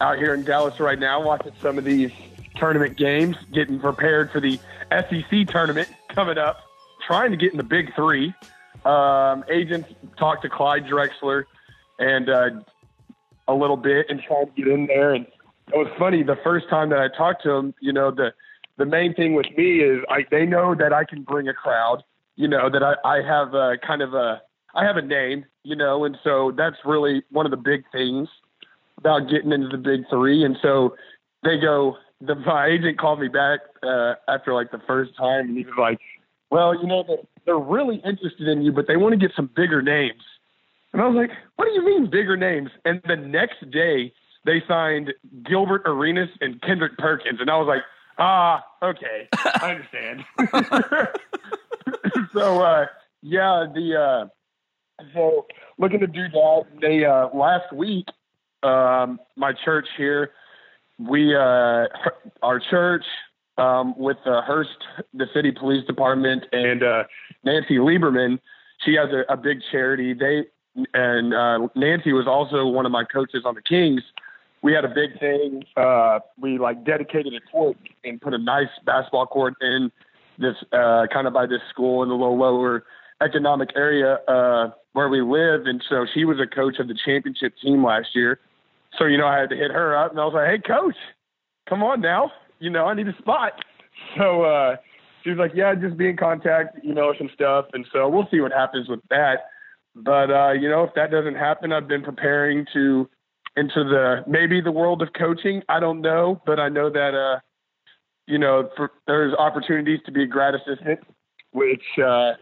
out 0.00 0.16
here 0.16 0.32
in 0.32 0.42
Dallas 0.42 0.80
right 0.80 0.98
now, 0.98 1.22
watching 1.22 1.52
some 1.60 1.76
of 1.76 1.84
these 1.84 2.10
tournament 2.56 2.96
games, 2.96 3.36
getting 3.52 3.78
prepared 3.78 4.30
for 4.30 4.40
the 4.40 4.58
SEC 4.90 5.48
tournament 5.48 5.88
coming 6.08 6.38
up, 6.38 6.60
trying 7.06 7.30
to 7.30 7.36
get 7.36 7.52
in 7.52 7.58
the 7.58 7.62
Big 7.62 7.94
Three. 7.94 8.32
Um, 8.86 9.44
agents 9.50 9.90
talked 10.16 10.40
to 10.42 10.48
Clyde 10.48 10.86
Drexler 10.86 11.44
and 12.00 12.28
uh, 12.28 12.50
a 13.46 13.54
little 13.54 13.76
bit 13.76 14.06
and 14.08 14.20
trying 14.26 14.46
to 14.46 14.52
get 14.52 14.66
in 14.66 14.86
there. 14.86 15.14
And 15.14 15.26
it 15.68 15.76
was 15.76 15.88
funny 15.98 16.22
the 16.22 16.38
first 16.42 16.68
time 16.68 16.90
that 16.90 16.98
I 16.98 17.08
talked 17.16 17.44
to 17.44 17.50
him. 17.52 17.74
You 17.80 17.92
know, 17.92 18.10
the 18.10 18.32
the 18.78 18.86
main 18.86 19.14
thing 19.14 19.34
with 19.34 19.46
me 19.56 19.80
is 19.80 20.00
I 20.08 20.24
they 20.30 20.46
know 20.46 20.74
that 20.74 20.92
I 20.92 21.04
can 21.04 21.22
bring 21.22 21.48
a 21.48 21.54
crowd. 21.54 22.02
You 22.34 22.48
know 22.48 22.68
that 22.70 22.82
I 22.82 22.94
I 23.04 23.22
have 23.22 23.54
a 23.54 23.76
kind 23.86 24.02
of 24.02 24.14
a 24.14 24.42
I 24.74 24.84
have 24.84 24.96
a 24.96 25.02
name. 25.02 25.44
You 25.62 25.76
know, 25.76 26.04
and 26.04 26.16
so 26.24 26.52
that's 26.56 26.76
really 26.84 27.22
one 27.30 27.44
of 27.44 27.50
the 27.50 27.58
big 27.58 27.84
things 27.92 28.28
about 28.96 29.28
getting 29.30 29.52
into 29.52 29.68
the 29.68 29.76
big 29.76 30.08
three. 30.08 30.42
And 30.42 30.56
so 30.62 30.96
they 31.42 31.58
go, 31.58 31.96
the 32.20 32.34
my 32.46 32.66
agent 32.66 32.98
called 32.98 33.20
me 33.20 33.28
back 33.28 33.60
uh, 33.82 34.14
after 34.28 34.54
like 34.54 34.70
the 34.70 34.80
first 34.86 35.16
time, 35.16 35.48
and 35.48 35.56
he 35.56 35.64
was 35.64 35.74
like, 35.78 35.98
"Well, 36.50 36.74
you 36.74 36.86
know, 36.86 37.04
they're, 37.06 37.18
they're 37.44 37.58
really 37.58 37.96
interested 38.04 38.48
in 38.48 38.62
you, 38.62 38.72
but 38.72 38.86
they 38.86 38.96
want 38.96 39.12
to 39.12 39.18
get 39.18 39.32
some 39.36 39.50
bigger 39.54 39.82
names." 39.82 40.22
And 40.92 41.00
I 41.02 41.06
was 41.06 41.16
like, 41.16 41.30
"What 41.56 41.66
do 41.66 41.72
you 41.72 41.84
mean 41.84 42.10
bigger 42.10 42.36
names?" 42.36 42.70
And 42.84 43.00
the 43.06 43.16
next 43.16 43.70
day, 43.70 44.12
they 44.44 44.62
signed 44.66 45.12
Gilbert 45.44 45.82
Arenas 45.84 46.30
and 46.40 46.60
Kendrick 46.62 46.98
Perkins, 46.98 47.40
and 47.40 47.50
I 47.50 47.56
was 47.56 47.68
like, 47.68 47.82
Ah, 48.20 48.62
okay, 48.82 49.28
I 49.32 49.70
understand. 49.70 50.24
so 52.34 52.60
uh, 52.62 52.84
yeah, 53.22 53.64
the 53.74 54.28
uh, 55.00 55.04
so 55.14 55.46
looking 55.78 56.00
to 56.00 56.06
do 56.06 56.28
that. 56.28 56.64
They 56.82 57.06
uh, 57.06 57.28
last 57.34 57.72
week, 57.72 58.04
um, 58.62 59.20
my 59.36 59.54
church 59.64 59.86
here, 59.96 60.32
we 60.98 61.34
uh, 61.34 61.86
our 62.42 62.60
church 62.70 63.04
um, 63.56 63.94
with 63.96 64.18
uh, 64.26 64.42
Hurst, 64.42 64.76
the 65.14 65.26
city 65.32 65.50
police 65.50 65.86
department, 65.86 66.44
and 66.52 66.82
uh, 66.82 67.04
Nancy 67.42 67.76
Lieberman. 67.76 68.38
She 68.84 68.96
has 68.96 69.08
a, 69.14 69.32
a 69.32 69.36
big 69.38 69.60
charity. 69.72 70.12
They 70.12 70.44
and 70.94 71.34
uh, 71.34 71.68
Nancy 71.74 72.12
was 72.12 72.26
also 72.26 72.66
one 72.66 72.86
of 72.86 72.92
my 72.92 73.04
coaches 73.04 73.42
on 73.44 73.54
the 73.54 73.62
Kings. 73.62 74.02
We 74.62 74.72
had 74.72 74.84
a 74.84 74.88
big 74.88 75.18
thing. 75.18 75.64
Uh, 75.76 76.20
we 76.38 76.58
like 76.58 76.84
dedicated 76.84 77.32
a 77.34 77.40
court 77.50 77.76
and 78.04 78.20
put 78.20 78.34
a 78.34 78.38
nice 78.38 78.68
basketball 78.84 79.26
court 79.26 79.54
in 79.60 79.90
this 80.38 80.56
uh, 80.72 81.06
kind 81.12 81.26
of 81.26 81.32
by 81.32 81.46
this 81.46 81.60
school 81.70 82.02
in 82.02 82.08
the 82.08 82.14
little 82.14 82.38
lower 82.38 82.84
economic 83.22 83.70
area 83.76 84.18
uh, 84.28 84.70
where 84.92 85.08
we 85.08 85.22
live. 85.22 85.66
And 85.66 85.82
so 85.88 86.06
she 86.12 86.24
was 86.24 86.38
a 86.40 86.46
coach 86.46 86.78
of 86.78 86.88
the 86.88 86.94
championship 87.04 87.54
team 87.62 87.84
last 87.84 88.08
year. 88.14 88.40
So 88.98 89.04
you 89.04 89.18
know 89.18 89.26
I 89.26 89.38
had 89.38 89.50
to 89.50 89.56
hit 89.56 89.70
her 89.70 89.96
up, 89.96 90.10
and 90.10 90.20
I 90.20 90.24
was 90.24 90.34
like, 90.34 90.48
"Hey, 90.48 90.58
coach, 90.58 90.96
come 91.68 91.82
on 91.82 92.00
now. 92.00 92.32
You 92.58 92.70
know 92.70 92.86
I 92.86 92.94
need 92.94 93.08
a 93.08 93.16
spot." 93.18 93.52
So 94.16 94.42
uh, 94.42 94.76
she 95.22 95.30
was 95.30 95.38
like, 95.38 95.52
"Yeah, 95.54 95.74
just 95.74 95.96
be 95.96 96.08
in 96.08 96.16
contact. 96.16 96.78
You 96.82 96.94
know 96.94 97.12
some 97.18 97.28
stuff." 97.34 97.66
And 97.74 97.86
so 97.92 98.08
we'll 98.08 98.26
see 98.30 98.40
what 98.40 98.50
happens 98.50 98.88
with 98.88 99.00
that. 99.10 99.50
But 99.94 100.30
uh, 100.30 100.52
you 100.52 100.68
know, 100.68 100.84
if 100.84 100.94
that 100.94 101.10
doesn't 101.10 101.34
happen, 101.34 101.72
I've 101.72 101.88
been 101.88 102.02
preparing 102.02 102.66
to 102.74 103.08
into 103.56 103.84
the 103.84 104.24
maybe 104.26 104.60
the 104.60 104.72
world 104.72 105.02
of 105.02 105.08
coaching. 105.18 105.62
I 105.68 105.80
don't 105.80 106.00
know, 106.00 106.40
but 106.46 106.60
I 106.60 106.68
know 106.68 106.90
that 106.90 107.14
uh, 107.14 107.40
you 108.26 108.38
know 108.38 108.70
for, 108.76 108.92
there's 109.06 109.34
opportunities 109.34 110.00
to 110.06 110.12
be 110.12 110.22
a 110.22 110.26
grad 110.26 110.54
assistant, 110.54 111.00
which 111.52 111.82
uh, 111.98 112.32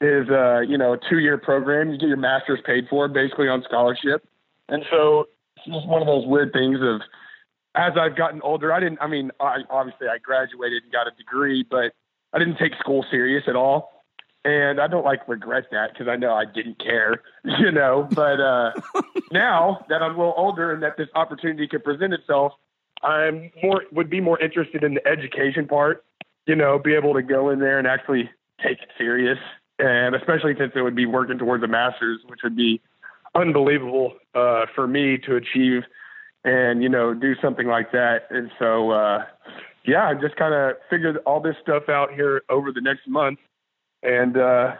is 0.00 0.28
uh, 0.28 0.60
you 0.60 0.76
know 0.76 0.94
a 0.94 0.98
two 1.08 1.18
year 1.18 1.38
program. 1.38 1.90
You 1.90 1.98
get 1.98 2.08
your 2.08 2.16
master's 2.16 2.60
paid 2.66 2.86
for 2.90 3.06
basically 3.06 3.48
on 3.48 3.62
scholarship, 3.62 4.26
and 4.68 4.84
so 4.90 5.26
it's 5.56 5.66
just 5.66 5.86
one 5.86 6.02
of 6.02 6.06
those 6.06 6.26
weird 6.26 6.52
things 6.52 6.78
of 6.82 7.00
as 7.76 7.92
I've 7.96 8.16
gotten 8.16 8.42
older. 8.42 8.72
I 8.72 8.80
didn't. 8.80 8.98
I 9.00 9.06
mean, 9.06 9.30
I, 9.38 9.58
obviously 9.70 10.08
I 10.08 10.18
graduated 10.18 10.82
and 10.82 10.92
got 10.92 11.06
a 11.06 11.12
degree, 11.16 11.64
but 11.70 11.92
I 12.32 12.40
didn't 12.40 12.56
take 12.56 12.72
school 12.80 13.04
serious 13.08 13.44
at 13.46 13.54
all 13.54 13.95
and 14.46 14.80
I 14.80 14.86
don't 14.86 15.04
like 15.04 15.26
regret 15.26 15.64
that 15.72 15.92
because 15.92 16.06
I 16.06 16.14
know 16.14 16.32
I 16.32 16.44
didn't 16.44 16.78
care, 16.78 17.20
you 17.58 17.72
know. 17.72 18.08
But 18.12 18.40
uh, 18.40 18.70
now 19.32 19.84
that 19.88 20.02
I'm 20.02 20.14
a 20.14 20.18
little 20.18 20.34
older 20.36 20.72
and 20.72 20.82
that 20.84 20.96
this 20.96 21.08
opportunity 21.14 21.66
could 21.66 21.82
present 21.82 22.14
itself, 22.14 22.52
I'm 23.02 23.50
more 23.62 23.82
would 23.92 24.08
be 24.08 24.20
more 24.20 24.40
interested 24.40 24.84
in 24.84 24.94
the 24.94 25.06
education 25.06 25.66
part, 25.66 26.04
you 26.46 26.54
know, 26.54 26.78
be 26.78 26.94
able 26.94 27.12
to 27.14 27.22
go 27.22 27.50
in 27.50 27.58
there 27.58 27.78
and 27.78 27.88
actually 27.88 28.30
take 28.64 28.78
it 28.78 28.88
serious, 28.96 29.38
and 29.80 30.14
especially 30.14 30.54
since 30.56 30.72
it 30.76 30.80
would 30.80 30.96
be 30.96 31.06
working 31.06 31.38
towards 31.38 31.64
a 31.64 31.68
master's, 31.68 32.20
which 32.26 32.40
would 32.44 32.56
be 32.56 32.80
unbelievable 33.34 34.14
uh, 34.34 34.64
for 34.76 34.86
me 34.86 35.18
to 35.26 35.34
achieve, 35.34 35.82
and 36.44 36.84
you 36.84 36.88
know, 36.88 37.12
do 37.14 37.34
something 37.42 37.66
like 37.66 37.90
that. 37.90 38.28
And 38.30 38.52
so, 38.60 38.92
uh, 38.92 39.24
yeah, 39.84 40.06
I 40.06 40.14
just 40.14 40.36
kind 40.36 40.54
of 40.54 40.76
figured 40.88 41.16
all 41.26 41.40
this 41.40 41.56
stuff 41.60 41.88
out 41.88 42.14
here 42.14 42.42
over 42.48 42.70
the 42.70 42.80
next 42.80 43.08
month 43.08 43.40
and 44.06 44.36
uh, 44.36 44.76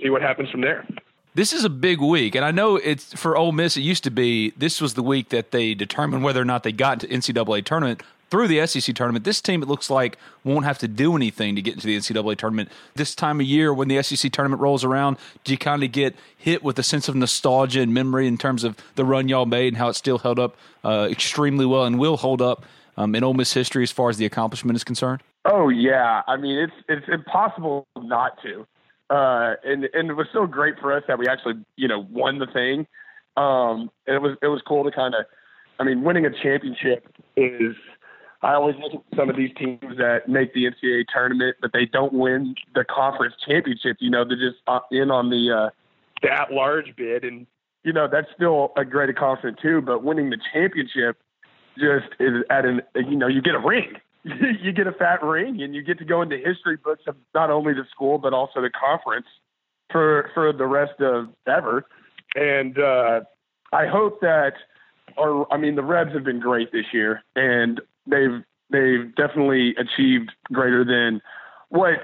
see 0.00 0.10
what 0.10 0.22
happens 0.22 0.50
from 0.50 0.60
there. 0.60 0.86
This 1.34 1.52
is 1.52 1.64
a 1.64 1.70
big 1.70 2.00
week, 2.00 2.34
and 2.34 2.44
I 2.44 2.50
know 2.50 2.76
it's 2.76 3.14
for 3.14 3.36
Ole 3.36 3.52
Miss. 3.52 3.76
It 3.76 3.82
used 3.82 4.02
to 4.04 4.10
be 4.10 4.50
this 4.56 4.80
was 4.80 4.94
the 4.94 5.02
week 5.02 5.28
that 5.28 5.52
they 5.52 5.74
determined 5.74 6.24
whether 6.24 6.40
or 6.40 6.44
not 6.44 6.64
they 6.64 6.72
got 6.72 7.04
into 7.04 7.32
NCAA 7.32 7.64
tournament 7.64 8.02
through 8.30 8.48
the 8.48 8.64
SEC 8.66 8.94
tournament. 8.94 9.24
This 9.24 9.40
team, 9.40 9.62
it 9.62 9.68
looks 9.68 9.90
like, 9.90 10.16
won't 10.44 10.64
have 10.64 10.78
to 10.78 10.88
do 10.88 11.16
anything 11.16 11.56
to 11.56 11.62
get 11.62 11.74
into 11.74 11.86
the 11.86 11.96
NCAA 11.96 12.36
tournament. 12.36 12.68
This 12.94 13.14
time 13.14 13.40
of 13.40 13.46
year, 13.46 13.74
when 13.74 13.88
the 13.88 14.02
SEC 14.02 14.30
tournament 14.32 14.60
rolls 14.60 14.84
around, 14.84 15.18
do 15.44 15.52
you 15.52 15.58
kind 15.58 15.82
of 15.82 15.92
get 15.92 16.16
hit 16.36 16.62
with 16.62 16.78
a 16.78 16.82
sense 16.82 17.08
of 17.08 17.14
nostalgia 17.14 17.80
and 17.80 17.92
memory 17.92 18.26
in 18.26 18.38
terms 18.38 18.64
of 18.64 18.76
the 18.94 19.04
run 19.04 19.28
y'all 19.28 19.46
made 19.46 19.68
and 19.68 19.76
how 19.76 19.88
it 19.88 19.94
still 19.94 20.18
held 20.18 20.38
up 20.38 20.56
uh, 20.84 21.08
extremely 21.10 21.66
well 21.66 21.84
and 21.84 21.98
will 21.98 22.16
hold 22.16 22.40
up 22.40 22.64
um, 22.96 23.14
in 23.14 23.24
Ole 23.24 23.34
Miss 23.34 23.52
history 23.52 23.82
as 23.82 23.90
far 23.90 24.10
as 24.10 24.16
the 24.16 24.26
accomplishment 24.26 24.76
is 24.76 24.84
concerned? 24.84 25.22
Oh 25.44 25.68
yeah, 25.68 26.22
I 26.26 26.36
mean 26.36 26.58
it's 26.58 26.72
it's 26.88 27.06
impossible 27.08 27.86
not 27.96 28.40
to. 28.42 28.66
Uh, 29.08 29.56
and 29.64 29.88
and 29.92 30.10
it 30.10 30.14
was 30.14 30.28
so 30.32 30.46
great 30.46 30.78
for 30.78 30.92
us 30.92 31.02
that 31.08 31.18
we 31.18 31.26
actually 31.26 31.54
you 31.76 31.88
know 31.88 32.06
won 32.10 32.38
the 32.38 32.46
thing. 32.46 32.86
Um, 33.36 33.90
and 34.06 34.16
it 34.16 34.22
was 34.22 34.36
it 34.42 34.48
was 34.48 34.60
cool 34.66 34.84
to 34.84 34.90
kind 34.90 35.14
of, 35.14 35.24
I 35.78 35.84
mean, 35.84 36.02
winning 36.02 36.26
a 36.26 36.30
championship 36.30 37.08
is. 37.36 37.74
I 38.42 38.54
always 38.54 38.74
look 38.80 38.94
at 38.94 39.18
some 39.18 39.28
of 39.28 39.36
these 39.36 39.50
teams 39.54 39.98
that 39.98 40.26
make 40.26 40.54
the 40.54 40.64
NCAA 40.64 41.04
tournament, 41.12 41.58
but 41.60 41.74
they 41.74 41.84
don't 41.84 42.14
win 42.14 42.54
the 42.74 42.84
conference 42.84 43.34
championship. 43.46 43.98
You 44.00 44.08
know, 44.08 44.24
they're 44.24 44.38
just 44.38 44.56
in 44.90 45.10
on 45.10 45.28
the 45.28 45.52
uh, 45.52 45.70
the 46.22 46.32
at 46.32 46.50
large 46.50 46.96
bid, 46.96 47.22
and 47.24 47.46
you 47.84 47.92
know 47.92 48.08
that's 48.10 48.28
still 48.34 48.72
a 48.76 48.84
great 48.84 49.10
accomplishment 49.10 49.58
too. 49.60 49.82
But 49.82 50.04
winning 50.04 50.30
the 50.30 50.38
championship 50.52 51.18
just 51.78 52.08
is 52.18 52.42
at 52.48 52.64
an 52.64 52.80
you 52.94 53.16
know 53.16 53.26
you 53.26 53.42
get 53.42 53.54
a 53.54 53.58
ring 53.58 53.96
you 54.62 54.72
get 54.72 54.86
a 54.86 54.92
fat 54.92 55.22
ring 55.22 55.62
and 55.62 55.74
you 55.74 55.82
get 55.82 55.98
to 55.98 56.04
go 56.04 56.22
into 56.22 56.36
history 56.36 56.76
books 56.76 57.02
of 57.06 57.16
not 57.34 57.50
only 57.50 57.72
the 57.72 57.84
school 57.90 58.18
but 58.18 58.32
also 58.32 58.60
the 58.60 58.70
conference 58.70 59.26
for 59.90 60.30
for 60.34 60.52
the 60.52 60.66
rest 60.66 61.00
of 61.00 61.28
ever. 61.46 61.86
And 62.34 62.78
uh, 62.78 63.20
I 63.72 63.86
hope 63.86 64.20
that, 64.20 64.52
or 65.16 65.52
I 65.52 65.56
mean, 65.56 65.74
the 65.74 65.82
Rebs 65.82 66.12
have 66.14 66.24
been 66.24 66.40
great 66.40 66.72
this 66.72 66.86
year, 66.92 67.22
and 67.34 67.80
they've 68.06 68.42
they've 68.70 69.14
definitely 69.16 69.74
achieved 69.76 70.32
greater 70.52 70.84
than 70.84 71.20
what 71.70 71.94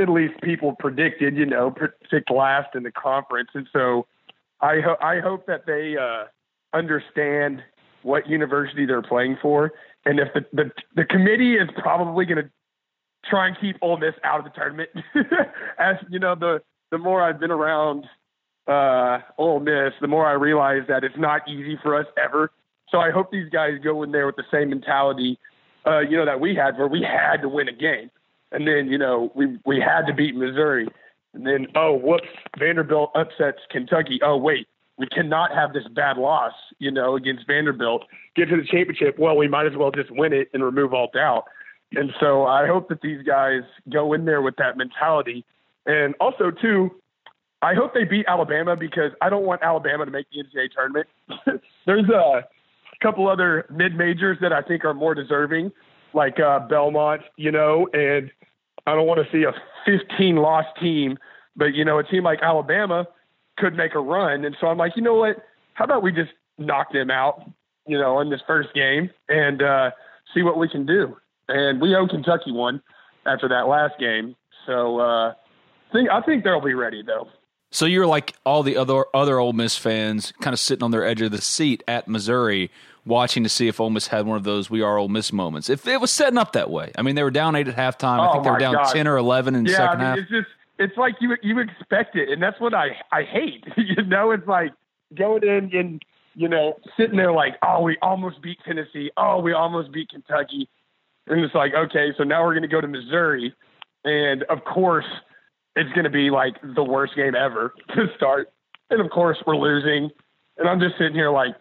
at 0.00 0.08
least 0.08 0.40
people 0.42 0.74
predicted. 0.78 1.36
You 1.36 1.46
know, 1.46 1.74
picked 2.10 2.30
last 2.30 2.74
in 2.74 2.82
the 2.82 2.92
conference, 2.92 3.50
and 3.54 3.68
so 3.72 4.06
I 4.60 4.80
ho- 4.80 4.96
I 5.00 5.20
hope 5.20 5.46
that 5.46 5.66
they 5.66 5.96
uh, 5.96 6.24
understand 6.76 7.62
what 8.02 8.28
university 8.28 8.86
they're 8.86 9.02
playing 9.02 9.38
for 9.40 9.72
and 10.06 10.20
if 10.20 10.28
the 10.34 10.44
the, 10.52 10.70
the 10.96 11.04
committee 11.04 11.54
is 11.54 11.68
probably 11.78 12.24
going 12.24 12.44
to 12.44 12.50
try 13.28 13.46
and 13.48 13.56
keep 13.60 13.76
Ole 13.82 13.96
Miss 13.96 14.14
out 14.22 14.38
of 14.38 14.44
the 14.44 14.50
tournament, 14.50 14.90
as 15.78 15.96
you 16.10 16.18
know, 16.18 16.34
the 16.34 16.62
the 16.90 16.98
more 16.98 17.22
I've 17.22 17.40
been 17.40 17.50
around 17.50 18.06
uh, 18.66 19.18
Ole 19.38 19.60
Miss, 19.60 19.92
the 20.00 20.08
more 20.08 20.26
I 20.26 20.32
realize 20.32 20.82
that 20.88 21.04
it's 21.04 21.16
not 21.16 21.48
easy 21.48 21.78
for 21.82 21.98
us 21.98 22.06
ever. 22.22 22.50
So 22.90 22.98
I 22.98 23.10
hope 23.10 23.30
these 23.30 23.48
guys 23.50 23.72
go 23.82 24.02
in 24.02 24.12
there 24.12 24.26
with 24.26 24.36
the 24.36 24.44
same 24.52 24.70
mentality, 24.70 25.38
uh, 25.86 26.00
you 26.00 26.16
know, 26.16 26.24
that 26.24 26.40
we 26.40 26.54
had, 26.54 26.78
where 26.78 26.86
we 26.86 27.02
had 27.02 27.42
to 27.42 27.48
win 27.48 27.68
a 27.68 27.72
game, 27.72 28.10
and 28.52 28.66
then 28.68 28.88
you 28.88 28.98
know 28.98 29.32
we 29.34 29.58
we 29.64 29.80
had 29.80 30.06
to 30.06 30.12
beat 30.12 30.36
Missouri, 30.36 30.88
and 31.32 31.46
then 31.46 31.66
oh 31.74 31.94
whoops, 31.94 32.28
Vanderbilt 32.58 33.10
upsets 33.14 33.58
Kentucky. 33.70 34.20
Oh 34.22 34.36
wait, 34.36 34.68
we 34.98 35.06
cannot 35.06 35.52
have 35.52 35.72
this 35.72 35.86
bad 35.88 36.18
loss, 36.18 36.52
you 36.78 36.90
know, 36.90 37.16
against 37.16 37.46
Vanderbilt. 37.46 38.04
Get 38.36 38.48
to 38.48 38.56
the 38.56 38.66
championship. 38.66 39.18
Well, 39.18 39.36
we 39.36 39.48
might 39.48 39.66
as 39.66 39.76
well 39.76 39.90
just 39.90 40.10
win 40.10 40.32
it 40.32 40.48
and 40.52 40.64
remove 40.64 40.92
all 40.92 41.10
doubt. 41.12 41.44
And 41.92 42.12
so 42.18 42.46
I 42.46 42.66
hope 42.66 42.88
that 42.88 43.00
these 43.00 43.22
guys 43.22 43.62
go 43.92 44.12
in 44.12 44.24
there 44.24 44.42
with 44.42 44.56
that 44.56 44.76
mentality. 44.76 45.44
And 45.86 46.14
also, 46.20 46.50
too, 46.50 46.90
I 47.62 47.74
hope 47.74 47.94
they 47.94 48.04
beat 48.04 48.26
Alabama 48.28 48.76
because 48.76 49.12
I 49.22 49.30
don't 49.30 49.44
want 49.44 49.62
Alabama 49.62 50.04
to 50.04 50.10
make 50.10 50.26
the 50.32 50.42
NCAA 50.42 50.72
tournament. 50.72 51.06
There's 51.86 52.08
a 52.08 52.44
couple 53.02 53.28
other 53.28 53.66
mid 53.70 53.96
majors 53.96 54.38
that 54.40 54.52
I 54.52 54.62
think 54.62 54.84
are 54.84 54.94
more 54.94 55.14
deserving, 55.14 55.72
like 56.12 56.40
uh, 56.40 56.60
Belmont, 56.60 57.22
you 57.36 57.50
know, 57.50 57.88
and 57.92 58.30
I 58.86 58.94
don't 58.94 59.06
want 59.06 59.20
to 59.24 59.32
see 59.32 59.44
a 59.44 59.52
15 59.86 60.36
loss 60.36 60.64
team, 60.80 61.16
but 61.56 61.74
you 61.74 61.84
know, 61.84 61.98
a 61.98 62.04
team 62.04 62.24
like 62.24 62.40
Alabama 62.42 63.06
could 63.56 63.74
make 63.74 63.94
a 63.94 64.00
run. 64.00 64.44
And 64.44 64.56
so 64.60 64.66
I'm 64.66 64.78
like, 64.78 64.92
you 64.96 65.02
know 65.02 65.14
what? 65.14 65.36
How 65.74 65.84
about 65.84 66.02
we 66.02 66.12
just 66.12 66.32
knock 66.58 66.92
them 66.92 67.10
out, 67.10 67.50
you 67.86 67.98
know, 67.98 68.20
in 68.20 68.30
this 68.30 68.40
first 68.46 68.74
game 68.74 69.10
and 69.28 69.62
uh, 69.62 69.90
see 70.34 70.42
what 70.42 70.58
we 70.58 70.68
can 70.68 70.86
do. 70.86 71.16
And 71.48 71.80
we 71.80 71.94
owe 71.94 72.06
Kentucky 72.06 72.52
one 72.52 72.82
after 73.26 73.48
that 73.48 73.68
last 73.68 73.98
game. 73.98 74.34
So 74.66 74.98
uh, 74.98 75.34
think 75.92 76.10
I 76.10 76.20
think 76.22 76.44
they'll 76.44 76.60
be 76.60 76.74
ready 76.74 77.02
though. 77.02 77.28
So 77.70 77.86
you're 77.86 78.06
like 78.06 78.34
all 78.44 78.62
the 78.62 78.76
other 78.76 79.04
other 79.14 79.38
Ole 79.38 79.52
Miss 79.52 79.76
fans, 79.76 80.32
kind 80.40 80.52
of 80.52 80.60
sitting 80.60 80.82
on 80.82 80.90
their 80.90 81.04
edge 81.04 81.20
of 81.22 81.32
the 81.32 81.40
seat 81.40 81.82
at 81.88 82.06
Missouri, 82.06 82.70
watching 83.04 83.42
to 83.42 83.48
see 83.48 83.68
if 83.68 83.80
Ole 83.80 83.90
Miss 83.90 84.08
had 84.08 84.26
one 84.26 84.36
of 84.36 84.44
those 84.44 84.70
"We 84.70 84.82
Are 84.82 84.96
Ole 84.96 85.08
Miss" 85.08 85.32
moments. 85.32 85.68
If 85.68 85.86
it 85.86 86.00
was 86.00 86.12
setting 86.12 86.38
up 86.38 86.52
that 86.52 86.70
way, 86.70 86.92
I 86.96 87.02
mean, 87.02 87.14
they 87.14 87.22
were 87.22 87.30
down 87.30 87.56
eight 87.56 87.68
at 87.68 87.76
halftime. 87.76 88.20
I 88.20 88.28
oh 88.28 88.32
think 88.32 88.44
they 88.44 88.50
were 88.50 88.58
down 88.58 88.74
God. 88.74 88.92
ten 88.92 89.08
or 89.08 89.16
eleven 89.16 89.54
in 89.54 89.64
the 89.64 89.70
second 89.70 89.86
I 89.86 89.94
mean, 89.96 90.06
half. 90.06 90.18
It's 90.18 90.30
just 90.30 90.48
it's 90.78 90.96
like 90.96 91.16
you 91.20 91.36
you 91.42 91.58
expect 91.58 92.16
it, 92.16 92.28
and 92.30 92.42
that's 92.42 92.60
what 92.60 92.74
I 92.74 92.96
I 93.12 93.22
hate. 93.22 93.64
you 93.76 94.02
know, 94.04 94.30
it's 94.30 94.46
like 94.46 94.72
going 95.14 95.42
in 95.42 95.70
and 95.74 96.04
you 96.34 96.48
know 96.48 96.74
sitting 96.96 97.16
there 97.16 97.32
like, 97.32 97.54
oh, 97.62 97.82
we 97.82 97.96
almost 98.02 98.42
beat 98.42 98.58
Tennessee. 98.66 99.10
Oh, 99.16 99.40
we 99.40 99.52
almost 99.52 99.92
beat 99.92 100.10
Kentucky, 100.10 100.68
and 101.26 101.40
it's 101.40 101.54
like, 101.54 101.72
okay, 101.74 102.12
so 102.16 102.24
now 102.24 102.44
we're 102.44 102.52
going 102.52 102.62
to 102.62 102.68
go 102.68 102.80
to 102.80 102.88
Missouri, 102.88 103.54
and 104.04 104.42
of 104.44 104.64
course 104.64 105.06
it's 105.76 105.90
going 105.92 106.04
to 106.04 106.10
be 106.10 106.30
like 106.30 106.54
the 106.74 106.84
worst 106.84 107.16
game 107.16 107.34
ever 107.34 107.74
to 107.94 108.06
start, 108.16 108.52
and 108.90 109.00
of 109.00 109.10
course 109.10 109.38
we're 109.46 109.56
losing, 109.56 110.10
and 110.58 110.68
I'm 110.68 110.80
just 110.80 110.98
sitting 110.98 111.14
here 111.14 111.30
like, 111.30 111.54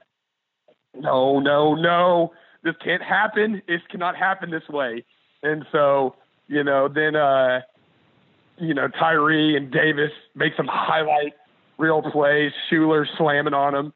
no, 0.96 1.40
no, 1.40 1.76
no, 1.76 2.34
this 2.64 2.76
can't 2.84 3.02
happen. 3.02 3.62
This 3.68 3.82
cannot 3.90 4.16
happen 4.16 4.52
this 4.52 4.68
way. 4.70 5.06
And 5.42 5.66
so, 5.72 6.16
you 6.48 6.64
know, 6.64 6.88
then, 6.88 7.16
uh, 7.16 7.62
you 8.58 8.74
know, 8.74 8.88
Tyree 8.88 9.58
and 9.58 9.72
Davis 9.72 10.12
make 10.36 10.54
some 10.56 10.68
highlight 10.68 11.34
real 11.78 12.02
plays, 12.02 12.52
Shuler 12.72 13.06
slamming 13.18 13.54
on 13.54 13.74
them 13.74 13.94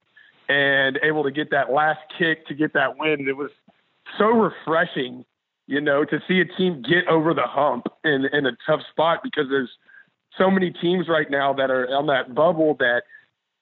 and 0.50 1.00
able 1.04 1.24
to 1.24 1.32
get 1.32 1.52
that 1.52 1.72
last 1.72 2.00
kick 2.18 2.46
to 2.48 2.54
get 2.54 2.74
that 2.74 2.98
win. 2.98 3.28
It 3.28 3.36
was 3.36 3.52
so 4.18 4.28
refreshing, 4.28 5.26
you 5.68 5.82
know, 5.82 6.06
to 6.06 6.20
see 6.28 6.40
a 6.40 6.46
team 6.46 6.82
get 6.82 7.08
over 7.08 7.34
the 7.34 7.46
hump 7.46 7.88
in, 8.04 8.28
in 8.32 8.46
a 8.46 8.52
tough 8.66 8.82
spot 8.92 9.20
because 9.24 9.46
there's 9.50 9.70
so 10.38 10.50
many 10.50 10.72
teams 10.72 11.08
right 11.10 11.30
now 11.30 11.54
that 11.54 11.70
are 11.70 11.88
on 11.88 12.08
that 12.08 12.34
bubble 12.34 12.76
that 12.80 13.04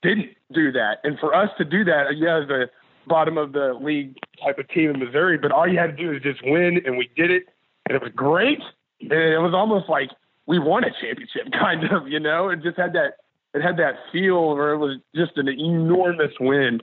didn't 0.01 0.29
do 0.53 0.71
that. 0.71 0.99
And 1.03 1.17
for 1.19 1.33
us 1.33 1.49
to 1.57 1.65
do 1.65 1.83
that, 1.85 2.17
yeah, 2.17 2.41
the 2.47 2.69
bottom 3.07 3.37
of 3.37 3.53
the 3.53 3.73
league 3.81 4.15
type 4.43 4.59
of 4.59 4.67
team 4.69 4.91
in 4.91 4.99
Missouri, 4.99 5.37
but 5.37 5.51
all 5.51 5.67
you 5.67 5.79
had 5.79 5.97
to 5.97 6.03
do 6.03 6.11
is 6.11 6.21
just 6.21 6.41
win, 6.43 6.81
and 6.85 6.97
we 6.97 7.09
did 7.15 7.31
it, 7.31 7.43
and 7.87 7.95
it 7.95 8.01
was 8.01 8.11
great. 8.15 8.59
And 9.01 9.11
it 9.11 9.39
was 9.39 9.53
almost 9.53 9.89
like 9.89 10.09
we 10.45 10.59
won 10.59 10.83
a 10.83 10.91
championship, 11.01 11.51
kind 11.51 11.91
of, 11.91 12.07
you 12.07 12.19
know. 12.19 12.49
and 12.49 12.61
just 12.61 12.77
had 12.77 12.93
that 12.93 13.17
it 13.55 13.61
had 13.61 13.77
that 13.77 13.95
feel 14.11 14.55
where 14.55 14.73
it 14.73 14.77
was 14.77 14.97
just 15.15 15.37
an 15.37 15.47
enormous 15.47 16.31
win, 16.39 16.81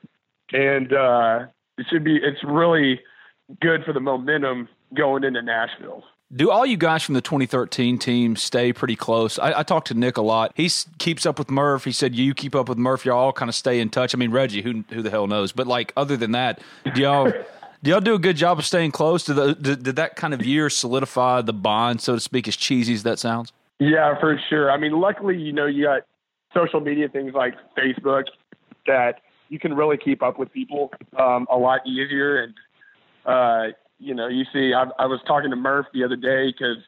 and 0.52 0.92
uh, 0.92 1.40
it 1.76 1.86
should 1.90 2.02
be. 2.02 2.16
It's 2.16 2.42
really 2.42 3.00
good 3.60 3.84
for 3.84 3.92
the 3.92 4.00
momentum 4.00 4.68
going 4.94 5.24
into 5.24 5.42
Nashville. 5.42 6.02
Do 6.34 6.50
all 6.50 6.64
you 6.64 6.78
guys 6.78 7.02
from 7.02 7.14
the 7.14 7.20
2013 7.20 7.98
team 7.98 8.36
stay 8.36 8.72
pretty 8.72 8.96
close? 8.96 9.38
I, 9.38 9.60
I 9.60 9.62
talked 9.62 9.88
to 9.88 9.94
Nick 9.94 10.16
a 10.16 10.22
lot. 10.22 10.52
He 10.54 10.70
keeps 10.98 11.26
up 11.26 11.38
with 11.38 11.50
Murph. 11.50 11.84
He 11.84 11.92
said 11.92 12.14
you 12.14 12.32
keep 12.32 12.54
up 12.54 12.70
with 12.70 12.78
Murph. 12.78 13.04
Y'all 13.04 13.18
all 13.18 13.32
kind 13.34 13.50
of 13.50 13.54
stay 13.54 13.80
in 13.80 13.90
touch. 13.90 14.14
I 14.14 14.18
mean 14.18 14.30
Reggie, 14.30 14.62
who 14.62 14.82
who 14.88 15.02
the 15.02 15.10
hell 15.10 15.26
knows? 15.26 15.52
But 15.52 15.66
like 15.66 15.92
other 15.94 16.16
than 16.16 16.32
that, 16.32 16.62
do 16.94 17.02
y'all 17.02 17.30
do 17.82 17.90
y'all 17.90 18.00
do 18.00 18.14
a 18.14 18.18
good 18.18 18.36
job 18.36 18.58
of 18.58 18.64
staying 18.64 18.92
close? 18.92 19.24
Did, 19.24 19.36
the, 19.36 19.54
did, 19.54 19.82
did 19.82 19.96
that 19.96 20.16
kind 20.16 20.32
of 20.32 20.46
year 20.46 20.70
solidify 20.70 21.42
the 21.42 21.52
bond, 21.52 22.00
so 22.00 22.14
to 22.14 22.20
speak, 22.20 22.48
as 22.48 22.56
cheesy 22.56 22.94
as 22.94 23.02
that 23.02 23.18
sounds? 23.18 23.52
Yeah, 23.78 24.18
for 24.18 24.40
sure. 24.48 24.70
I 24.70 24.78
mean, 24.78 24.92
luckily, 24.92 25.36
you 25.36 25.52
know, 25.52 25.66
you 25.66 25.84
got 25.84 26.02
social 26.54 26.80
media 26.80 27.08
things 27.08 27.32
like 27.34 27.54
Facebook 27.76 28.24
that 28.86 29.20
you 29.48 29.58
can 29.58 29.74
really 29.74 29.96
keep 29.96 30.22
up 30.22 30.38
with 30.38 30.52
people 30.52 30.90
um, 31.18 31.46
a 31.50 31.56
lot 31.56 31.86
easier 31.86 32.42
and. 32.42 32.54
Uh, 33.24 33.72
you 34.02 34.14
know, 34.14 34.26
you 34.26 34.44
see, 34.52 34.74
I, 34.74 34.86
I 34.98 35.06
was 35.06 35.20
talking 35.28 35.50
to 35.50 35.56
Murph 35.56 35.86
the 35.94 36.02
other 36.02 36.16
day 36.16 36.48
because 36.50 36.78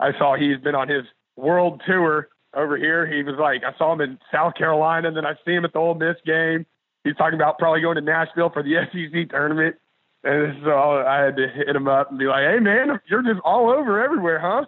I 0.00 0.12
saw 0.18 0.36
he's 0.36 0.56
been 0.56 0.74
on 0.74 0.88
his 0.88 1.04
world 1.36 1.82
tour 1.86 2.28
over 2.54 2.76
here. 2.76 3.06
He 3.06 3.22
was 3.22 3.36
like, 3.38 3.62
I 3.62 3.76
saw 3.76 3.92
him 3.92 4.00
in 4.00 4.18
South 4.32 4.54
Carolina, 4.54 5.08
and 5.08 5.16
then 5.16 5.26
I 5.26 5.34
see 5.44 5.52
him 5.52 5.64
at 5.64 5.72
the 5.72 5.78
Ole 5.78 5.94
Miss 5.94 6.16
game. 6.24 6.66
He's 7.04 7.16
talking 7.16 7.34
about 7.34 7.58
probably 7.58 7.80
going 7.80 7.96
to 7.96 8.00
Nashville 8.00 8.50
for 8.50 8.62
the 8.62 8.86
SEC 8.92 9.30
tournament. 9.30 9.76
And 10.24 10.56
so 10.64 10.70
I 10.70 11.18
had 11.18 11.36
to 11.36 11.48
hit 11.48 11.74
him 11.74 11.88
up 11.88 12.10
and 12.10 12.18
be 12.18 12.26
like, 12.26 12.44
"Hey, 12.44 12.60
man, 12.60 13.00
you're 13.08 13.22
just 13.22 13.40
all 13.44 13.70
over 13.70 14.02
everywhere, 14.02 14.38
huh?" 14.38 14.66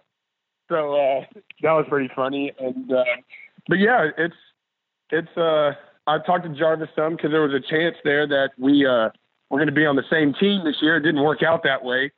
So 0.68 0.94
uh, 0.94 1.24
that 1.62 1.72
was 1.72 1.86
pretty 1.88 2.10
funny. 2.14 2.52
And 2.58 2.92
uh, 2.92 3.04
but 3.68 3.78
yeah, 3.78 4.08
it's 4.18 4.34
it's. 5.10 5.36
uh 5.36 5.72
I 6.06 6.18
talked 6.18 6.44
to 6.44 6.50
Jarvis 6.50 6.90
some 6.94 7.16
because 7.16 7.30
there 7.30 7.40
was 7.40 7.54
a 7.54 7.60
chance 7.60 7.96
there 8.04 8.26
that 8.26 8.50
we 8.58 8.86
uh 8.86 9.08
we're 9.50 9.58
going 9.58 9.68
to 9.68 9.72
be 9.72 9.86
on 9.86 9.96
the 9.96 10.04
same 10.10 10.34
team 10.34 10.64
this 10.64 10.76
year. 10.80 10.96
It 10.96 11.02
didn't 11.02 11.22
work 11.22 11.42
out 11.42 11.62
that 11.62 11.84
way, 11.84 12.10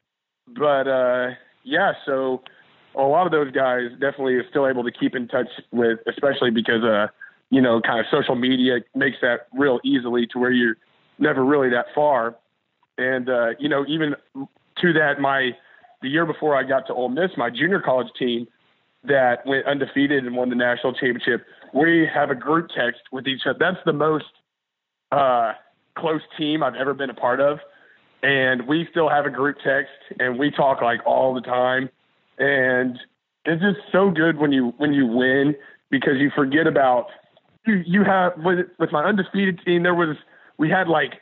but 0.48 0.88
uh, 0.88 1.30
yeah. 1.64 1.92
So 2.06 2.42
a 2.94 3.02
lot 3.02 3.26
of 3.26 3.32
those 3.32 3.50
guys 3.52 3.90
definitely 3.92 4.34
are 4.34 4.48
still 4.48 4.66
able 4.66 4.84
to 4.84 4.90
keep 4.90 5.14
in 5.14 5.28
touch 5.28 5.48
with, 5.70 5.98
especially 6.06 6.50
because 6.50 6.82
uh, 6.82 7.08
you 7.50 7.60
know, 7.60 7.80
kind 7.80 8.00
of 8.00 8.06
social 8.10 8.34
media 8.34 8.78
makes 8.94 9.18
that 9.22 9.48
real 9.52 9.80
easily 9.84 10.26
to 10.28 10.38
where 10.38 10.50
you're 10.50 10.76
never 11.18 11.44
really 11.44 11.68
that 11.70 11.86
far. 11.94 12.36
And 12.98 13.28
uh, 13.28 13.50
you 13.58 13.68
know, 13.68 13.84
even 13.86 14.14
to 14.34 14.92
that, 14.94 15.20
my 15.20 15.50
the 16.02 16.08
year 16.08 16.26
before 16.26 16.56
I 16.56 16.62
got 16.62 16.86
to 16.86 16.94
Ole 16.94 17.08
Miss, 17.08 17.30
my 17.36 17.50
junior 17.50 17.80
college 17.80 18.08
team 18.18 18.46
that 19.04 19.46
went 19.46 19.66
undefeated 19.66 20.24
and 20.24 20.34
won 20.34 20.48
the 20.48 20.56
national 20.56 20.92
championship, 20.92 21.44
we 21.76 22.08
have 22.12 22.30
a 22.30 22.34
group 22.34 22.68
text 22.76 23.02
with 23.12 23.26
each 23.26 23.42
other. 23.46 23.58
That's 23.58 23.84
the 23.84 23.92
most 23.92 24.24
uh, 25.12 25.52
close 25.96 26.22
team 26.38 26.62
I've 26.62 26.74
ever 26.74 26.94
been 26.94 27.10
a 27.10 27.14
part 27.14 27.40
of. 27.40 27.58
And 28.22 28.66
we 28.66 28.88
still 28.90 29.08
have 29.08 29.26
a 29.26 29.30
group 29.30 29.58
text 29.62 29.92
and 30.18 30.38
we 30.38 30.50
talk 30.50 30.80
like 30.80 31.00
all 31.06 31.34
the 31.34 31.42
time. 31.42 31.90
And 32.38 32.98
it's 33.44 33.62
just 33.62 33.78
so 33.92 34.10
good 34.10 34.38
when 34.38 34.52
you 34.52 34.72
when 34.78 34.92
you 34.92 35.06
win 35.06 35.54
because 35.90 36.14
you 36.18 36.30
forget 36.34 36.66
about 36.66 37.06
you 37.66 37.82
you 37.86 38.02
have 38.04 38.32
with 38.38 38.66
with 38.78 38.90
my 38.90 39.04
undefeated 39.04 39.60
team 39.64 39.84
there 39.84 39.94
was 39.94 40.16
we 40.58 40.68
had 40.68 40.88
like 40.88 41.12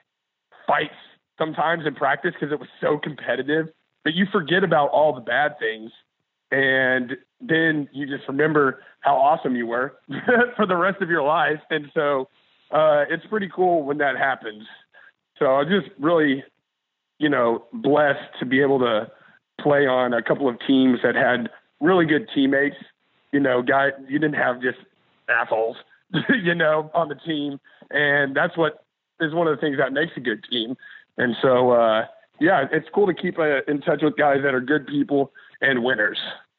fights 0.67 0.95
sometimes 1.39 1.85
in 1.87 1.95
practice 1.95 2.33
because 2.33 2.53
it 2.53 2.59
was 2.59 2.69
so 2.81 2.97
competitive, 2.97 3.67
but 4.05 4.15
you 4.15 4.25
forget 4.33 4.65
about 4.65 4.89
all 4.91 5.15
the 5.15 5.21
bad 5.21 5.59
things 5.59 5.91
and 6.51 7.17
then 7.41 7.89
you 7.93 8.07
just 8.07 8.29
remember 8.29 8.83
how 9.01 9.17
awesome 9.17 9.57
you 9.57 9.67
were 9.67 9.97
for 10.57 10.67
the 10.67 10.77
rest 10.77 11.03
of 11.03 11.11
your 11.11 11.23
life. 11.23 11.61
And 11.71 11.87
so 11.95 12.29
uh, 12.71 13.05
it's 13.11 13.25
pretty 13.27 13.51
cool 13.55 13.83
when 13.83 13.99
that 13.99 14.17
happens. 14.17 14.65
So 15.39 15.47
I'm 15.47 15.69
just 15.69 15.89
really, 15.99 16.45
you 17.19 17.29
know, 17.29 17.65
blessed 17.73 18.39
to 18.41 18.47
be 18.47 18.61
able 18.61 18.79
to 18.81 19.11
play 19.61 19.87
on 19.87 20.13
a 20.13 20.23
couple 20.23 20.49
of 20.49 20.57
teams 20.67 21.01
that 21.03 21.15
had 21.15 21.51
really 21.81 22.07
good 22.07 22.29
teammates. 22.35 22.77
You 23.33 23.41
know, 23.41 23.63
guy, 23.63 23.89
you 24.09 24.19
didn't 24.19 24.37
have 24.37 24.63
just 24.63 24.79
assholes, 25.29 25.77
you 26.43 26.55
know, 26.55 26.91
on 26.95 27.09
the 27.09 27.17
team, 27.17 27.59
and 27.91 28.37
that's 28.37 28.57
what 28.57 28.85
is 29.21 29.35
one 29.35 29.49
of 29.49 29.57
the 29.57 29.61
things 29.61 29.77
that 29.79 29.93
makes 29.93 30.13
a 30.17 30.21
good 30.21 30.45
team. 30.49 30.77
And 31.19 31.35
so, 31.43 31.71
uh, 31.71 32.07
yeah, 32.41 32.67
it's 32.71 32.89
cool 32.95 33.07
to 33.07 33.15
keep 33.15 33.39
uh, 33.39 33.63
in 33.67 33.81
touch 33.81 34.03
with 34.03 34.17
guys 34.17 34.39
that 34.45 34.55
are 34.55 34.61
good 34.61 34.87
people 34.87 35.33
and 35.65 35.83
winners 35.83 36.19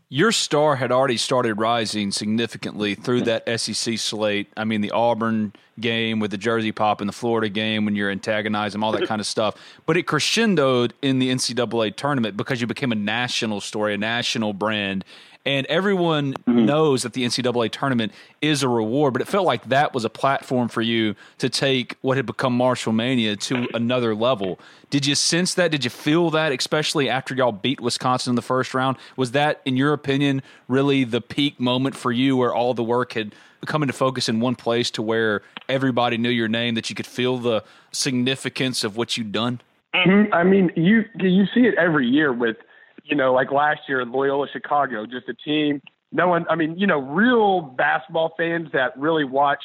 your 0.10 0.32
star 0.32 0.76
had 0.76 0.92
already 0.92 1.18
started 1.18 1.56
rising 1.56 2.12
significantly 2.12 2.96
through 2.96 3.22
that 3.22 3.44
SEC 3.60 3.98
slate. 3.98 4.48
I 4.56 4.64
mean, 4.64 4.82
the 4.82 4.92
Auburn 4.92 5.54
game 5.80 6.20
with 6.20 6.32
the 6.32 6.38
jersey 6.38 6.72
pop 6.72 7.02
and 7.02 7.10
the 7.10 7.14
Florida 7.14 7.50
game 7.50 7.86
when 7.86 7.96
you're 7.96 8.12
antagonizing 8.12 8.84
all 8.84 8.92
that 8.92 9.08
kind 9.08 9.20
of 9.20 9.26
stuff. 9.26 9.56
But 9.86 9.98
it 9.98 10.06
crescendoed 10.06 10.92
in 11.02 11.20
the 11.20 11.32
NCAA 11.32 11.96
tournament 11.96 12.38
because 12.38 12.62
you 12.62 12.68
became 12.68 12.92
a 12.92 12.96
national 12.96 13.62
story, 13.62 13.96
a 13.96 13.98
national 13.98 14.54
brand, 14.54 15.04
and 15.46 15.66
everyone 15.68 16.34
mm-hmm. 16.34 16.66
knows 16.66 17.04
that 17.04 17.14
the 17.14 17.24
NCAA 17.24 17.72
tournament 17.72 18.12
is 18.42 18.64
a 18.64 18.70
reward, 18.70 19.14
but 19.14 19.22
it 19.22 19.28
felt 19.28 19.46
like 19.46 19.70
that 19.70 19.94
was 19.94 20.04
a 20.04 20.10
platform 20.10 20.68
for 20.68 20.82
you 20.82 21.16
to 21.38 21.50
take 21.50 21.98
what 22.02 22.18
had 22.18 22.26
become 22.26 22.54
Marshall 22.54 22.94
Mania 22.94 23.36
to 23.36 23.68
another 23.74 24.16
level. 24.16 24.60
Did 24.90 25.06
you 25.06 25.14
sense 25.14 25.54
that? 25.54 25.70
Did 25.70 25.84
you 25.84 25.90
feel 25.90 26.32
that, 26.32 26.52
especially 26.52 27.10
after 27.10 27.36
y'all 27.36 27.52
beat 27.52 27.80
Wisconsin 27.80 28.32
in 28.32 28.36
the 28.36 28.42
first 28.42 28.74
round? 28.74 28.98
Was 29.16 29.32
that, 29.32 29.62
in 29.66 29.78
your 29.78 29.94
opinion, 29.94 30.42
really 30.68 31.04
the 31.04 31.22
peak 31.22 31.60
moment 31.60 31.96
for 31.96 32.12
you 32.12 32.36
where 32.36 32.54
all 32.54 32.74
the 32.74 32.84
work 32.84 33.14
had 33.14 33.36
come 33.66 33.82
into 33.82 33.94
focus 33.94 34.30
in 34.30 34.40
one 34.40 34.56
place 34.56 34.92
to 34.92 35.02
where 35.02 35.42
everybody 35.68 36.18
knew 36.18 36.30
your 36.30 36.48
name, 36.48 36.76
that 36.76 36.90
you 36.90 36.96
could 36.96 37.08
feel 37.08 37.38
the 37.38 37.64
significance 37.92 38.84
of 38.84 38.96
what 38.96 39.18
you'd 39.18 39.32
done? 39.32 39.62
Mm-hmm. 39.94 40.34
I 40.34 40.44
mean, 40.44 40.72
you 40.76 41.06
you 41.20 41.46
see 41.54 41.62
it 41.62 41.76
every 41.76 42.08
year 42.08 42.34
with– 42.34 42.58
you 43.06 43.16
know, 43.16 43.34
like 43.34 43.52
last 43.52 43.82
year 43.88 44.04
Loyola 44.06 44.48
Chicago, 44.52 45.06
just 45.06 45.30
a 45.30 45.34
team. 45.34 45.82
No 46.12 46.28
one, 46.28 46.46
I 46.50 46.56
mean, 46.56 46.78
you 46.78 46.88
know, 46.88 47.00
real 47.00 47.62
basketball 47.62 48.34
fans 48.38 48.70
that 48.74 48.98
really 48.98 49.26
watch, 49.26 49.64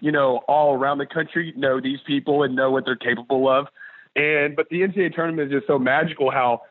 you 0.00 0.10
know, 0.10 0.38
all 0.48 0.74
around 0.74 0.98
the 0.98 1.06
country 1.06 1.52
know 1.56 1.80
these 1.80 2.00
people 2.06 2.42
and 2.42 2.56
know 2.56 2.70
what 2.70 2.84
they're 2.84 2.96
capable 2.96 3.48
of. 3.48 3.66
And 4.16 4.54
but 4.56 4.68
the 4.70 4.80
NCAA 4.80 5.14
tournament 5.14 5.52
is 5.52 5.58
just 5.58 5.66
so 5.66 5.78
magical 5.78 6.30
how 6.30 6.62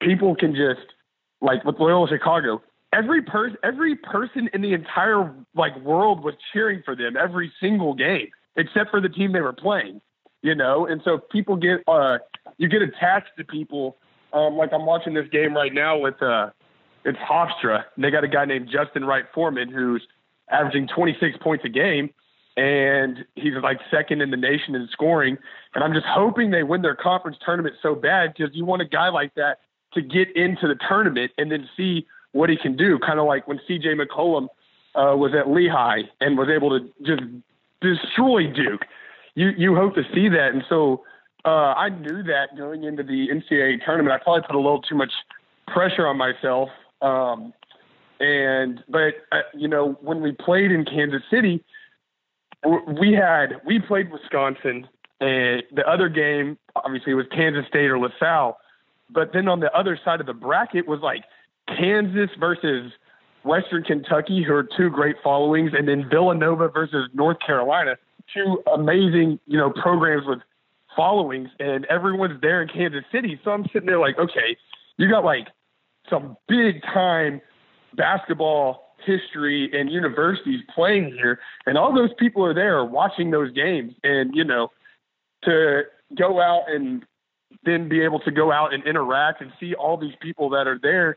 people 0.00 0.34
can 0.34 0.54
just 0.54 0.94
like 1.40 1.64
with 1.64 1.76
Loyola 1.78 2.08
Chicago, 2.08 2.62
every 2.92 3.22
person 3.22 3.56
every 3.62 3.96
person 3.96 4.48
in 4.52 4.62
the 4.62 4.72
entire 4.72 5.32
like 5.54 5.76
world 5.80 6.24
was 6.24 6.34
cheering 6.52 6.82
for 6.84 6.96
them 6.96 7.16
every 7.16 7.52
single 7.60 7.94
game 7.94 8.28
except 8.56 8.90
for 8.90 9.00
the 9.00 9.08
team 9.08 9.32
they 9.32 9.40
were 9.40 9.52
playing 9.52 10.00
you 10.42 10.54
know 10.54 10.86
and 10.86 11.00
so 11.04 11.18
people 11.18 11.56
get 11.56 11.82
uh 11.86 12.18
you 12.58 12.68
get 12.68 12.82
attached 12.82 13.30
to 13.38 13.44
people 13.44 13.96
um, 14.32 14.56
like 14.56 14.72
I'm 14.72 14.86
watching 14.86 15.14
this 15.14 15.28
game 15.30 15.54
right 15.54 15.72
now 15.72 15.98
with 15.98 16.20
uh, 16.22 16.50
it's 17.04 17.18
Hofstra. 17.18 17.84
They 17.96 18.10
got 18.10 18.24
a 18.24 18.28
guy 18.28 18.44
named 18.44 18.68
Justin 18.70 19.04
Wright 19.04 19.24
Foreman 19.34 19.70
who's 19.70 20.06
averaging 20.50 20.88
26 20.88 21.38
points 21.40 21.64
a 21.64 21.68
game, 21.68 22.10
and 22.56 23.24
he's 23.36 23.54
like 23.62 23.78
second 23.90 24.20
in 24.20 24.30
the 24.30 24.36
nation 24.36 24.74
in 24.74 24.88
scoring. 24.92 25.38
And 25.74 25.84
I'm 25.84 25.92
just 25.92 26.06
hoping 26.06 26.50
they 26.50 26.62
win 26.62 26.82
their 26.82 26.96
conference 26.96 27.38
tournament 27.44 27.76
so 27.82 27.94
bad 27.94 28.34
because 28.36 28.54
you 28.54 28.64
want 28.64 28.82
a 28.82 28.86
guy 28.86 29.08
like 29.08 29.34
that 29.34 29.60
to 29.94 30.02
get 30.02 30.34
into 30.36 30.68
the 30.68 30.76
tournament 30.88 31.32
and 31.38 31.50
then 31.50 31.68
see 31.76 32.06
what 32.32 32.50
he 32.50 32.56
can 32.56 32.76
do. 32.76 32.98
Kind 32.98 33.18
of 33.18 33.26
like 33.26 33.48
when 33.48 33.60
C.J. 33.66 33.94
McCollum 33.94 34.44
uh, 34.94 35.16
was 35.16 35.32
at 35.34 35.48
Lehigh 35.50 36.02
and 36.20 36.36
was 36.36 36.48
able 36.48 36.78
to 36.78 36.88
just 37.04 37.22
destroy 37.80 38.46
Duke. 38.52 38.82
You 39.34 39.50
you 39.56 39.74
hope 39.76 39.94
to 39.94 40.02
see 40.12 40.28
that, 40.28 40.50
and 40.52 40.64
so 40.68 41.04
uh, 41.44 41.74
I 41.76 41.88
knew 41.88 42.22
that 42.24 42.56
going 42.56 42.84
into 42.84 43.02
the 43.02 43.28
NCAA 43.28 43.84
tournament. 43.84 44.12
I 44.20 44.22
probably 44.22 44.42
put 44.42 44.54
a 44.56 44.60
little 44.60 44.82
too 44.82 44.94
much 44.94 45.12
pressure 45.66 46.06
on 46.06 46.16
myself. 46.16 46.68
Um, 47.00 47.52
and 48.20 48.84
but 48.88 49.14
uh, 49.32 49.40
you 49.54 49.66
know 49.66 49.98
when 50.02 50.20
we 50.20 50.32
played 50.32 50.70
in 50.70 50.84
Kansas 50.84 51.22
City, 51.30 51.64
we 53.00 53.12
had 53.12 53.60
we 53.64 53.78
played 53.80 54.12
Wisconsin, 54.12 54.86
and 55.20 55.62
the 55.72 55.86
other 55.88 56.08
game 56.08 56.58
obviously 56.76 57.14
was 57.14 57.26
Kansas 57.34 57.64
State 57.68 57.86
or 57.86 57.98
LaSalle. 57.98 58.58
But 59.08 59.32
then 59.32 59.48
on 59.48 59.60
the 59.60 59.72
other 59.72 59.98
side 60.04 60.20
of 60.20 60.26
the 60.26 60.34
bracket 60.34 60.86
was 60.86 61.00
like 61.00 61.24
Kansas 61.66 62.30
versus 62.38 62.92
Western 63.42 63.82
Kentucky, 63.82 64.44
who 64.44 64.52
are 64.52 64.68
two 64.76 64.90
great 64.90 65.16
followings, 65.24 65.72
and 65.76 65.88
then 65.88 66.08
Villanova 66.08 66.68
versus 66.68 67.08
North 67.14 67.38
Carolina, 67.44 67.96
two 68.32 68.62
amazing, 68.72 69.40
you 69.46 69.56
know, 69.56 69.70
programs 69.70 70.26
with 70.26 70.40
followings, 71.00 71.48
and 71.58 71.86
everyone's 71.86 72.38
there 72.42 72.60
in 72.60 72.68
Kansas 72.68 73.04
City. 73.10 73.40
So 73.42 73.52
I'm 73.52 73.64
sitting 73.72 73.86
there 73.86 73.98
like, 73.98 74.18
okay, 74.18 74.54
you 74.98 75.08
got 75.08 75.24
like 75.24 75.48
some 76.10 76.36
big 76.46 76.82
time 76.82 77.40
basketball 77.96 78.94
history 79.06 79.70
and 79.72 79.90
universities 79.90 80.60
playing 80.74 81.14
here, 81.14 81.40
and 81.64 81.78
all 81.78 81.94
those 81.94 82.10
people 82.18 82.44
are 82.44 82.52
there 82.52 82.84
watching 82.84 83.30
those 83.30 83.50
games, 83.52 83.94
and 84.04 84.34
you 84.34 84.44
know, 84.44 84.68
to 85.44 85.84
go 86.18 86.38
out 86.38 86.64
and 86.68 87.06
then 87.64 87.88
be 87.88 88.02
able 88.02 88.20
to 88.20 88.30
go 88.30 88.52
out 88.52 88.74
and 88.74 88.86
interact 88.86 89.40
and 89.40 89.50
see 89.58 89.72
all 89.74 89.96
these 89.96 90.14
people 90.20 90.50
that 90.50 90.66
are 90.66 90.78
there 90.82 91.16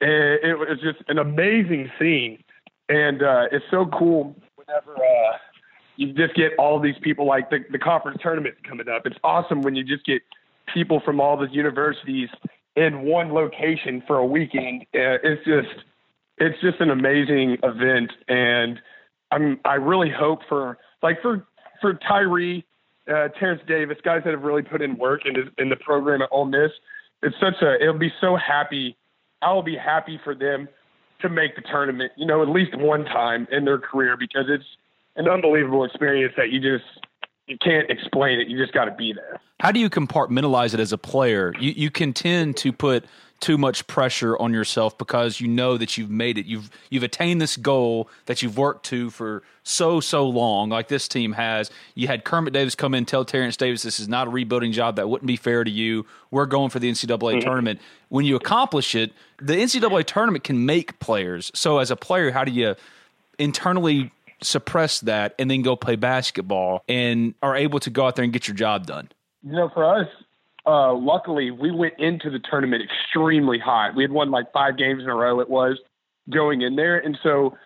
and 0.00 0.50
it 0.50 0.58
was 0.58 0.78
just 0.82 0.98
an 1.08 1.18
amazing 1.18 1.90
scene. 1.98 2.42
And 2.88 3.22
uh, 3.22 3.44
it's 3.52 3.64
so 3.70 3.86
cool 3.98 4.36
whenever 4.56 4.94
uh, 4.96 5.36
you 5.96 6.12
just 6.12 6.34
get 6.34 6.52
all 6.58 6.80
these 6.80 6.96
people 7.02 7.26
like 7.26 7.50
the, 7.50 7.58
the 7.70 7.78
conference 7.78 8.18
tournament 8.22 8.56
coming 8.68 8.88
up. 8.88 9.06
It's 9.06 9.16
awesome 9.22 9.62
when 9.62 9.74
you 9.74 9.84
just 9.84 10.04
get 10.04 10.22
people 10.72 11.00
from 11.04 11.20
all 11.20 11.36
the 11.36 11.48
universities 11.50 12.28
in 12.76 13.02
one 13.02 13.32
location 13.32 14.02
for 14.06 14.16
a 14.16 14.26
weekend. 14.26 14.82
Uh, 14.94 15.18
it's 15.22 15.44
just 15.44 15.84
it's 16.38 16.60
just 16.60 16.80
an 16.80 16.90
amazing 16.90 17.58
event, 17.62 18.10
and 18.28 18.80
I'm 19.30 19.60
I 19.64 19.74
really 19.74 20.10
hope 20.10 20.40
for 20.48 20.78
like 21.02 21.22
for 21.22 21.46
for 21.80 21.94
Tyree, 21.94 22.64
uh, 23.08 23.28
Terence 23.38 23.62
Davis, 23.68 23.98
guys 24.04 24.22
that 24.24 24.32
have 24.32 24.42
really 24.42 24.62
put 24.62 24.82
in 24.82 24.96
work 24.96 25.22
in, 25.26 25.50
in 25.58 25.68
the 25.68 25.76
program 25.76 26.22
at 26.22 26.28
Ole 26.32 26.46
Miss. 26.46 26.70
It's 27.22 27.36
such 27.40 27.62
a 27.62 27.80
it'll 27.80 27.98
be 27.98 28.12
so 28.20 28.36
happy 28.36 28.96
I 29.44 29.52
will 29.52 29.62
be 29.62 29.76
happy 29.76 30.18
for 30.24 30.34
them 30.34 30.68
to 31.20 31.28
make 31.28 31.54
the 31.54 31.62
tournament, 31.62 32.12
you 32.16 32.26
know, 32.26 32.42
at 32.42 32.48
least 32.48 32.76
one 32.76 33.04
time 33.04 33.46
in 33.52 33.64
their 33.64 33.78
career 33.78 34.16
because 34.16 34.46
it's 34.48 34.64
an 35.16 35.28
unbelievable 35.28 35.84
experience 35.84 36.34
that 36.36 36.50
you 36.50 36.60
just 36.60 36.84
you 37.46 37.58
can't 37.58 37.90
explain 37.90 38.40
it. 38.40 38.48
You 38.48 38.58
just 38.58 38.72
got 38.72 38.86
to 38.86 38.92
be 38.92 39.12
there. 39.12 39.38
How 39.60 39.70
do 39.70 39.78
you 39.78 39.90
compartmentalize 39.90 40.74
it 40.74 40.80
as 40.80 40.92
a 40.92 40.98
player? 40.98 41.52
You 41.58 41.72
you 41.76 41.90
can 41.90 42.12
tend 42.12 42.56
to 42.58 42.72
put 42.72 43.04
too 43.40 43.58
much 43.58 43.86
pressure 43.86 44.38
on 44.38 44.54
yourself 44.54 44.96
because 44.96 45.40
you 45.40 45.48
know 45.48 45.76
that 45.76 45.98
you've 45.98 46.10
made 46.10 46.38
it. 46.38 46.46
You've 46.46 46.70
you've 46.88 47.02
attained 47.02 47.42
this 47.42 47.58
goal 47.58 48.08
that 48.26 48.42
you've 48.42 48.56
worked 48.56 48.86
to 48.86 49.10
for 49.10 49.42
so 49.62 50.00
so 50.00 50.26
long, 50.26 50.70
like 50.70 50.88
this 50.88 51.06
team 51.06 51.32
has. 51.32 51.70
You 51.94 52.06
had 52.06 52.24
Kermit 52.24 52.54
Davis 52.54 52.74
come 52.74 52.94
in 52.94 53.04
tell 53.04 53.24
Terence 53.24 53.56
Davis 53.56 53.82
this 53.82 54.00
is 54.00 54.08
not 54.08 54.28
a 54.28 54.30
rebuilding 54.30 54.72
job. 54.72 54.96
That 54.96 55.10
wouldn't 55.10 55.26
be 55.26 55.36
fair 55.36 55.64
to 55.64 55.70
you. 55.70 56.06
We're 56.30 56.46
going 56.46 56.70
for 56.70 56.78
the 56.78 56.90
NCAA 56.90 57.18
mm-hmm. 57.18 57.40
tournament. 57.40 57.80
When 58.08 58.24
you 58.24 58.36
accomplish 58.36 58.94
it, 58.94 59.12
the 59.38 59.54
NCAA 59.54 60.06
tournament 60.06 60.44
can 60.44 60.64
make 60.64 60.98
players. 60.98 61.50
So 61.54 61.78
as 61.78 61.90
a 61.90 61.96
player, 61.96 62.30
how 62.30 62.44
do 62.44 62.52
you 62.52 62.74
internally 63.38 64.10
suppress 64.44 65.00
that 65.00 65.34
and 65.38 65.50
then 65.50 65.62
go 65.62 65.76
play 65.76 65.96
basketball 65.96 66.82
and 66.88 67.34
are 67.42 67.56
able 67.56 67.80
to 67.80 67.90
go 67.90 68.06
out 68.06 68.16
there 68.16 68.24
and 68.24 68.32
get 68.32 68.48
your 68.48 68.56
job 68.56 68.86
done? 68.86 69.08
You 69.42 69.52
know, 69.52 69.70
for 69.72 69.84
us, 69.84 70.08
uh, 70.66 70.94
luckily, 70.94 71.50
we 71.50 71.70
went 71.70 71.94
into 71.98 72.30
the 72.30 72.38
tournament 72.38 72.82
extremely 72.82 73.58
hot. 73.58 73.94
We 73.94 74.02
had 74.02 74.12
won 74.12 74.30
like 74.30 74.52
five 74.52 74.78
games 74.78 75.02
in 75.02 75.08
a 75.08 75.14
row. 75.14 75.40
It 75.40 75.50
was 75.50 75.78
going 76.32 76.62
in 76.62 76.76
there, 76.76 76.98
and 76.98 77.18
so 77.22 77.56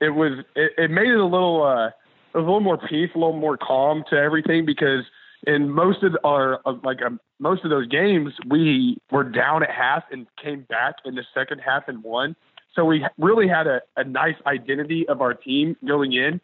it 0.00 0.10
was. 0.10 0.44
It, 0.54 0.72
it 0.76 0.90
made 0.90 1.08
it 1.08 1.18
a 1.18 1.24
little, 1.24 1.62
uh, 1.64 2.38
a 2.38 2.40
little 2.40 2.60
more 2.60 2.76
peace, 2.76 3.10
a 3.14 3.18
little 3.18 3.38
more 3.38 3.56
calm 3.56 4.04
to 4.10 4.16
everything 4.16 4.66
because 4.66 5.04
in 5.46 5.70
most 5.70 6.02
of 6.02 6.16
our 6.24 6.60
like 6.84 7.00
um, 7.02 7.18
most 7.38 7.64
of 7.64 7.70
those 7.70 7.86
games, 7.88 8.32
we 8.48 8.98
were 9.10 9.24
down 9.24 9.62
at 9.62 9.70
half 9.70 10.04
and 10.10 10.26
came 10.42 10.62
back 10.68 10.96
in 11.04 11.14
the 11.14 11.24
second 11.34 11.60
half 11.60 11.88
and 11.88 12.02
won. 12.02 12.36
So 12.74 12.84
we 12.84 13.04
really 13.18 13.48
had 13.48 13.66
a, 13.66 13.80
a 13.96 14.04
nice 14.04 14.36
identity 14.46 15.06
of 15.08 15.20
our 15.20 15.34
team 15.34 15.76
going 15.86 16.12
in, 16.12 16.40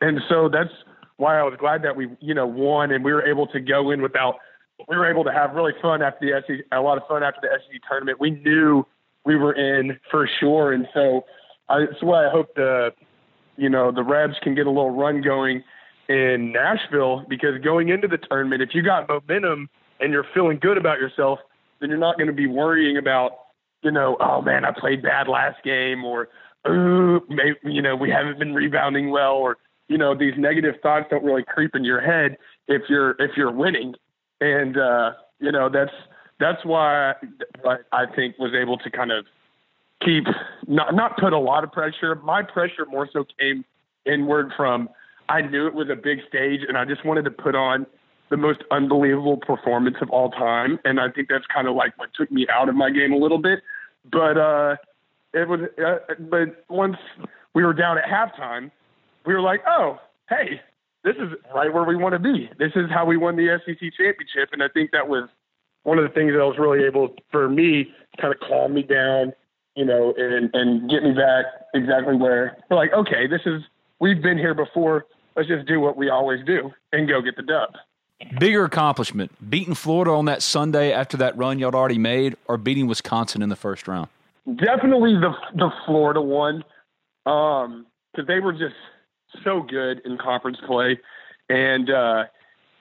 and 0.00 0.20
so 0.28 0.48
that's 0.48 0.72
why 1.16 1.38
I 1.38 1.42
was 1.42 1.54
glad 1.58 1.82
that 1.82 1.96
we 1.96 2.08
you 2.20 2.34
know 2.34 2.46
won 2.46 2.92
and 2.92 3.04
we 3.04 3.12
were 3.12 3.26
able 3.26 3.46
to 3.48 3.60
go 3.60 3.90
in 3.90 4.02
without 4.02 4.36
we 4.88 4.96
were 4.96 5.10
able 5.10 5.24
to 5.24 5.32
have 5.32 5.54
really 5.54 5.72
fun 5.82 6.02
after 6.02 6.26
the 6.26 6.42
SEC, 6.46 6.66
a 6.72 6.80
lot 6.80 6.96
of 6.96 7.06
fun 7.06 7.22
after 7.22 7.40
the 7.42 7.48
SEC 7.48 7.80
tournament. 7.88 8.18
We 8.20 8.30
knew 8.30 8.86
we 9.24 9.36
were 9.36 9.52
in 9.52 9.98
for 10.10 10.28
sure, 10.38 10.72
and 10.72 10.86
so 10.94 11.24
that's 11.68 12.02
why 12.02 12.26
I 12.26 12.30
hope 12.30 12.54
the 12.54 12.90
you 13.56 13.68
know 13.68 13.92
the 13.92 14.02
Rebs 14.02 14.34
can 14.42 14.54
get 14.54 14.66
a 14.66 14.70
little 14.70 14.90
run 14.90 15.22
going 15.22 15.62
in 16.08 16.52
Nashville 16.52 17.24
because 17.28 17.60
going 17.62 17.88
into 17.88 18.08
the 18.08 18.18
tournament, 18.18 18.62
if 18.62 18.70
you 18.74 18.82
got 18.82 19.08
momentum 19.08 19.68
and 20.00 20.12
you're 20.12 20.26
feeling 20.34 20.58
good 20.60 20.76
about 20.76 20.98
yourself, 20.98 21.38
then 21.80 21.88
you're 21.88 21.98
not 21.98 22.16
going 22.16 22.26
to 22.26 22.32
be 22.32 22.46
worrying 22.46 22.96
about 22.96 23.32
you 23.82 23.90
know 23.90 24.16
oh 24.20 24.42
man 24.42 24.64
I 24.64 24.72
played 24.72 25.02
bad 25.02 25.28
last 25.28 25.62
game 25.64 26.04
or 26.04 26.28
ooh 26.68 27.20
maybe, 27.28 27.56
you 27.64 27.82
know 27.82 27.96
we 27.96 28.10
haven't 28.10 28.38
been 28.38 28.54
rebounding 28.54 29.10
well 29.10 29.34
or 29.34 29.56
you 29.88 29.98
know 29.98 30.14
these 30.14 30.34
negative 30.36 30.76
thoughts 30.82 31.06
don't 31.10 31.24
really 31.24 31.44
creep 31.44 31.74
in 31.74 31.84
your 31.84 32.00
head 32.00 32.36
if 32.68 32.82
you're 32.88 33.12
if 33.18 33.32
you're 33.36 33.52
winning 33.52 33.94
and 34.40 34.76
uh, 34.76 35.12
you 35.38 35.52
know 35.52 35.68
that's 35.68 35.92
that's 36.38 36.64
why 36.64 37.14
I 37.92 38.06
think 38.16 38.38
was 38.38 38.52
able 38.54 38.78
to 38.78 38.90
kind 38.90 39.12
of 39.12 39.26
keep 40.02 40.24
not 40.66 40.94
not 40.94 41.18
put 41.18 41.32
a 41.32 41.38
lot 41.38 41.64
of 41.64 41.72
pressure. 41.72 42.14
My 42.16 42.42
pressure 42.42 42.86
more 42.90 43.08
so 43.12 43.24
came 43.38 43.64
inward 44.06 44.52
from 44.56 44.88
I 45.28 45.42
knew 45.42 45.66
it 45.66 45.74
was 45.74 45.88
a 45.90 45.96
big 45.96 46.18
stage, 46.26 46.60
and 46.66 46.76
I 46.76 46.84
just 46.84 47.04
wanted 47.04 47.24
to 47.26 47.30
put 47.30 47.54
on 47.54 47.86
the 48.30 48.36
most 48.36 48.60
unbelievable 48.70 49.36
performance 49.36 49.96
of 50.00 50.08
all 50.10 50.30
time. 50.30 50.78
And 50.84 51.00
I 51.00 51.10
think 51.10 51.28
that's 51.28 51.46
kind 51.46 51.68
of 51.68 51.74
like 51.74 51.98
what 51.98 52.10
took 52.14 52.30
me 52.30 52.46
out 52.52 52.68
of 52.68 52.74
my 52.74 52.90
game 52.90 53.12
a 53.12 53.16
little 53.16 53.38
bit. 53.38 53.60
But 54.10 54.38
uh, 54.38 54.76
it 55.34 55.48
was, 55.48 55.60
uh, 55.84 56.14
but 56.18 56.64
once 56.68 56.96
we 57.54 57.64
were 57.64 57.74
down 57.74 57.98
at 57.98 58.04
halftime, 58.04 58.70
we 59.26 59.34
were 59.34 59.42
like, 59.42 59.62
oh, 59.68 59.98
hey, 60.28 60.60
this 61.04 61.16
is 61.16 61.32
right 61.54 61.72
where 61.72 61.84
we 61.84 61.96
want 61.96 62.12
to 62.14 62.18
be. 62.18 62.48
This 62.58 62.72
is 62.76 62.90
how 62.90 63.04
we 63.04 63.16
won 63.16 63.36
the 63.36 63.58
SEC 63.64 63.78
championship, 63.78 64.50
and 64.52 64.62
I 64.62 64.68
think 64.68 64.90
that 64.92 65.08
was 65.08 65.28
one 65.82 65.98
of 65.98 66.04
the 66.04 66.10
things 66.10 66.32
that 66.32 66.38
was 66.38 66.56
really 66.58 66.84
able 66.84 67.14
for 67.30 67.48
me 67.48 67.84
to 67.84 68.22
kind 68.22 68.34
of 68.34 68.40
calm 68.40 68.74
me 68.74 68.82
down, 68.82 69.32
you 69.76 69.84
know, 69.84 70.14
and 70.16 70.50
and 70.54 70.90
get 70.90 71.02
me 71.02 71.12
back 71.12 71.46
exactly 71.74 72.16
where 72.16 72.58
we're 72.70 72.76
like, 72.76 72.92
okay, 72.92 73.26
this 73.26 73.40
is 73.46 73.62
we've 73.98 74.22
been 74.22 74.38
here 74.38 74.54
before. 74.54 75.06
Let's 75.36 75.48
just 75.48 75.66
do 75.66 75.80
what 75.80 75.96
we 75.96 76.10
always 76.10 76.44
do 76.44 76.70
and 76.92 77.08
go 77.08 77.22
get 77.22 77.36
the 77.36 77.42
dub. 77.42 77.70
Bigger 78.38 78.64
accomplishment: 78.64 79.32
beating 79.48 79.74
Florida 79.74 80.10
on 80.10 80.26
that 80.26 80.42
Sunday 80.42 80.92
after 80.92 81.16
that 81.16 81.36
run 81.38 81.58
y'all 81.58 81.74
already 81.74 81.98
made, 81.98 82.36
or 82.46 82.58
beating 82.58 82.86
Wisconsin 82.86 83.40
in 83.40 83.48
the 83.48 83.56
first 83.56 83.88
round. 83.88 84.08
Definitely 84.46 85.14
the 85.14 85.32
the 85.54 85.70
Florida 85.86 86.20
one, 86.20 86.62
because 87.24 87.64
um, 87.66 87.86
they 88.28 88.40
were 88.40 88.52
just 88.52 88.74
so 89.42 89.62
good 89.62 90.02
in 90.04 90.18
conference 90.18 90.58
play, 90.66 90.98
and 91.48 91.88
uh, 91.88 92.24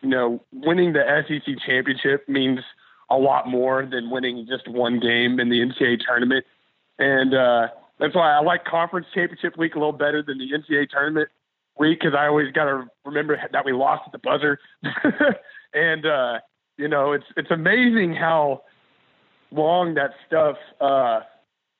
you 0.02 0.10
know, 0.10 0.42
winning 0.52 0.94
the 0.94 1.24
SEC 1.28 1.56
championship 1.66 2.28
means 2.28 2.60
a 3.10 3.18
lot 3.18 3.48
more 3.48 3.86
than 3.86 4.10
winning 4.10 4.46
just 4.48 4.68
one 4.68 5.00
game 5.00 5.40
in 5.40 5.50
the 5.50 5.62
NCAA 5.62 6.00
tournament, 6.06 6.46
and 6.98 7.34
uh, 7.34 7.68
that's 7.98 8.14
why 8.14 8.34
I 8.34 8.42
like 8.42 8.66
conference 8.66 9.08
championship 9.14 9.58
week 9.58 9.76
a 9.76 9.80
little 9.80 9.94
better 9.94 10.22
than 10.22 10.38
the 10.38 10.52
NCAA 10.52 10.90
tournament 10.90 11.30
week 11.80 12.00
because 12.00 12.16
I 12.18 12.28
always 12.28 12.52
got 12.52 12.66
to 12.66 12.86
remember 13.06 13.40
that 13.52 13.66
we 13.66 13.72
lost 13.72 14.04
at 14.06 14.12
the 14.12 14.20
buzzer, 14.20 14.60
and 15.74 16.06
uh, 16.06 16.40
you 16.78 16.88
know, 16.88 17.14
it's 17.14 17.26
it's 17.36 17.52
amazing 17.52 18.14
how 18.14 18.62
long 19.52 19.96
that 19.96 20.12
stuff 20.28 20.58
uh, 20.82 21.22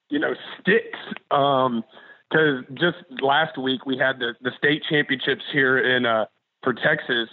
you 0.10 0.20
know 0.20 0.34
sticks. 0.60 1.00
Um, 1.32 1.84
because 2.30 2.64
just 2.76 2.98
last 3.22 3.58
week 3.58 3.86
we 3.86 3.98
had 3.98 4.20
the 4.20 4.36
the 4.42 4.52
state 4.58 4.84
championships 4.88 5.42
here 5.52 5.80
in 5.80 6.06
uh 6.06 6.26
for 6.64 6.74
Texas, 6.74 7.30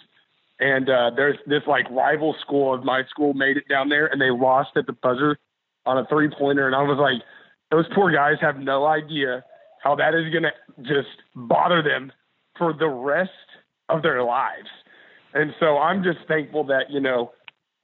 and 0.60 0.88
uh, 0.88 1.10
there's 1.14 1.36
this 1.46 1.62
like 1.66 1.90
rival 1.90 2.34
school 2.40 2.72
of 2.74 2.84
my 2.84 3.02
school 3.10 3.34
made 3.34 3.56
it 3.56 3.68
down 3.68 3.88
there, 3.88 4.06
and 4.06 4.20
they 4.20 4.30
lost 4.30 4.70
at 4.76 4.86
the 4.86 4.92
buzzer 4.92 5.38
on 5.84 5.98
a 5.98 6.06
three 6.06 6.30
pointer, 6.30 6.66
and 6.66 6.74
I 6.74 6.82
was 6.82 6.98
like, 6.98 7.22
those 7.70 7.84
poor 7.94 8.10
guys 8.10 8.36
have 8.40 8.58
no 8.58 8.86
idea 8.86 9.44
how 9.82 9.94
that 9.96 10.14
is 10.14 10.32
gonna 10.32 10.52
just 10.82 11.08
bother 11.34 11.82
them 11.82 12.12
for 12.58 12.72
the 12.72 12.88
rest 12.88 13.30
of 13.88 14.02
their 14.02 14.22
lives, 14.22 14.68
and 15.34 15.54
so 15.60 15.78
I'm 15.78 16.02
just 16.02 16.18
thankful 16.28 16.64
that 16.64 16.90
you 16.90 17.00
know 17.00 17.32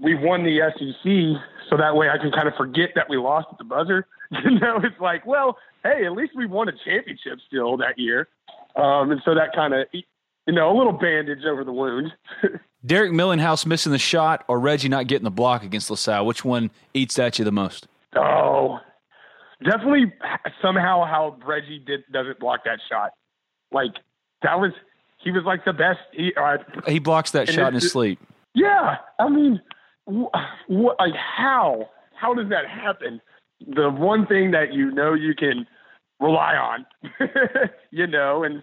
we 0.01 0.15
won 0.15 0.43
the 0.43 0.59
SEC, 0.77 1.43
so 1.71 1.77
that 1.77 1.95
way 1.95 2.09
I 2.11 2.19
can 2.19 2.33
kind 2.33 2.49
of 2.49 2.55
forget 2.57 2.91
that 2.97 3.09
we 3.09 3.17
lost 3.17 3.49
at 3.53 3.59
the 3.59 3.65
buzzer. 3.65 4.07
You 4.45 4.59
know, 4.59 4.79
it's 4.83 4.99
like, 4.99 5.27
well, 5.27 5.59
hey, 5.83 6.07
at 6.07 6.13
least 6.13 6.33
we 6.35 6.47
won 6.47 6.67
a 6.67 6.73
championship 6.73 7.39
still 7.47 7.77
that 7.77 7.99
year. 7.99 8.29
Um, 8.77 9.11
and 9.11 9.21
so 9.27 9.35
that 9.35 9.53
kind 9.55 9.75
of, 9.75 9.87
you 9.93 10.03
know, 10.55 10.75
a 10.75 10.75
little 10.75 10.95
bandage 10.95 11.45
over 11.45 11.65
the 11.65 11.73
wound. 11.73 12.13
Derrick 12.87 13.13
Millinghaus 13.13 13.67
missing 13.67 13.93
the 13.93 13.99
shot 13.99 14.45
or 14.49 14.59
Reggie 14.59 14.89
not 14.89 15.07
getting 15.07 15.25
the 15.25 15.31
block 15.31 15.63
against 15.63 15.91
LaSalle? 15.91 16.25
Which 16.25 16.47
one 16.47 16.71
eats 16.95 17.19
at 17.19 17.39
you 17.39 17.45
the 17.45 17.53
most? 17.53 17.87
Oh, 18.17 18.79
definitely 19.63 20.13
somehow 20.63 21.05
how 21.05 21.37
Reggie 21.47 21.79
did 21.79 22.01
doesn't 22.11 22.41
block 22.41 22.65
that 22.65 22.79
shot. 22.91 23.11
Like 23.71 23.93
that 24.43 24.59
was 24.59 24.73
he 25.23 25.31
was 25.31 25.45
like 25.45 25.65
the 25.65 25.73
best. 25.73 26.01
He 26.13 26.33
uh, 26.41 26.59
he 26.87 26.99
blocks 26.99 27.31
that 27.33 27.49
shot 27.49 27.69
in 27.69 27.75
his 27.75 27.91
sleep. 27.91 28.19
Yeah, 28.55 28.97
I 29.19 29.29
mean, 29.29 29.61
what 30.05 30.97
like 30.99 31.15
how 31.15 31.89
how 32.15 32.35
does 32.35 32.49
that 32.51 32.69
happen? 32.69 33.21
the 33.67 33.91
one 33.91 34.27
thing 34.27 34.51
that 34.53 34.73
you 34.73 34.91
know 34.91 35.15
you 35.15 35.35
can 35.35 35.67
rely 36.21 36.55
on, 36.55 36.87
you 37.91 38.07
know, 38.07 38.45
and 38.45 38.63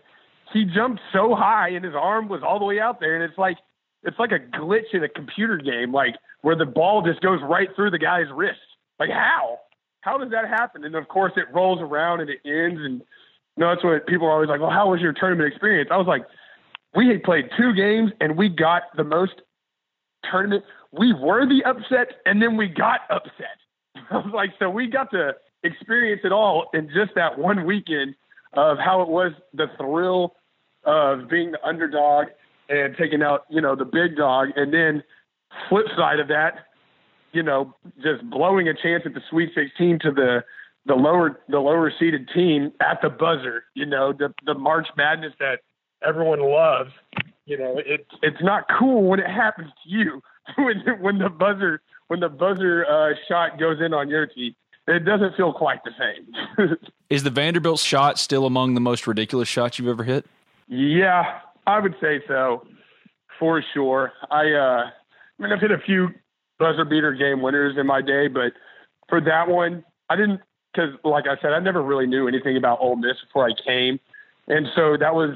he 0.53 0.65
jumped 0.65 1.01
so 1.13 1.35
high 1.35 1.69
and 1.69 1.85
his 1.85 1.93
arm 1.95 2.27
was 2.27 2.41
all 2.45 2.59
the 2.59 2.65
way 2.65 2.79
out 2.79 2.99
there, 2.99 3.15
and 3.15 3.23
it's 3.23 3.37
like 3.37 3.57
it's 4.03 4.19
like 4.19 4.31
a 4.31 4.39
glitch 4.39 4.93
in 4.93 5.03
a 5.03 5.09
computer 5.09 5.57
game, 5.57 5.93
like 5.93 6.15
where 6.41 6.55
the 6.55 6.65
ball 6.65 7.01
just 7.01 7.21
goes 7.21 7.39
right 7.43 7.69
through 7.75 7.91
the 7.91 7.99
guy's 7.99 8.27
wrist. 8.33 8.59
Like 8.99 9.09
how? 9.09 9.59
How 10.01 10.17
does 10.17 10.31
that 10.31 10.47
happen? 10.47 10.85
And 10.85 10.95
of 10.95 11.07
course, 11.09 11.33
it 11.35 11.53
rolls 11.53 11.79
around 11.81 12.21
and 12.21 12.29
it 12.29 12.39
ends. 12.45 12.79
And 12.81 13.01
know, 13.59 13.69
that's 13.69 13.83
what 13.83 14.07
people 14.07 14.27
are 14.27 14.31
always 14.31 14.49
like. 14.49 14.61
Well, 14.61 14.69
how 14.69 14.91
was 14.91 15.01
your 15.01 15.13
tournament 15.13 15.51
experience? 15.51 15.89
I 15.91 15.97
was 15.97 16.07
like, 16.07 16.23
we 16.95 17.07
had 17.07 17.23
played 17.23 17.49
two 17.57 17.73
games 17.73 18.11
and 18.19 18.37
we 18.37 18.49
got 18.49 18.83
the 18.95 19.03
most 19.03 19.41
tournament. 20.29 20.63
We 20.91 21.13
were 21.13 21.45
the 21.45 21.63
upset, 21.65 22.17
and 22.25 22.41
then 22.41 22.57
we 22.57 22.67
got 22.67 23.01
upset. 23.09 23.57
I 24.11 24.15
was 24.15 24.31
like, 24.33 24.51
so 24.57 24.69
we 24.69 24.87
got 24.87 25.11
to 25.11 25.33
experience 25.63 26.21
it 26.23 26.31
all 26.31 26.69
in 26.73 26.87
just 26.87 27.11
that 27.15 27.37
one 27.37 27.65
weekend 27.65 28.15
of 28.53 28.77
how 28.77 29.01
it 29.01 29.09
was 29.09 29.33
the 29.53 29.67
thrill 29.77 30.35
of 30.85 31.29
being 31.29 31.51
the 31.51 31.63
underdog 31.63 32.27
and 32.69 32.95
taking 32.97 33.21
out, 33.21 33.45
you 33.49 33.61
know, 33.61 33.75
the 33.75 33.85
big 33.85 34.15
dog. 34.15 34.49
And 34.55 34.73
then 34.73 35.03
flip 35.67 35.85
side 35.95 36.19
of 36.19 36.27
that, 36.29 36.65
you 37.33 37.43
know, 37.43 37.75
just 38.01 38.27
blowing 38.29 38.67
a 38.67 38.73
chance 38.73 39.03
at 39.05 39.13
the 39.13 39.21
Sweet 39.29 39.51
16 39.53 39.99
to 39.99 40.11
the 40.11 40.43
the 40.89 40.95
lower 40.95 41.39
the 41.47 41.59
lower 41.59 41.93
seeded 41.97 42.27
team 42.33 42.73
at 42.81 42.99
the 43.01 43.09
buzzer. 43.09 43.63
You 43.75 43.85
know, 43.85 44.11
the 44.11 44.33
the 44.45 44.55
March 44.55 44.87
Madness 44.97 45.33
that 45.39 45.59
everyone 46.05 46.41
loves. 46.41 46.89
You 47.45 47.59
know, 47.59 47.79
it's 47.85 48.09
it's 48.23 48.41
not 48.41 48.65
cool 48.77 49.03
when 49.03 49.19
it 49.19 49.27
happens 49.27 49.71
to 49.83 49.89
you 49.89 50.21
when 50.57 50.81
when 50.99 51.19
the 51.19 51.29
buzzer 51.29 51.81
when 52.07 52.19
the 52.19 52.27
buzzer 52.27 52.85
uh, 52.85 53.13
shot 53.27 53.59
goes 53.59 53.77
in 53.79 53.93
on 53.93 54.09
your 54.09 54.25
team. 54.25 54.55
It 54.87 55.05
doesn't 55.05 55.35
feel 55.37 55.53
quite 55.53 55.81
the 55.83 55.91
same. 55.99 56.75
Is 57.11 57.21
the 57.21 57.29
Vanderbilt 57.29 57.79
shot 57.79 58.17
still 58.17 58.47
among 58.47 58.73
the 58.73 58.81
most 58.81 59.05
ridiculous 59.05 59.47
shots 59.47 59.77
you've 59.77 59.87
ever 59.87 60.03
hit? 60.03 60.25
Yeah, 60.67 61.41
I 61.67 61.79
would 61.79 61.93
say 62.01 62.21
so, 62.27 62.65
for 63.37 63.63
sure. 63.75 64.11
I 64.31 64.51
uh, 64.51 64.89
I 64.89 65.43
mean, 65.43 65.51
I've 65.51 65.61
hit 65.61 65.69
a 65.69 65.77
few 65.77 66.09
buzzer 66.57 66.85
beater 66.85 67.13
game 67.13 67.43
winners 67.43 67.77
in 67.77 67.85
my 67.85 68.01
day, 68.01 68.27
but 68.27 68.53
for 69.07 69.21
that 69.21 69.47
one, 69.47 69.83
I 70.09 70.15
didn't 70.15 70.41
because, 70.73 70.91
like 71.03 71.25
I 71.27 71.39
said, 71.41 71.53
I 71.53 71.59
never 71.59 71.81
really 71.81 72.07
knew 72.07 72.27
anything 72.27 72.57
about 72.57 72.79
Ole 72.79 72.95
Miss 72.95 73.17
before 73.25 73.47
I 73.47 73.53
came, 73.65 73.99
and 74.47 74.67
so 74.75 74.97
that 74.97 75.13
was, 75.13 75.35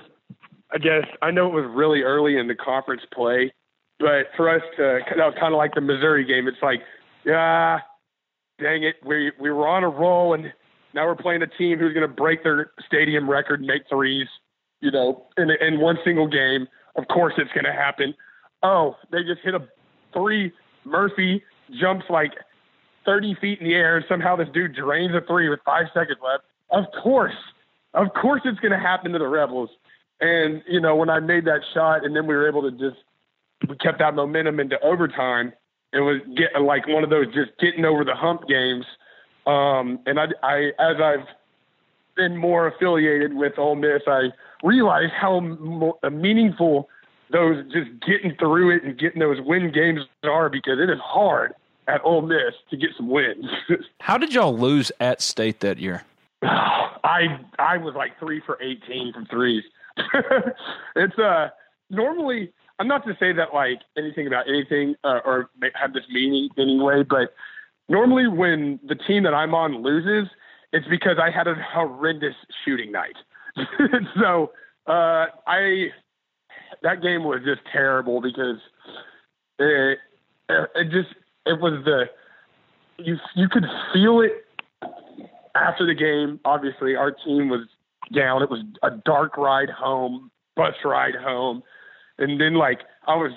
I 0.71 0.77
guess, 0.77 1.05
I 1.21 1.31
know 1.31 1.47
it 1.47 1.53
was 1.53 1.71
really 1.73 2.01
early 2.01 2.37
in 2.37 2.47
the 2.47 2.55
conference 2.55 3.01
play, 3.13 3.53
but 3.99 4.27
for 4.35 4.49
us 4.49 4.61
to, 4.77 4.99
that 5.05 5.25
was 5.25 5.35
kind 5.39 5.53
of 5.53 5.57
like 5.57 5.73
the 5.75 5.81
Missouri 5.81 6.25
game. 6.25 6.47
It's 6.47 6.61
like, 6.61 6.81
yeah, 7.25 7.79
dang 8.59 8.83
it, 8.83 8.95
we 9.05 9.31
we 9.39 9.51
were 9.51 9.67
on 9.67 9.83
a 9.83 9.89
roll, 9.89 10.33
and 10.33 10.51
now 10.93 11.05
we're 11.05 11.15
playing 11.15 11.41
a 11.41 11.47
team 11.47 11.79
who's 11.79 11.93
going 11.93 12.07
to 12.07 12.13
break 12.13 12.43
their 12.43 12.71
stadium 12.85 13.29
record 13.29 13.59
and 13.59 13.67
make 13.67 13.83
threes, 13.89 14.27
you 14.81 14.91
know, 14.91 15.25
in 15.37 15.49
in 15.49 15.79
one 15.79 15.97
single 16.03 16.27
game. 16.27 16.67
Of 16.95 17.07
course, 17.07 17.33
it's 17.37 17.51
going 17.53 17.65
to 17.65 17.73
happen. 17.73 18.13
Oh, 18.61 18.95
they 19.11 19.23
just 19.23 19.41
hit 19.43 19.55
a 19.55 19.67
three. 20.13 20.51
Murphy 20.85 21.43
jumps 21.79 22.05
like 22.09 22.31
30 23.05 23.35
feet 23.41 23.59
in 23.59 23.67
the 23.67 23.73
air, 23.73 23.97
and 23.97 24.05
somehow 24.07 24.35
this 24.35 24.47
dude 24.53 24.75
drains 24.75 25.13
a 25.13 25.21
three 25.21 25.49
with 25.49 25.59
five 25.65 25.85
seconds 25.93 26.19
left. 26.23 26.43
Of 26.71 26.85
course, 27.01 27.35
of 27.93 28.13
course, 28.13 28.41
it's 28.45 28.59
going 28.59 28.71
to 28.71 28.79
happen 28.79 29.11
to 29.11 29.19
the 29.19 29.27
Rebels. 29.27 29.69
And 30.21 30.63
you 30.67 30.79
know, 30.79 30.95
when 30.95 31.09
I 31.09 31.19
made 31.19 31.45
that 31.45 31.61
shot, 31.73 32.05
and 32.05 32.15
then 32.15 32.27
we 32.27 32.35
were 32.35 32.47
able 32.47 32.61
to 32.63 32.71
just 32.71 33.01
we 33.67 33.75
kept 33.77 33.99
that 33.99 34.15
momentum 34.15 34.59
into 34.59 34.79
overtime. 34.81 35.53
It 35.91 35.99
was 35.99 36.21
getting 36.35 36.65
like 36.65 36.87
one 36.87 37.03
of 37.03 37.09
those 37.09 37.27
just 37.27 37.51
getting 37.59 37.85
over 37.85 38.03
the 38.03 38.15
hump 38.15 38.47
games. 38.47 38.85
Um, 39.45 39.99
and 40.05 40.19
I, 40.19 40.27
I, 40.41 40.71
as 40.79 40.97
I've 41.01 41.27
been 42.15 42.35
more 42.35 42.67
affiliated 42.67 43.33
with 43.35 43.59
Ole 43.59 43.75
Miss, 43.75 44.01
I 44.07 44.29
realize 44.63 45.09
how 45.15 45.39
mo- 45.39 45.99
meaningful 46.11 46.89
those 47.31 47.63
just 47.71 47.89
getting 48.07 48.35
through 48.37 48.77
it 48.77 48.83
and 48.83 48.97
getting 48.97 49.19
those 49.19 49.37
win 49.41 49.71
games 49.71 50.01
are 50.23 50.49
because 50.49 50.79
it 50.79 50.89
is 50.89 50.99
hard 51.03 51.53
at 51.87 52.01
Ole 52.03 52.21
Miss 52.21 52.53
to 52.69 52.77
get 52.77 52.91
some 52.97 53.09
wins. 53.09 53.45
How 54.01 54.17
did 54.17 54.33
y'all 54.33 54.57
lose 54.57 54.91
at 54.99 55.21
state 55.21 55.59
that 55.61 55.77
year? 55.77 56.03
I 56.43 57.39
I 57.59 57.77
was 57.77 57.95
like 57.95 58.17
three 58.19 58.41
for 58.45 58.61
eighteen 58.61 59.13
from 59.13 59.25
threes. 59.25 59.63
it's 60.95 61.17
uh 61.19 61.49
normally 61.89 62.51
I'm 62.79 62.87
not 62.87 63.05
to 63.05 63.15
say 63.19 63.33
that 63.33 63.53
like 63.53 63.81
anything 63.97 64.27
about 64.27 64.47
anything 64.47 64.95
uh, 65.03 65.19
or 65.25 65.49
have 65.75 65.93
this 65.93 66.03
meaning 66.09 66.49
anyway, 66.57 67.03
but 67.03 67.33
normally 67.87 68.27
when 68.27 68.79
the 68.87 68.95
team 68.95 69.23
that 69.23 69.33
I'm 69.33 69.53
on 69.53 69.83
loses, 69.83 70.29
it's 70.71 70.87
because 70.87 71.17
I 71.21 71.29
had 71.29 71.47
a 71.47 71.55
horrendous 71.55 72.35
shooting 72.65 72.91
night. 72.91 73.15
so 74.19 74.51
uh, 74.87 75.27
I 75.45 75.89
that 76.81 77.01
game 77.01 77.23
was 77.23 77.41
just 77.45 77.61
terrible 77.71 78.21
because 78.21 78.57
it, 79.59 79.99
it 80.49 80.89
just 80.89 81.13
it 81.45 81.59
was 81.59 81.83
the 81.85 82.05
you 82.97 83.17
you 83.35 83.49
could 83.49 83.65
feel 83.93 84.21
it 84.21 84.45
after 85.55 85.85
the 85.85 85.95
game. 85.95 86.39
Obviously, 86.45 86.95
our 86.95 87.11
team 87.11 87.49
was 87.49 87.67
down. 88.13 88.41
It 88.41 88.49
was 88.49 88.63
a 88.83 88.91
dark 88.91 89.37
ride 89.37 89.69
home, 89.69 90.31
bus 90.55 90.75
ride 90.83 91.15
home 91.15 91.63
and 92.17 92.39
then 92.39 92.55
like 92.55 92.79
I 93.07 93.15
was 93.15 93.31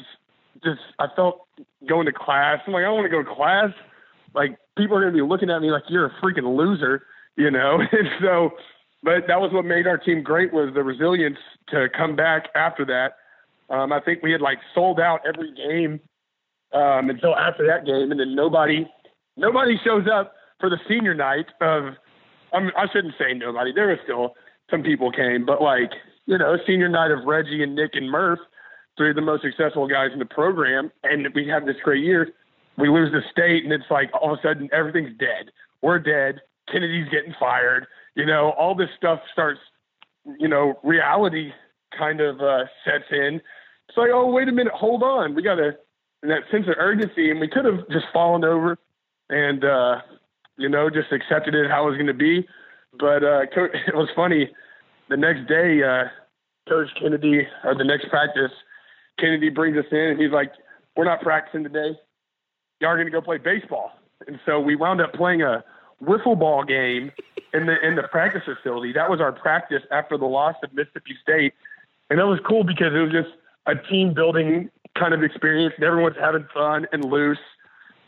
just 0.65 0.81
I 0.99 1.07
felt 1.15 1.47
going 1.89 2.07
to 2.07 2.13
class. 2.13 2.61
I'm 2.67 2.73
like, 2.73 2.81
I 2.81 2.85
don't 2.85 2.97
want 2.97 3.07
to 3.07 3.11
go 3.11 3.23
to 3.23 3.35
class. 3.35 3.71
Like 4.35 4.59
people 4.77 4.97
are 4.97 5.01
gonna 5.01 5.13
be 5.13 5.23
looking 5.23 5.51
at 5.51 5.61
me 5.61 5.71
like 5.71 5.85
you're 5.89 6.07
a 6.07 6.13
freaking 6.23 6.57
loser, 6.57 7.05
you 7.37 7.51
know. 7.51 7.81
and 7.93 8.09
so, 8.21 8.51
but 9.03 9.27
that 9.29 9.41
was 9.41 9.53
what 9.53 9.65
made 9.65 9.87
our 9.87 9.99
team 9.99 10.23
great 10.23 10.53
was 10.53 10.73
the 10.75 10.83
resilience 10.83 11.39
to 11.69 11.89
come 11.97 12.17
back 12.17 12.49
after 12.55 12.85
that. 12.87 13.15
Um, 13.75 13.93
I 13.93 14.01
think 14.01 14.23
we 14.23 14.33
had 14.33 14.41
like 14.41 14.59
sold 14.75 15.01
out 15.01 15.21
every 15.27 15.53
game 15.53 16.01
um, 16.73 17.11
until 17.11 17.37
after 17.37 17.67
that 17.67 17.87
game, 17.87 18.11
and 18.11 18.21
then 18.21 18.35
nobody 18.35 18.87
nobody 19.37 19.77
shows 19.85 20.07
up 20.13 20.35
for 20.61 20.71
the 20.71 20.79
senior 20.89 21.15
night 21.15 21.47
of. 21.61 21.95
I, 22.53 22.61
mean, 22.61 22.71
I 22.79 22.87
shouldn't 22.93 23.15
say 23.19 23.35
nobody. 23.35 23.73
There 23.75 23.89
was 23.89 23.99
still 24.05 24.35
some 24.71 24.83
people 24.83 25.11
came, 25.11 25.45
but 25.45 25.61
like 25.61 25.91
you 26.27 26.39
know, 26.39 26.57
senior 26.67 26.89
night 26.89 27.11
of 27.11 27.25
Reggie 27.25 27.63
and 27.63 27.75
Nick 27.75 27.91
and 27.95 28.11
Murph 28.11 28.39
three 28.97 29.11
of 29.11 29.17
the 29.17 29.23
most 29.23 29.43
successful 29.43 29.87
guys 29.87 30.11
in 30.13 30.19
the 30.19 30.25
program, 30.25 30.91
and 31.03 31.29
we 31.35 31.47
have 31.49 31.67
this 31.67 31.77
great 31.83 32.03
year. 32.03 32.29
We 32.79 32.89
lose 32.89 33.13
the 33.13 33.21
state, 33.31 33.65
and 33.65 33.73
it's 33.73 33.91
like 33.91 34.11
all 34.21 34.33
of 34.33 34.39
a 34.39 34.43
sudden 34.43 34.69
everything's 34.73 35.17
dead. 35.19 35.51
We're 35.83 35.99
dead. 35.99 36.41
Kennedy's 36.71 37.09
getting 37.11 37.35
fired. 37.39 37.87
You 38.15 38.27
know, 38.27 38.53
all 38.59 38.75
this 38.75 38.89
stuff 38.97 39.21
starts. 39.33 39.61
You 40.39 40.49
know, 40.49 40.79
reality 40.83 41.53
kind 41.97 42.21
of 42.21 42.41
uh, 42.41 42.65
sets 42.85 43.05
in. 43.11 43.41
It's 43.89 43.97
like, 43.97 44.11
oh, 44.13 44.31
wait 44.31 44.49
a 44.49 44.53
minute, 44.53 44.73
hold 44.73 45.03
on. 45.03 45.35
We 45.35 45.43
got 45.43 45.59
to 46.23 46.29
that 46.29 46.43
sense 46.51 46.67
of 46.69 46.75
urgency, 46.79 47.31
and 47.31 47.41
we 47.41 47.49
could 47.49 47.65
have 47.65 47.89
just 47.91 48.07
fallen 48.13 48.45
over 48.45 48.79
and 49.29 49.65
uh, 49.65 50.01
you 50.57 50.69
know 50.69 50.89
just 50.91 51.13
accepted 51.13 51.55
it 51.55 51.71
how 51.71 51.87
it 51.87 51.91
was 51.91 51.97
going 51.97 52.07
to 52.07 52.15
be. 52.15 52.47
But 52.99 53.23
uh, 53.23 53.43
it 53.87 53.95
was 53.95 54.09
funny. 54.15 54.51
The 55.09 55.17
next 55.17 55.49
day, 55.49 55.83
uh, 55.83 56.05
Coach 56.69 56.89
Kennedy, 57.01 57.47
or 57.65 57.75
the 57.75 57.85
next 57.85 58.09
practice, 58.09 58.51
Kennedy 59.19 59.51
brings 59.51 59.77
us 59.77 59.85
in 59.91 59.99
and 59.99 60.21
he's 60.21 60.33
like, 60.33 60.53
We're 60.97 61.05
not 61.05 61.21
practicing 61.21 61.63
today. 61.63 61.99
Y'all 62.81 62.91
are 62.91 62.99
gonna 62.99 63.11
go 63.11 63.21
play 63.21 63.39
baseball. 63.39 63.93
And 64.27 64.41
so 64.47 64.61
we 64.61 64.77
wound 64.77 65.01
up 65.01 65.13
playing 65.13 65.43
a 65.43 65.65
wiffle 66.03 66.39
ball 66.39 66.65
game 66.65 67.13
in 67.55 67.67
the 67.67 67.77
in 67.87 67.97
the 67.97 68.03
practice 68.11 68.43
facility. 68.45 68.93
That 68.93 69.09
was 69.11 69.21
our 69.21 69.33
practice 69.33 69.83
after 69.91 70.19
the 70.19 70.27
loss 70.27 70.57
of 70.63 70.73
Mississippi 70.75 71.17
State. 71.23 71.55
And 72.11 72.19
that 72.19 72.27
was 72.27 72.39
cool 72.47 72.65
because 72.65 72.93
it 72.95 72.99
was 72.99 73.13
just 73.13 73.35
a 73.67 73.75
team 73.75 74.15
building 74.15 74.71
kind 74.99 75.15
of 75.15 75.23
experience 75.23 75.75
and 75.77 75.85
everyone's 75.85 76.17
having 76.21 76.47
fun 76.53 76.87
and 76.93 77.05
loose. 77.05 77.39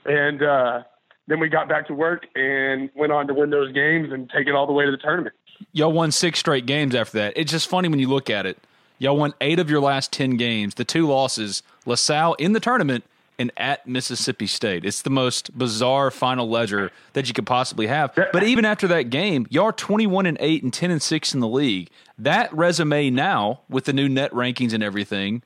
And 0.04 0.42
uh, 0.42 0.82
then 1.26 1.40
we 1.40 1.48
got 1.48 1.68
back 1.68 1.86
to 1.88 1.94
work 1.94 2.26
and 2.34 2.90
went 2.94 3.12
on 3.12 3.26
to 3.28 3.34
win 3.34 3.50
those 3.50 3.72
games 3.72 4.12
and 4.12 4.30
take 4.30 4.46
it 4.46 4.54
all 4.54 4.66
the 4.66 4.72
way 4.72 4.84
to 4.84 4.90
the 4.90 4.96
tournament. 4.96 5.34
Y'all 5.72 5.92
won 5.92 6.10
six 6.12 6.38
straight 6.38 6.66
games 6.66 6.94
after 6.94 7.18
that. 7.18 7.32
It's 7.36 7.50
just 7.50 7.68
funny 7.68 7.88
when 7.88 7.98
you 7.98 8.08
look 8.08 8.30
at 8.30 8.46
it. 8.46 8.58
Y'all 8.98 9.16
won 9.16 9.32
eight 9.40 9.58
of 9.58 9.70
your 9.70 9.80
last 9.80 10.12
10 10.12 10.36
games. 10.36 10.74
The 10.74 10.84
two 10.84 11.06
losses, 11.06 11.62
LaSalle 11.86 12.34
in 12.34 12.52
the 12.52 12.60
tournament 12.60 13.04
and 13.38 13.52
at 13.56 13.86
Mississippi 13.86 14.48
State. 14.48 14.84
It's 14.84 15.02
the 15.02 15.10
most 15.10 15.56
bizarre 15.56 16.10
final 16.10 16.48
ledger 16.48 16.90
that 17.12 17.28
you 17.28 17.34
could 17.34 17.46
possibly 17.46 17.86
have. 17.86 18.12
But 18.32 18.42
even 18.42 18.64
after 18.64 18.88
that 18.88 19.04
game, 19.04 19.46
y'all 19.50 19.66
are 19.66 19.72
21 19.72 20.26
and 20.26 20.36
8 20.40 20.64
and 20.64 20.72
10 20.72 20.90
and 20.90 21.00
6 21.00 21.34
in 21.34 21.40
the 21.40 21.48
league. 21.48 21.90
That 22.18 22.52
resume 22.52 23.10
now 23.10 23.60
with 23.68 23.84
the 23.84 23.92
new 23.92 24.08
net 24.08 24.32
rankings 24.32 24.72
and 24.72 24.82
everything, 24.82 25.42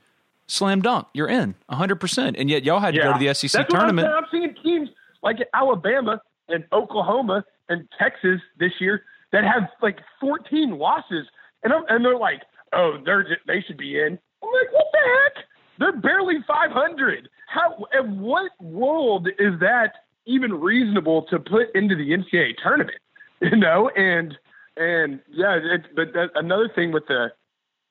slam 0.53 0.83
dunk. 0.83 1.07
You're 1.15 1.29
in 1.29 1.55
100%. 1.71 2.35
And 2.39 2.51
yet 2.51 2.65
y'all 2.65 2.81
had 2.81 2.95
to 2.95 3.01
yeah. 3.01 3.13
go 3.13 3.19
to 3.19 3.19
the 3.19 3.35
SEC 3.35 3.51
That's 3.53 3.73
tournament. 3.73 4.09
I'm, 4.09 4.25
I'm 4.25 4.31
seeing 4.31 4.55
teams 4.63 4.91
like 5.23 5.39
Alabama 5.55 6.21
and 6.49 6.65
Oklahoma 6.73 7.45
and 7.69 7.89
Texas 7.99 8.41
this 8.59 8.73
year 8.81 9.05
that 9.33 9.45
have 9.45 9.69
like 9.81 9.99
14 10.21 10.79
losses. 10.79 11.27
And, 11.63 11.73
I'm, 11.73 11.85
and 11.89 12.05
they're 12.05 12.19
like, 12.19 12.43
oh, 12.73 12.99
they're 13.05 13.27
they 13.47 13.63
should 13.67 13.79
be 13.79 13.99
in. 13.99 14.19
I'm 14.43 14.49
like, 14.53 14.73
what 14.73 14.87
the 14.93 14.99
heck? 14.99 15.45
They're 15.79 16.01
barely 16.01 16.37
500. 16.47 17.29
How? 17.49 17.87
In 17.99 18.21
what 18.21 18.51
world 18.61 19.29
is 19.39 19.59
that 19.61 19.93
even 20.27 20.53
reasonable 20.55 21.23
to 21.31 21.39
put 21.39 21.75
into 21.75 21.97
the 21.97 22.11
NCAA 22.11 22.55
tournament, 22.63 22.99
you 23.41 23.57
know, 23.57 23.91
and 23.97 24.37
and 24.77 25.21
yeah, 25.31 25.59
it, 25.63 25.83
but 25.95 26.13
that, 26.15 26.31
another 26.35 26.71
thing 26.75 26.93
with 26.93 27.07
the 27.07 27.29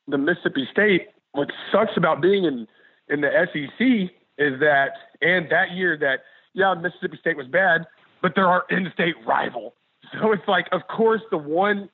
the 0.07 0.17
Mississippi 0.17 0.67
State, 0.71 1.09
what 1.33 1.49
sucks 1.71 1.95
about 1.97 2.21
being 2.21 2.45
in 2.45 2.67
in 3.07 3.21
the 3.21 3.29
SEC 3.51 4.15
is 4.37 4.59
that, 4.59 4.91
and 5.21 5.51
that 5.51 5.71
year 5.71 5.97
that 5.97 6.21
yeah, 6.53 6.73
Mississippi 6.73 7.17
State 7.19 7.37
was 7.37 7.47
bad, 7.47 7.85
but 8.21 8.33
they're 8.35 8.47
our 8.47 8.65
in-state 8.69 9.15
rival. 9.25 9.73
So 10.13 10.31
it's 10.31 10.47
like, 10.47 10.67
of 10.71 10.81
course, 10.87 11.21
the 11.31 11.37
one 11.37 11.89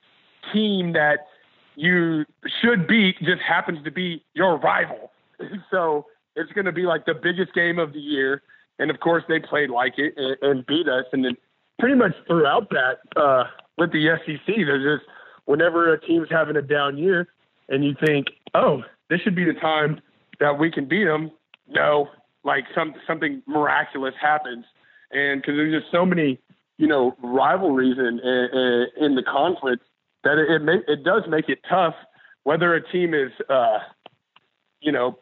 team 0.53 0.93
that 0.93 1.27
you 1.75 2.25
should 2.61 2.87
beat 2.87 3.17
just 3.19 3.41
happens 3.47 3.83
to 3.83 3.91
be 3.91 4.23
your 4.33 4.57
rival. 4.57 5.11
So 5.69 6.07
it's 6.35 6.51
going 6.53 6.65
to 6.65 6.71
be 6.71 6.83
like 6.83 7.05
the 7.05 7.13
biggest 7.13 7.53
game 7.53 7.77
of 7.77 7.93
the 7.93 7.99
year. 7.99 8.41
And 8.79 8.89
of 8.89 8.99
course, 8.99 9.23
they 9.29 9.39
played 9.39 9.69
like 9.69 9.93
it 9.97 10.15
and, 10.17 10.35
and 10.41 10.65
beat 10.65 10.87
us. 10.87 11.05
And 11.13 11.23
then 11.23 11.37
pretty 11.77 11.93
much 11.93 12.13
throughout 12.25 12.71
that, 12.71 13.21
uh, 13.21 13.43
with 13.77 13.91
the 13.91 14.17
SEC, 14.25 14.45
there's 14.47 14.99
just 14.99 15.07
whenever 15.45 15.93
a 15.93 16.01
team's 16.01 16.27
having 16.31 16.55
a 16.55 16.61
down 16.63 16.97
year 16.97 17.27
and 17.69 17.85
you 17.85 17.95
think, 18.03 18.27
oh, 18.53 18.83
this 19.09 19.19
should 19.21 19.35
be 19.35 19.45
the 19.45 19.53
time 19.53 20.01
that 20.39 20.59
we 20.59 20.71
can 20.71 20.87
beat 20.87 21.05
them. 21.05 21.31
No, 21.67 22.09
like 22.43 22.65
some 22.73 22.93
something 23.05 23.41
miraculous 23.47 24.13
happens, 24.21 24.65
and 25.11 25.41
because 25.41 25.55
there's 25.55 25.81
just 25.81 25.91
so 25.91 26.05
many, 26.05 26.39
you 26.77 26.87
know, 26.87 27.15
rivalries 27.21 27.97
in 27.97 28.19
in, 28.19 28.87
in 29.05 29.15
the 29.15 29.23
conference 29.23 29.81
that 30.23 30.37
it 30.37 30.49
it, 30.49 30.63
may, 30.63 30.77
it 30.87 31.03
does 31.03 31.23
make 31.27 31.49
it 31.49 31.59
tough 31.69 31.95
whether 32.47 32.73
a 32.75 32.91
team 32.91 33.13
is, 33.13 33.31
uh, 33.49 33.79
you 34.79 34.89
know, 34.89 35.19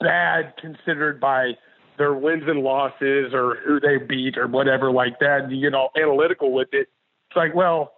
bad 0.00 0.52
considered 0.60 1.20
by 1.20 1.52
their 1.96 2.12
wins 2.12 2.42
and 2.48 2.60
losses 2.60 3.32
or 3.32 3.58
who 3.64 3.78
they 3.78 3.98
beat 3.98 4.36
or 4.36 4.48
whatever 4.48 4.90
like 4.90 5.20
that. 5.20 5.48
You 5.48 5.60
get 5.60 5.76
all 5.76 5.90
analytical 5.96 6.52
with 6.52 6.66
it. 6.72 6.88
It's 7.30 7.36
like, 7.36 7.54
well, 7.54 7.92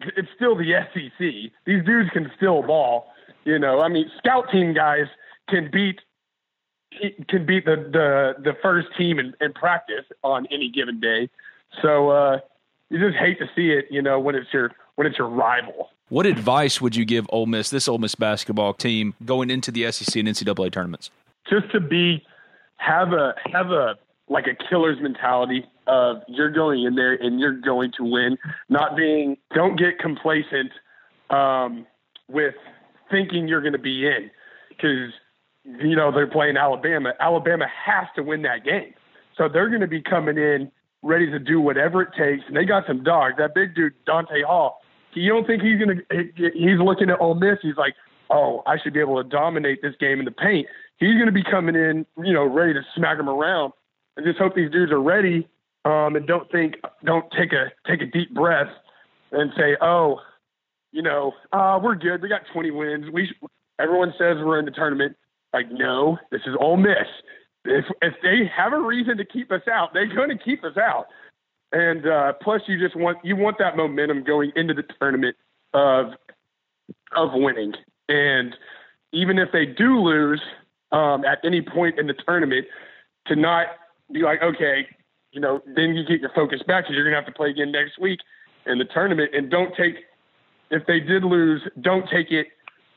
it's 0.00 0.28
still 0.36 0.56
the 0.56 0.72
SEC. 0.94 1.18
These 1.66 1.84
dudes 1.84 2.10
can 2.12 2.30
still 2.36 2.62
ball. 2.62 3.11
You 3.44 3.58
know, 3.58 3.80
I 3.80 3.88
mean, 3.88 4.10
scout 4.18 4.46
team 4.50 4.74
guys 4.74 5.06
can 5.48 5.70
beat 5.72 6.00
can 7.28 7.46
beat 7.46 7.64
the 7.64 7.76
the, 7.76 8.42
the 8.42 8.52
first 8.62 8.88
team 8.96 9.18
in, 9.18 9.34
in 9.40 9.52
practice 9.52 10.04
on 10.22 10.46
any 10.50 10.70
given 10.70 11.00
day. 11.00 11.28
So 11.80 12.10
uh, 12.10 12.38
you 12.90 12.98
just 12.98 13.16
hate 13.16 13.38
to 13.38 13.46
see 13.56 13.70
it, 13.70 13.86
you 13.90 14.02
know, 14.02 14.20
when 14.20 14.34
it's 14.34 14.52
your 14.52 14.70
when 14.96 15.06
it's 15.06 15.18
your 15.18 15.28
rival. 15.28 15.88
What 16.08 16.26
advice 16.26 16.80
would 16.80 16.94
you 16.94 17.06
give 17.06 17.26
Ole 17.30 17.46
Miss, 17.46 17.70
this 17.70 17.88
Ole 17.88 17.96
Miss 17.96 18.14
basketball 18.14 18.74
team, 18.74 19.14
going 19.24 19.50
into 19.50 19.70
the 19.70 19.90
SEC 19.90 20.14
and 20.16 20.28
NCAA 20.28 20.70
tournaments? 20.70 21.10
Just 21.48 21.72
to 21.72 21.80
be 21.80 22.22
have 22.76 23.12
a 23.12 23.34
have 23.50 23.70
a 23.70 23.94
like 24.28 24.46
a 24.46 24.54
killer's 24.68 25.00
mentality 25.00 25.64
of 25.86 26.22
you're 26.28 26.50
going 26.50 26.84
in 26.84 26.94
there 26.94 27.14
and 27.14 27.40
you're 27.40 27.58
going 27.58 27.92
to 27.96 28.04
win. 28.04 28.36
Not 28.68 28.96
being 28.96 29.36
don't 29.54 29.76
get 29.76 29.98
complacent 29.98 30.70
um, 31.30 31.86
with 32.28 32.54
thinking 33.12 33.46
you're 33.46 33.60
going 33.60 33.74
to 33.74 33.78
be 33.78 34.06
in 34.06 34.30
because 34.70 35.12
you 35.64 35.94
know 35.94 36.10
they're 36.10 36.26
playing 36.26 36.56
Alabama. 36.56 37.12
Alabama 37.20 37.66
has 37.68 38.08
to 38.16 38.22
win 38.22 38.42
that 38.42 38.64
game, 38.64 38.94
so 39.38 39.48
they're 39.48 39.68
going 39.68 39.82
to 39.82 39.86
be 39.86 40.02
coming 40.02 40.36
in 40.36 40.72
ready 41.02 41.30
to 41.30 41.38
do 41.38 41.60
whatever 41.60 42.02
it 42.02 42.10
takes. 42.18 42.42
And 42.48 42.56
they 42.56 42.64
got 42.64 42.84
some 42.88 43.04
dogs. 43.04 43.34
That 43.38 43.54
big 43.54 43.76
dude 43.76 43.94
Donta 44.06 44.42
Hall. 44.44 44.80
You 45.14 45.30
don't 45.30 45.46
think 45.46 45.62
he's 45.62 45.78
going 45.78 45.98
to? 45.98 46.52
He's 46.54 46.80
looking 46.80 47.10
at 47.10 47.20
Ole 47.20 47.34
Miss. 47.34 47.58
He's 47.60 47.76
like, 47.76 47.94
oh, 48.30 48.62
I 48.66 48.76
should 48.82 48.94
be 48.94 49.00
able 49.00 49.22
to 49.22 49.28
dominate 49.28 49.82
this 49.82 49.94
game 50.00 50.18
in 50.18 50.24
the 50.24 50.32
paint. 50.32 50.66
He's 50.96 51.14
going 51.14 51.26
to 51.26 51.32
be 51.32 51.44
coming 51.44 51.74
in, 51.74 52.06
you 52.24 52.32
know, 52.32 52.44
ready 52.44 52.72
to 52.72 52.80
smack 52.94 53.18
them 53.18 53.28
around. 53.28 53.72
And 54.16 54.24
just 54.24 54.38
hope 54.38 54.54
these 54.54 54.70
dudes 54.70 54.92
are 54.92 55.00
ready 55.00 55.48
um, 55.84 56.16
and 56.16 56.26
don't 56.26 56.50
think, 56.50 56.76
don't 57.04 57.24
take 57.36 57.52
a 57.52 57.72
take 57.88 58.00
a 58.02 58.06
deep 58.06 58.32
breath 58.34 58.68
and 59.32 59.50
say, 59.56 59.76
oh, 59.80 60.20
you 60.92 61.02
know, 61.02 61.32
uh, 61.52 61.80
we're 61.82 61.94
good. 61.94 62.22
We 62.22 62.28
got 62.28 62.42
20 62.52 62.70
wins. 62.70 63.06
We 63.12 63.30
everyone 63.80 64.12
says 64.18 64.36
we're 64.38 64.58
in 64.58 64.64
the 64.64 64.70
tournament. 64.70 65.16
Like, 65.52 65.70
no, 65.70 66.18
this 66.30 66.42
is 66.46 66.54
Ole 66.60 66.76
Miss. 66.76 67.08
If 67.64 67.84
if 68.00 68.14
they 68.22 68.50
have 68.54 68.72
a 68.72 68.80
reason 68.80 69.16
to 69.16 69.24
keep 69.24 69.50
us 69.50 69.62
out, 69.70 69.94
they're 69.94 70.14
going 70.14 70.30
to 70.30 70.38
keep 70.42 70.64
us 70.64 70.76
out. 70.76 71.06
And 71.72 72.06
uh, 72.06 72.34
plus, 72.42 72.62
you 72.66 72.78
just 72.78 72.96
want 72.96 73.18
you 73.24 73.36
want 73.36 73.58
that 73.58 73.76
momentum 73.76 74.24
going 74.24 74.52
into 74.56 74.74
the 74.74 74.84
tournament 75.00 75.36
of 75.74 76.12
of 77.16 77.30
winning. 77.32 77.72
And 78.08 78.54
even 79.12 79.38
if 79.38 79.50
they 79.52 79.66
do 79.66 79.98
lose 79.98 80.42
um, 80.90 81.24
at 81.24 81.38
any 81.44 81.62
point 81.62 81.98
in 81.98 82.06
the 82.06 82.14
tournament, 82.14 82.66
to 83.26 83.36
not 83.36 83.66
be 84.12 84.20
like, 84.20 84.42
okay, 84.42 84.86
you 85.32 85.40
know, 85.40 85.62
then 85.74 85.94
you 85.94 86.04
get 86.04 86.20
your 86.20 86.32
focus 86.34 86.60
back 86.66 86.84
because 86.84 86.94
you're 86.94 87.04
going 87.04 87.12
to 87.12 87.20
have 87.20 87.26
to 87.26 87.32
play 87.32 87.50
again 87.50 87.72
next 87.72 87.98
week 87.98 88.20
in 88.66 88.78
the 88.78 88.84
tournament. 88.84 89.30
And 89.34 89.50
don't 89.50 89.74
take, 89.74 89.96
if 90.72 90.86
they 90.86 90.98
did 90.98 91.22
lose, 91.22 91.62
don't 91.80 92.08
take 92.10 92.32
it 92.32 92.48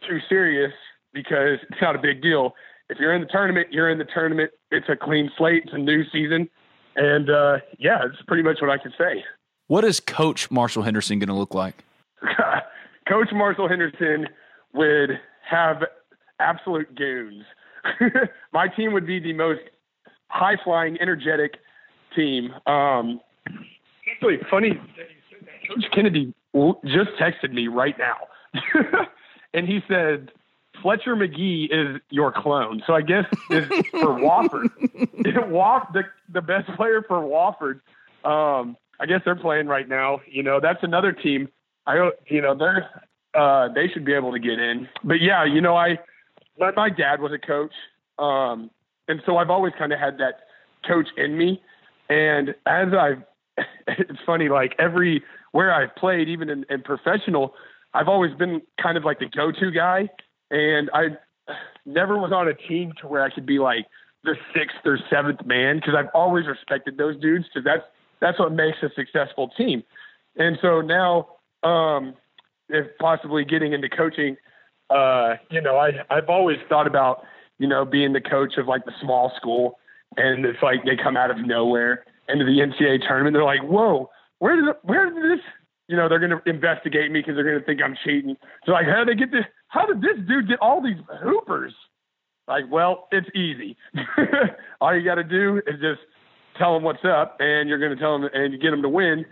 too 0.08 0.20
serious 0.28 0.72
because 1.14 1.60
it's 1.70 1.82
not 1.82 1.96
a 1.96 2.00
big 2.00 2.22
deal. 2.22 2.54
If 2.90 3.00
you're 3.00 3.14
in 3.14 3.22
the 3.22 3.28
tournament, 3.28 3.68
you're 3.72 3.90
in 3.90 3.98
the 3.98 4.06
tournament. 4.06 4.52
It's 4.72 4.88
a 4.90 4.96
clean 4.96 5.30
slate. 5.38 5.64
It's 5.66 5.74
a 5.74 5.78
new 5.78 6.04
season. 6.12 6.50
And 6.96 7.30
uh, 7.30 7.58
yeah, 7.78 8.00
it's 8.06 8.22
pretty 8.28 8.44
much 8.44 8.58
what 8.62 8.70
I 8.70 8.78
can 8.78 8.94
say. 8.98 9.24
What 9.68 9.84
is 9.84 10.00
Coach 10.00 10.50
Marshall 10.50 10.84
Henderson 10.84 11.20
going 11.20 11.28
to 11.28 11.36
look 11.36 11.54
like? 11.54 11.84
Coach 13.10 13.30
Marshall 13.34 13.68
Henderson 13.68 14.28
would 14.74 15.20
have 15.50 15.84
absolute 16.40 16.96
goons. 16.96 17.44
My 18.54 18.68
team 18.70 18.94
would 18.94 19.06
be 19.06 19.20
the 19.20 19.34
most 19.34 19.62
high 20.30 20.56
flying, 20.64 20.98
energetic 21.02 21.56
team. 22.16 22.52
Um, 22.68 23.20
actually, 24.10 24.38
funny, 24.50 24.80
Coach 25.68 25.86
Kennedy 25.94 26.34
just 26.86 27.10
texted 27.20 27.52
me 27.52 27.68
right 27.68 27.96
now, 27.98 28.28
and 29.54 29.68
he 29.68 29.82
said 29.88 30.32
Fletcher 30.82 31.16
Magee 31.16 31.68
is 31.72 32.02
your 32.10 32.32
clone. 32.32 32.82
So 32.86 32.94
I 32.94 33.02
guess 33.02 33.26
is 33.50 33.68
for 33.92 34.08
Wofford. 34.20 34.70
Woff, 35.50 35.92
the 35.94 36.04
the 36.32 36.42
best 36.42 36.68
player 36.76 37.04
for 37.08 37.22
Wofford. 37.22 37.82
Um, 38.24 38.78
I 39.00 39.06
guess 39.06 39.22
they're 39.26 39.36
playing 39.36 39.68
right 39.68 39.88
now. 39.88 40.22
You 40.28 40.44
know, 40.44 40.60
that's 40.60 40.84
another 40.84 41.12
team. 41.12 41.50
I 41.88 42.12
you 42.28 42.42
know 42.42 42.56
they're 42.56 42.90
uh, 43.34 43.70
they 43.74 43.88
should 43.88 44.06
be 44.06 44.14
able 44.14 44.32
to 44.32 44.40
get 44.40 44.60
in. 44.60 44.88
But 45.04 45.22
yeah, 45.22 45.44
you 45.44 45.62
know, 45.62 45.76
I 45.76 46.00
my, 46.58 46.72
my 46.72 46.90
dad 46.90 47.20
was 47.20 47.32
a 47.32 47.40
coach, 47.40 47.74
um, 48.18 48.70
and 49.08 49.22
so 49.26 49.38
I've 49.38 49.50
always 49.50 49.74
kind 49.78 49.92
of 49.92 50.00
had 50.00 50.18
that 50.20 50.42
coach 50.88 51.08
in 51.18 51.38
me. 51.38 51.62
And 52.10 52.50
as 52.66 52.94
I've, 52.94 53.24
it's 53.88 54.20
funny, 54.26 54.50
like 54.50 54.76
every 54.80 55.24
where 55.56 55.74
I've 55.74 55.96
played, 55.96 56.28
even 56.28 56.50
in, 56.50 56.66
in 56.70 56.82
professional, 56.82 57.54
I've 57.94 58.10
always 58.10 58.34
been 58.34 58.62
kind 58.82 58.98
of 58.98 59.06
like 59.06 59.20
the 59.20 59.28
go-to 59.28 59.72
guy, 59.72 60.10
and 60.52 60.90
I 60.94 61.16
never 61.86 62.18
was 62.18 62.34
on 62.34 62.50
a 62.50 62.54
team 62.54 62.92
to 63.00 63.08
where 63.08 63.24
I 63.24 63.30
could 63.30 63.46
be 63.46 63.58
like 63.58 63.86
the 64.26 64.36
sixth 64.54 64.80
or 64.84 65.00
seventh 65.10 65.46
man 65.46 65.78
because 65.78 65.94
I've 65.98 66.10
always 66.14 66.46
respected 66.46 66.98
those 66.98 67.18
dudes 67.22 67.46
because 67.46 67.64
that's 67.64 67.84
that's 68.20 68.38
what 68.38 68.52
makes 68.52 68.80
a 68.84 68.90
successful 68.98 69.48
team. 69.58 69.82
And 70.36 70.58
so 70.62 70.82
now, 70.82 71.30
um, 71.64 72.16
if 72.68 72.88
possibly 73.00 73.46
getting 73.46 73.72
into 73.72 73.88
coaching, 73.88 74.36
uh, 74.90 75.36
you 75.50 75.62
know, 75.62 75.78
I 75.78 75.92
I've 76.10 76.28
always 76.28 76.58
thought 76.68 76.86
about 76.86 77.24
you 77.60 77.68
know 77.70 77.86
being 77.86 78.12
the 78.12 78.20
coach 78.20 78.58
of 78.58 78.68
like 78.68 78.84
the 78.84 78.94
small 79.02 79.32
school 79.38 79.80
and 80.18 80.46
it's 80.46 80.62
like 80.62 80.84
they 80.84 80.98
come 81.02 81.16
out 81.16 81.32
of 81.32 81.38
nowhere 81.38 82.04
into 82.28 82.44
the 82.44 82.60
NCAA 82.60 83.08
tournament. 83.08 83.34
They're 83.34 83.46
like, 83.46 83.64
"Whoa, 83.64 84.10
where 84.46 84.56
did 84.56 84.66
where 84.84 85.10
did 85.10 85.24
this?" 85.24 85.44
You 85.88 85.98
know, 85.98 86.08
they're 86.08 86.20
going 86.20 86.32
to 86.32 86.50
investigate 86.50 87.12
me 87.12 87.20
because 87.20 87.36
they're 87.36 87.44
going 87.44 87.60
to 87.60 87.66
think 87.66 87.82
I'm 87.82 87.96
cheating. 88.04 88.38
So 88.66 88.72
like, 88.72 88.86
how 88.86 89.04
did 89.04 89.10
they 89.10 89.20
get 89.20 89.32
this? 89.32 89.46
How 89.70 89.86
did 89.88 90.02
this 90.02 90.18
dude 90.28 90.48
get 90.48 90.60
all 90.60 90.82
these 90.82 90.98
hoopers? 91.22 91.74
Like, 92.48 92.66
well, 92.70 93.08
it's 93.12 93.28
easy. 93.36 93.76
all 94.82 94.96
you 94.96 95.04
got 95.04 95.16
to 95.16 95.24
do 95.24 95.62
is 95.66 95.80
just 95.82 96.02
tell 96.58 96.76
them 96.76 96.84
what's 96.84 97.04
up, 97.04 97.38
and 97.40 97.68
you're 97.68 97.80
going 97.80 97.92
to 97.92 98.00
tell 98.00 98.20
them 98.20 98.30
and 98.34 98.54
you 98.54 98.60
get 98.60 98.70
them 98.70 98.84
to 98.84 98.90
win. 98.90 99.26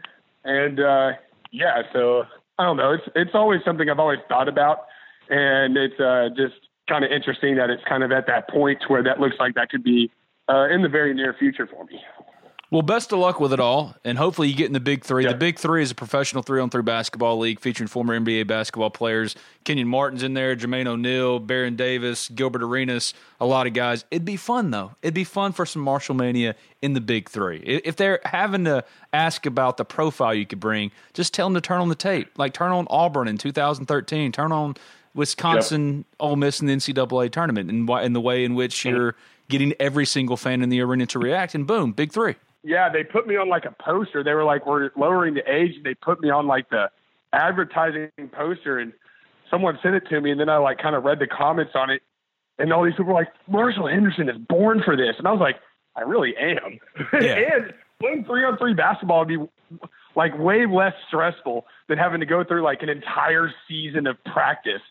And 0.44 0.80
uh, 0.80 1.12
yeah, 1.52 1.84
so 1.94 2.24
I 2.58 2.64
don't 2.64 2.78
know. 2.78 2.94
It's 2.94 3.04
it's 3.16 3.36
always 3.36 3.62
something 3.64 3.90
I've 3.90 4.00
always 4.00 4.20
thought 4.28 4.48
about, 4.48 4.86
and 5.30 5.78
it's 5.78 6.00
uh, 6.00 6.30
just 6.36 6.56
kind 6.90 7.06
of 7.06 7.12
interesting 7.12 7.56
that 7.58 7.70
it's 7.70 7.84
kind 7.88 8.04
of 8.04 8.12
at 8.12 8.26
that 8.28 8.50
point 8.50 8.80
where 8.88 9.04
that 9.04 9.20
looks 9.20 9.36
like 9.40 9.54
that 9.56 9.70
could 9.70 9.84
be 9.84 10.12
uh, 10.50 10.68
in 10.70 10.82
the 10.82 10.90
very 10.90 11.14
near 11.14 11.36
future 11.38 11.68
for 11.68 11.86
me. 11.86 12.00
Well, 12.74 12.82
best 12.82 13.14
of 13.14 13.20
luck 13.20 13.40
with 13.40 13.54
it 13.54 13.60
all, 13.60 13.96
and 14.04 14.18
hopefully 14.18 14.48
you 14.48 14.56
get 14.56 14.66
in 14.66 14.74
the 14.74 14.80
Big 14.80 15.06
Three. 15.06 15.28
The 15.28 15.36
Big 15.36 15.60
Three 15.60 15.84
is 15.84 15.92
a 15.92 15.96
professional 15.96 16.42
three-on-three 16.42 16.82
basketball 16.82 17.38
league 17.38 17.60
featuring 17.60 17.88
former 17.88 18.20
NBA 18.20 18.48
basketball 18.48 18.90
players. 18.90 19.36
Kenyon 19.64 19.88
Martin's 19.88 20.24
in 20.24 20.34
there, 20.34 20.56
Jermaine 20.56 20.88
O'Neal, 20.88 21.38
Baron 21.38 21.76
Davis, 21.76 22.30
Gilbert 22.30 22.64
Arenas, 22.64 23.14
a 23.40 23.46
lot 23.46 23.68
of 23.68 23.74
guys. 23.74 24.06
It'd 24.10 24.26
be 24.26 24.38
fun 24.38 24.72
though. 24.72 24.96
It'd 25.04 25.14
be 25.14 25.24
fun 25.24 25.52
for 25.52 25.68
some 25.68 25.84
Marshall 25.84 26.16
mania 26.16 26.56
in 26.82 26.94
the 26.94 27.00
Big 27.00 27.30
Three. 27.30 27.58
If 27.60 27.96
they're 27.96 28.20
having 28.26 28.64
to 28.64 28.84
ask 29.14 29.46
about 29.46 29.78
the 29.78 29.86
profile 29.86 30.34
you 30.34 30.48
could 30.48 30.60
bring, 30.60 30.90
just 31.14 31.32
tell 31.32 31.46
them 31.46 31.54
to 31.54 31.62
turn 31.62 31.80
on 31.80 31.90
the 31.90 31.96
tape. 31.96 32.32
Like 32.40 32.56
turn 32.56 32.72
on 32.72 32.88
Auburn 32.90 33.28
in 33.28 33.38
2013. 33.38 34.32
Turn 34.32 34.52
on 34.52 34.78
Wisconsin, 35.14 35.98
yep. 35.98 36.06
Ole 36.20 36.38
Miss 36.38 36.60
in 36.60 36.66
the 36.66 36.74
NCAA 36.74 37.32
tournament, 37.32 37.70
and 37.70 37.88
in 37.88 38.14
the 38.14 38.22
way 38.22 38.44
in 38.44 38.56
which 38.56 38.78
mm-hmm. 38.78 38.96
you're 38.96 39.16
getting 39.48 39.76
every 39.80 40.08
single 40.08 40.38
fan 40.38 40.64
in 40.64 40.70
the 40.70 40.82
arena 40.82 41.06
to 41.06 41.20
react, 41.20 41.54
and 41.54 41.68
boom, 41.68 41.92
Big 41.92 42.12
Three. 42.12 42.34
Yeah, 42.64 42.90
they 42.90 43.04
put 43.04 43.28
me 43.28 43.36
on 43.36 43.50
like 43.50 43.66
a 43.66 43.76
poster. 43.84 44.24
They 44.24 44.34
were 44.34 44.44
like, 44.44 44.66
we're 44.66 44.92
lowering 44.96 45.34
the 45.34 45.44
age. 45.52 45.76
They 45.84 45.94
put 45.94 46.22
me 46.22 46.30
on 46.30 46.48
like 46.48 46.70
the 46.70 46.90
advertising 47.34 48.10
poster, 48.32 48.80
and 48.80 48.94
someone 49.50 49.78
sent 49.84 49.96
it 49.96 50.04
to 50.10 50.22
me, 50.22 50.32
and 50.32 50.40
then 50.40 50.50
I 50.50 50.58
like 50.58 50.78
kind 50.80 50.96
of 50.96 51.04
read 51.04 51.20
the 51.20 51.28
comments 51.28 51.74
on 51.76 51.90
it, 51.90 52.02
and 52.60 52.72
all 52.72 52.84
these 52.84 52.94
people 52.94 53.06
were 53.06 53.14
like, 53.14 53.30
Marshall 53.48 53.88
Henderson 53.88 54.30
is 54.30 54.38
born 54.38 54.82
for 54.84 54.96
this, 54.96 55.16
and 55.18 55.28
I 55.28 55.32
was 55.32 55.42
like, 55.42 55.58
I 55.96 56.02
really 56.02 56.34
am. 56.38 56.80
Yeah. 57.22 57.56
and 57.56 57.74
playing 58.00 58.26
three 58.26 58.44
on 58.44 58.58
three 58.58 58.74
basketball 58.74 59.20
would 59.20 59.28
be 59.28 59.38
like 60.16 60.38
way 60.38 60.66
less 60.66 60.94
stressful 61.08 61.66
than 61.88 61.98
having 61.98 62.20
to 62.20 62.26
go 62.26 62.44
through 62.44 62.64
like 62.64 62.82
an 62.82 62.90
entire 62.90 63.52
season 63.68 64.08
of 64.08 64.18
practice. 64.26 64.82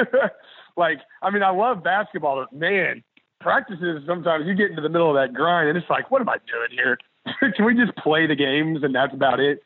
like, 0.76 0.98
I 1.22 1.30
mean, 1.30 1.42
I 1.42 1.50
love 1.50 1.82
basketball, 1.82 2.44
but 2.44 2.58
man, 2.58 3.02
practices 3.40 4.02
sometimes 4.06 4.46
you 4.46 4.54
get 4.54 4.70
into 4.70 4.82
the 4.82 4.88
middle 4.88 5.08
of 5.08 5.16
that 5.16 5.34
grind 5.34 5.68
and 5.68 5.78
it's 5.78 5.88
like, 5.90 6.10
what 6.10 6.20
am 6.20 6.28
I 6.28 6.36
doing 6.50 6.70
here? 6.70 6.98
Can 7.54 7.64
we 7.64 7.74
just 7.74 7.96
play 7.96 8.26
the 8.26 8.36
games 8.36 8.80
and 8.82 8.94
that's 8.94 9.14
about 9.14 9.40
it? 9.40 9.62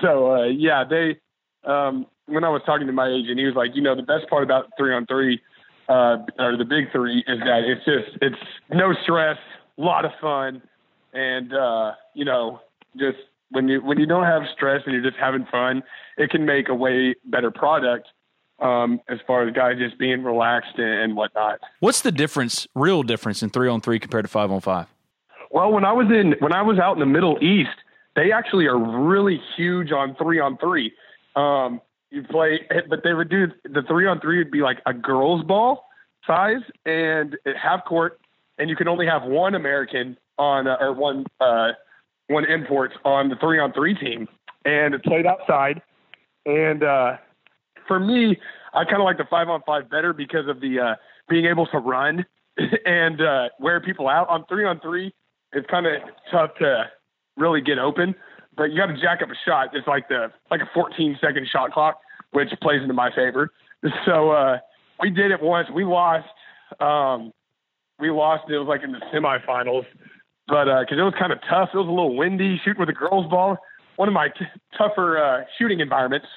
So 0.00 0.34
uh, 0.34 0.44
yeah, 0.44 0.84
they 0.88 1.18
um, 1.64 2.06
when 2.26 2.44
I 2.44 2.48
was 2.48 2.62
talking 2.64 2.86
to 2.86 2.92
my 2.92 3.08
agent, 3.08 3.38
he 3.38 3.44
was 3.44 3.54
like, 3.54 3.70
you 3.74 3.82
know, 3.82 3.94
the 3.94 4.02
best 4.02 4.28
part 4.28 4.42
about 4.42 4.70
three 4.78 4.94
on 4.94 5.06
three 5.06 5.40
uh, 5.88 6.18
or 6.38 6.56
the 6.56 6.64
big 6.64 6.90
three 6.92 7.18
is 7.26 7.38
that 7.40 7.62
it's 7.64 7.84
just 7.84 8.22
it's 8.22 8.36
no 8.70 8.94
stress, 9.02 9.38
a 9.78 9.82
lot 9.82 10.04
of 10.04 10.12
fun, 10.20 10.62
and 11.12 11.52
uh, 11.52 11.92
you 12.14 12.24
know, 12.24 12.60
just 12.96 13.18
when 13.50 13.68
you 13.68 13.82
when 13.82 13.98
you 13.98 14.06
don't 14.06 14.24
have 14.24 14.42
stress 14.54 14.82
and 14.86 14.94
you're 14.94 15.02
just 15.02 15.20
having 15.20 15.46
fun, 15.50 15.82
it 16.16 16.30
can 16.30 16.46
make 16.46 16.68
a 16.68 16.74
way 16.74 17.14
better 17.26 17.50
product 17.50 18.08
um, 18.62 19.00
as 19.08 19.18
far 19.26 19.46
as 19.46 19.54
guys 19.54 19.76
just 19.78 19.98
being 19.98 20.22
relaxed 20.22 20.78
and, 20.78 21.02
and 21.02 21.16
whatnot. 21.16 21.60
What's 21.80 22.00
the 22.00 22.12
difference, 22.12 22.66
real 22.74 23.02
difference 23.02 23.42
in 23.42 23.50
three 23.50 23.68
on 23.68 23.80
three 23.80 23.98
compared 23.98 24.24
to 24.24 24.28
five 24.28 24.50
on 24.50 24.60
five? 24.60 24.86
Well, 25.50 25.70
when 25.72 25.84
I 25.84 25.92
was 25.92 26.06
in 26.06 26.34
when 26.38 26.54
I 26.54 26.62
was 26.62 26.78
out 26.78 26.94
in 26.94 27.00
the 27.00 27.06
Middle 27.06 27.36
East, 27.42 27.76
they 28.16 28.32
actually 28.32 28.66
are 28.66 28.78
really 28.78 29.38
huge 29.56 29.92
on 29.92 30.14
three 30.16 30.40
on 30.40 30.56
three. 30.56 30.92
Um, 31.36 31.80
you 32.10 32.22
play, 32.22 32.60
but 32.88 33.02
they 33.04 33.12
would 33.12 33.28
do 33.28 33.48
the 33.64 33.82
three 33.82 34.06
on 34.06 34.20
three 34.20 34.38
would 34.38 34.50
be 34.50 34.62
like 34.62 34.78
a 34.86 34.94
girls' 34.94 35.44
ball 35.44 35.84
size 36.26 36.62
and 36.86 37.36
half 37.60 37.84
court, 37.84 38.20
and 38.58 38.70
you 38.70 38.76
can 38.76 38.88
only 38.88 39.06
have 39.06 39.24
one 39.24 39.54
American 39.54 40.16
on 40.38 40.66
uh, 40.66 40.76
or 40.80 40.94
one 40.94 41.26
uh, 41.40 41.72
one 42.28 42.44
import 42.44 42.92
on 43.04 43.28
the 43.28 43.36
three 43.36 43.58
on 43.58 43.72
three 43.72 43.94
team, 43.94 44.28
and 44.64 44.94
it 44.94 45.02
played 45.04 45.26
outside. 45.26 45.82
And 46.46 46.82
uh, 46.82 47.16
for 47.86 48.00
me, 48.00 48.36
I 48.74 48.84
kind 48.84 48.96
of 48.96 49.04
like 49.04 49.18
the 49.18 49.26
five 49.28 49.48
on 49.48 49.62
five 49.66 49.90
better 49.90 50.12
because 50.12 50.48
of 50.48 50.60
the 50.60 50.80
uh, 50.80 50.94
being 51.28 51.46
able 51.46 51.66
to 51.66 51.78
run 51.78 52.24
and 52.84 53.20
uh, 53.20 53.48
wear 53.58 53.80
people 53.80 54.08
out 54.08 54.28
on 54.28 54.44
three 54.48 54.64
on 54.64 54.80
three. 54.80 55.14
It's 55.52 55.66
kind 55.68 55.86
of 55.86 55.92
tough 56.30 56.50
to 56.60 56.84
really 57.36 57.60
get 57.60 57.78
open, 57.78 58.14
but 58.56 58.64
you 58.64 58.78
got 58.78 58.86
to 58.86 59.00
jack 59.00 59.20
up 59.22 59.28
a 59.30 59.38
shot. 59.46 59.68
It's 59.74 59.86
like 59.86 60.08
the 60.08 60.28
like 60.50 60.60
a 60.60 60.70
14 60.74 61.18
second 61.20 61.46
shot 61.50 61.72
clock, 61.72 62.00
which 62.32 62.48
plays 62.60 62.82
into 62.82 62.94
my 62.94 63.10
favor. 63.14 63.50
So 64.06 64.30
uh, 64.30 64.58
we 65.00 65.10
did 65.10 65.32
it 65.32 65.42
once. 65.42 65.66
We 65.74 65.84
lost. 65.84 66.28
Um, 66.78 67.32
we 67.98 68.10
lost. 68.10 68.44
It 68.48 68.56
was 68.56 68.68
like 68.68 68.84
in 68.84 68.92
the 68.92 69.00
semifinals, 69.12 69.86
but 70.46 70.66
because 70.80 70.98
it 70.98 71.02
was 71.02 71.14
kind 71.18 71.32
of 71.32 71.40
tough. 71.50 71.70
It 71.74 71.78
was 71.78 71.88
a 71.88 71.90
little 71.90 72.16
windy 72.16 72.60
shooting 72.64 72.78
with 72.78 72.88
a 72.90 72.92
girls' 72.92 73.28
ball. 73.28 73.56
One 73.96 74.06
of 74.06 74.14
my 74.14 74.28
t- 74.28 74.46
tougher 74.78 75.18
uh, 75.18 75.44
shooting 75.58 75.80
environments, 75.80 76.28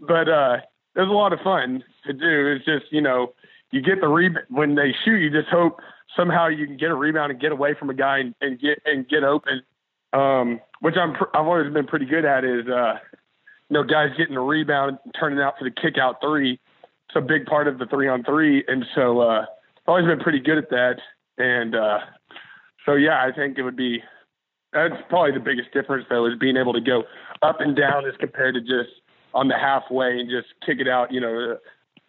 but 0.00 0.28
uh, 0.28 0.56
it 0.98 1.02
was 1.02 1.10
a 1.10 1.12
lot 1.12 1.32
of 1.32 1.38
fun 1.40 1.84
to 2.06 2.12
do. 2.12 2.52
It's 2.52 2.64
just 2.64 2.92
you 2.92 3.00
know 3.00 3.32
you 3.70 3.80
get 3.80 4.00
the 4.00 4.08
rebound 4.08 4.46
when 4.50 4.74
they 4.74 4.92
shoot. 5.04 5.18
You 5.18 5.30
just 5.30 5.48
hope 5.48 5.80
somehow 6.16 6.48
you 6.48 6.66
can 6.66 6.76
get 6.76 6.90
a 6.90 6.94
rebound 6.94 7.30
and 7.30 7.40
get 7.40 7.52
away 7.52 7.74
from 7.78 7.88
a 7.88 7.94
guy 7.94 8.18
and, 8.18 8.34
and 8.40 8.60
get 8.60 8.82
and 8.84 9.08
get 9.08 9.22
open. 9.22 9.62
Um, 10.12 10.60
which 10.80 10.96
I'm 10.96 11.14
pr- 11.14 11.34
I've 11.34 11.46
always 11.46 11.72
been 11.72 11.86
pretty 11.86 12.06
good 12.06 12.24
at 12.24 12.44
is 12.44 12.66
uh, 12.66 12.94
you 13.70 13.74
know 13.74 13.84
guys 13.84 14.08
getting 14.18 14.36
a 14.36 14.42
rebound 14.42 14.98
and 15.04 15.14
turning 15.18 15.38
out 15.38 15.54
for 15.58 15.64
the 15.64 15.70
kick 15.70 15.98
out 15.98 16.16
three. 16.20 16.58
It's 17.08 17.16
a 17.16 17.20
big 17.20 17.46
part 17.46 17.68
of 17.68 17.78
the 17.78 17.86
three 17.86 18.08
on 18.08 18.24
three, 18.24 18.64
and 18.66 18.84
so 18.94 19.20
uh, 19.20 19.42
I've 19.42 19.86
always 19.86 20.06
been 20.06 20.20
pretty 20.20 20.40
good 20.40 20.58
at 20.58 20.68
that. 20.70 20.96
And 21.38 21.76
uh, 21.76 22.00
so 22.84 22.94
yeah, 22.94 23.22
I 23.22 23.30
think 23.30 23.56
it 23.56 23.62
would 23.62 23.76
be 23.76 24.02
that's 24.72 24.94
probably 25.08 25.32
the 25.32 25.40
biggest 25.40 25.72
difference 25.72 26.06
though 26.10 26.26
is 26.26 26.38
being 26.40 26.56
able 26.56 26.72
to 26.72 26.80
go 26.80 27.04
up 27.42 27.60
and 27.60 27.76
down 27.76 28.04
as 28.04 28.14
compared 28.18 28.54
to 28.54 28.60
just 28.60 28.90
on 29.34 29.48
the 29.48 29.54
halfway 29.58 30.18
and 30.20 30.28
just 30.30 30.48
kick 30.64 30.78
it 30.80 30.88
out. 30.88 31.12
You 31.12 31.20
know, 31.20 31.58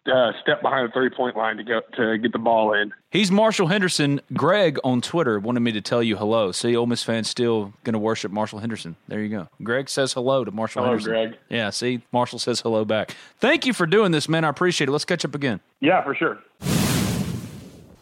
uh, 0.06 0.32
step 0.40 0.62
behind 0.62 0.88
the 0.88 0.92
three 0.92 1.10
point 1.10 1.36
line 1.36 1.56
to 1.58 1.64
go 1.64 1.80
to 1.96 2.18
get 2.18 2.32
the 2.32 2.38
ball 2.38 2.72
in. 2.72 2.92
He's 3.10 3.30
Marshall 3.30 3.66
Henderson. 3.66 4.20
Greg 4.32 4.78
on 4.82 5.00
Twitter 5.00 5.38
wanted 5.38 5.60
me 5.60 5.72
to 5.72 5.80
tell 5.80 6.02
you 6.02 6.16
hello. 6.16 6.52
See, 6.52 6.74
Ole 6.74 6.86
Miss 6.86 7.02
fans 7.02 7.28
still 7.28 7.72
going 7.84 7.92
to 7.92 7.98
worship 7.98 8.32
Marshall 8.32 8.60
Henderson. 8.60 8.96
There 9.08 9.20
you 9.20 9.28
go. 9.28 9.48
Greg 9.62 9.88
says 9.88 10.12
hello 10.12 10.44
to 10.44 10.50
Marshall 10.50 10.82
Hello, 10.82 10.92
Henderson. 10.96 11.12
Greg. 11.12 11.38
Yeah, 11.48 11.70
see, 11.70 12.02
Marshall 12.12 12.38
says 12.38 12.60
hello 12.60 12.84
back. 12.84 13.14
Thank 13.38 13.66
you 13.66 13.72
for 13.72 13.86
doing 13.86 14.12
this, 14.12 14.28
man. 14.28 14.44
I 14.44 14.48
appreciate 14.48 14.88
it. 14.88 14.92
Let's 14.92 15.04
catch 15.04 15.24
up 15.24 15.34
again. 15.34 15.60
Yeah, 15.80 16.02
for 16.02 16.14
sure. 16.14 16.38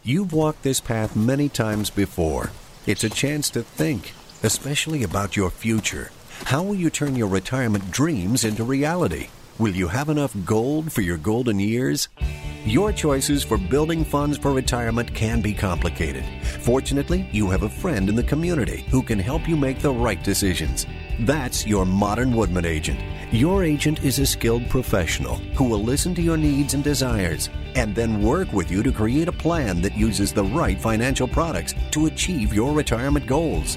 You've 0.02 0.32
walked 0.32 0.62
this 0.62 0.80
path 0.80 1.16
many 1.16 1.48
times 1.48 1.90
before. 1.90 2.50
It's 2.86 3.04
a 3.04 3.10
chance 3.10 3.50
to 3.50 3.62
think, 3.62 4.14
especially 4.42 5.02
about 5.02 5.36
your 5.36 5.50
future. 5.50 6.10
How 6.44 6.62
will 6.62 6.74
you 6.74 6.88
turn 6.88 7.14
your 7.14 7.28
retirement 7.28 7.90
dreams 7.90 8.44
into 8.44 8.64
reality? 8.64 9.28
Will 9.58 9.74
you 9.74 9.88
have 9.88 10.08
enough 10.08 10.34
gold 10.44 10.90
for 10.90 11.02
your 11.02 11.18
golden 11.18 11.60
years? 11.60 12.08
Your 12.64 12.92
choices 12.92 13.42
for 13.42 13.58
building 13.58 14.04
funds 14.04 14.38
for 14.38 14.52
retirement 14.52 15.14
can 15.14 15.40
be 15.40 15.52
complicated. 15.52 16.24
Fortunately, 16.60 17.28
you 17.32 17.50
have 17.50 17.64
a 17.64 17.68
friend 17.68 18.08
in 18.08 18.14
the 18.14 18.22
community 18.22 18.84
who 18.90 19.02
can 19.02 19.18
help 19.18 19.46
you 19.48 19.56
make 19.56 19.80
the 19.80 19.92
right 19.92 20.22
decisions. 20.24 20.86
That's 21.20 21.66
your 21.66 21.84
Modern 21.84 22.34
Woodmen 22.34 22.64
agent. 22.64 23.00
Your 23.30 23.62
agent 23.62 24.02
is 24.02 24.18
a 24.18 24.26
skilled 24.26 24.68
professional 24.70 25.36
who 25.54 25.64
will 25.64 25.82
listen 25.82 26.14
to 26.14 26.22
your 26.22 26.36
needs 26.36 26.72
and 26.72 26.82
desires 26.82 27.50
and 27.74 27.94
then 27.94 28.22
work 28.22 28.52
with 28.52 28.70
you 28.70 28.82
to 28.82 28.92
create 28.92 29.28
a 29.28 29.32
plan 29.32 29.82
that 29.82 29.96
uses 29.96 30.32
the 30.32 30.44
right 30.44 30.80
financial 30.80 31.28
products 31.28 31.74
to 31.90 32.06
achieve 32.06 32.54
your 32.54 32.72
retirement 32.72 33.26
goals. 33.26 33.76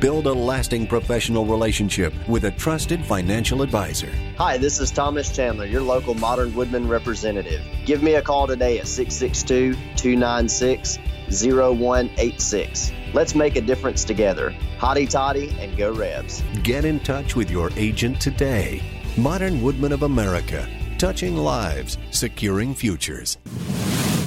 Build 0.00 0.26
a 0.26 0.32
lasting 0.32 0.86
professional 0.86 1.44
relationship 1.44 2.14
with 2.28 2.44
a 2.44 2.52
trusted 2.52 3.04
financial 3.04 3.62
advisor. 3.62 4.12
Hi, 4.36 4.56
this 4.56 4.78
is 4.78 4.92
Thomas 4.92 5.34
Chandler, 5.34 5.64
your 5.64 5.80
local 5.80 6.14
Modern 6.14 6.54
Woodmen 6.54 6.86
representative. 6.86 7.60
Give 7.84 8.00
me 8.00 8.14
a 8.14 8.22
call 8.22 8.46
today 8.46 8.78
at 8.78 8.86
662 8.86 9.74
296 9.96 10.98
0186. 11.30 12.92
Let's 13.12 13.34
make 13.34 13.56
a 13.56 13.60
difference 13.60 14.04
together. 14.04 14.54
Hotty 14.78 15.10
toddy 15.10 15.50
and 15.58 15.76
go 15.76 15.92
Rebs. 15.92 16.44
Get 16.62 16.84
in 16.84 17.00
touch 17.00 17.34
with 17.34 17.50
your 17.50 17.70
agent 17.74 18.20
today. 18.20 18.80
Modern 19.16 19.60
Woodmen 19.60 19.90
of 19.90 20.04
America, 20.04 20.68
touching 20.98 21.36
lives, 21.36 21.98
securing 22.12 22.72
futures. 22.72 23.38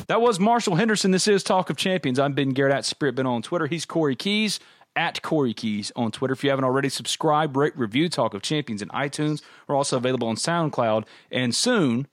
That 0.07 0.19
was 0.19 0.38
Marshall 0.38 0.76
Henderson. 0.76 1.11
This 1.11 1.30
is 1.30 1.41
Talk 1.41 1.69
of 1.69 1.78
Champions. 1.78 2.19
I'm 2.19 2.34
Ben 2.34 2.49
Garrett 2.49 2.74
at 2.74 2.84
Spirit 2.84 3.15
Ben 3.15 3.26
on 3.26 3.41
Twitter. 3.41 3.67
He's 3.67 3.86
Kory 3.86 4.17
Keys 4.17 4.59
at 4.95 5.21
Kory 5.21 5.53
Keys 5.53 5.91
on 5.95 6.11
Twitter. 6.11 6.33
If 6.33 6.43
you 6.43 6.49
haven't 6.49 6.65
already, 6.65 6.89
subscribe, 6.89 7.55
rate, 7.55 7.77
review 7.77 8.09
Talk 8.09 8.33
of 8.33 8.41
Champions 8.41 8.81
in 8.81 8.89
iTunes. 8.89 9.41
We're 9.67 9.75
also 9.75 9.97
available 9.97 10.27
on 10.27 10.35
SoundCloud 10.35 11.05
and 11.31 11.55
soon, 11.55 12.07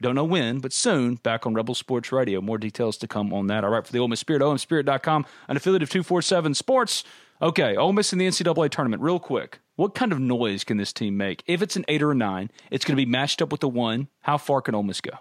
don't 0.00 0.14
know 0.14 0.24
when, 0.24 0.58
but 0.58 0.72
soon, 0.72 1.14
back 1.16 1.46
on 1.46 1.54
Rebel 1.54 1.74
Sports 1.74 2.12
Radio. 2.12 2.40
More 2.40 2.58
details 2.58 2.96
to 2.98 3.08
come 3.08 3.32
on 3.32 3.46
that. 3.46 3.64
All 3.64 3.70
right, 3.70 3.86
for 3.86 3.92
the 3.92 3.98
Ole 3.98 4.08
Miss 4.08 4.20
Spirit, 4.20 4.42
omspirit.com, 4.42 5.24
an 5.48 5.56
affiliate 5.56 5.82
of 5.82 5.90
247 5.90 6.54
Sports. 6.54 7.04
Okay, 7.40 7.76
Ole 7.76 7.92
Miss 7.92 8.12
in 8.12 8.18
the 8.18 8.26
NCAA 8.26 8.70
tournament, 8.70 9.02
real 9.02 9.18
quick. 9.18 9.60
What 9.76 9.94
kind 9.94 10.12
of 10.12 10.20
noise 10.20 10.62
can 10.62 10.76
this 10.76 10.92
team 10.92 11.16
make? 11.16 11.42
If 11.46 11.62
it's 11.62 11.76
an 11.76 11.84
eight 11.88 12.02
or 12.02 12.12
a 12.12 12.14
nine, 12.14 12.50
it's 12.70 12.84
going 12.84 12.96
to 12.96 13.02
be 13.04 13.10
matched 13.10 13.42
up 13.42 13.50
with 13.50 13.60
the 13.60 13.68
one. 13.68 14.08
How 14.20 14.38
far 14.38 14.60
can 14.60 14.74
Ole 14.74 14.82
Miss 14.82 15.00
go? 15.00 15.12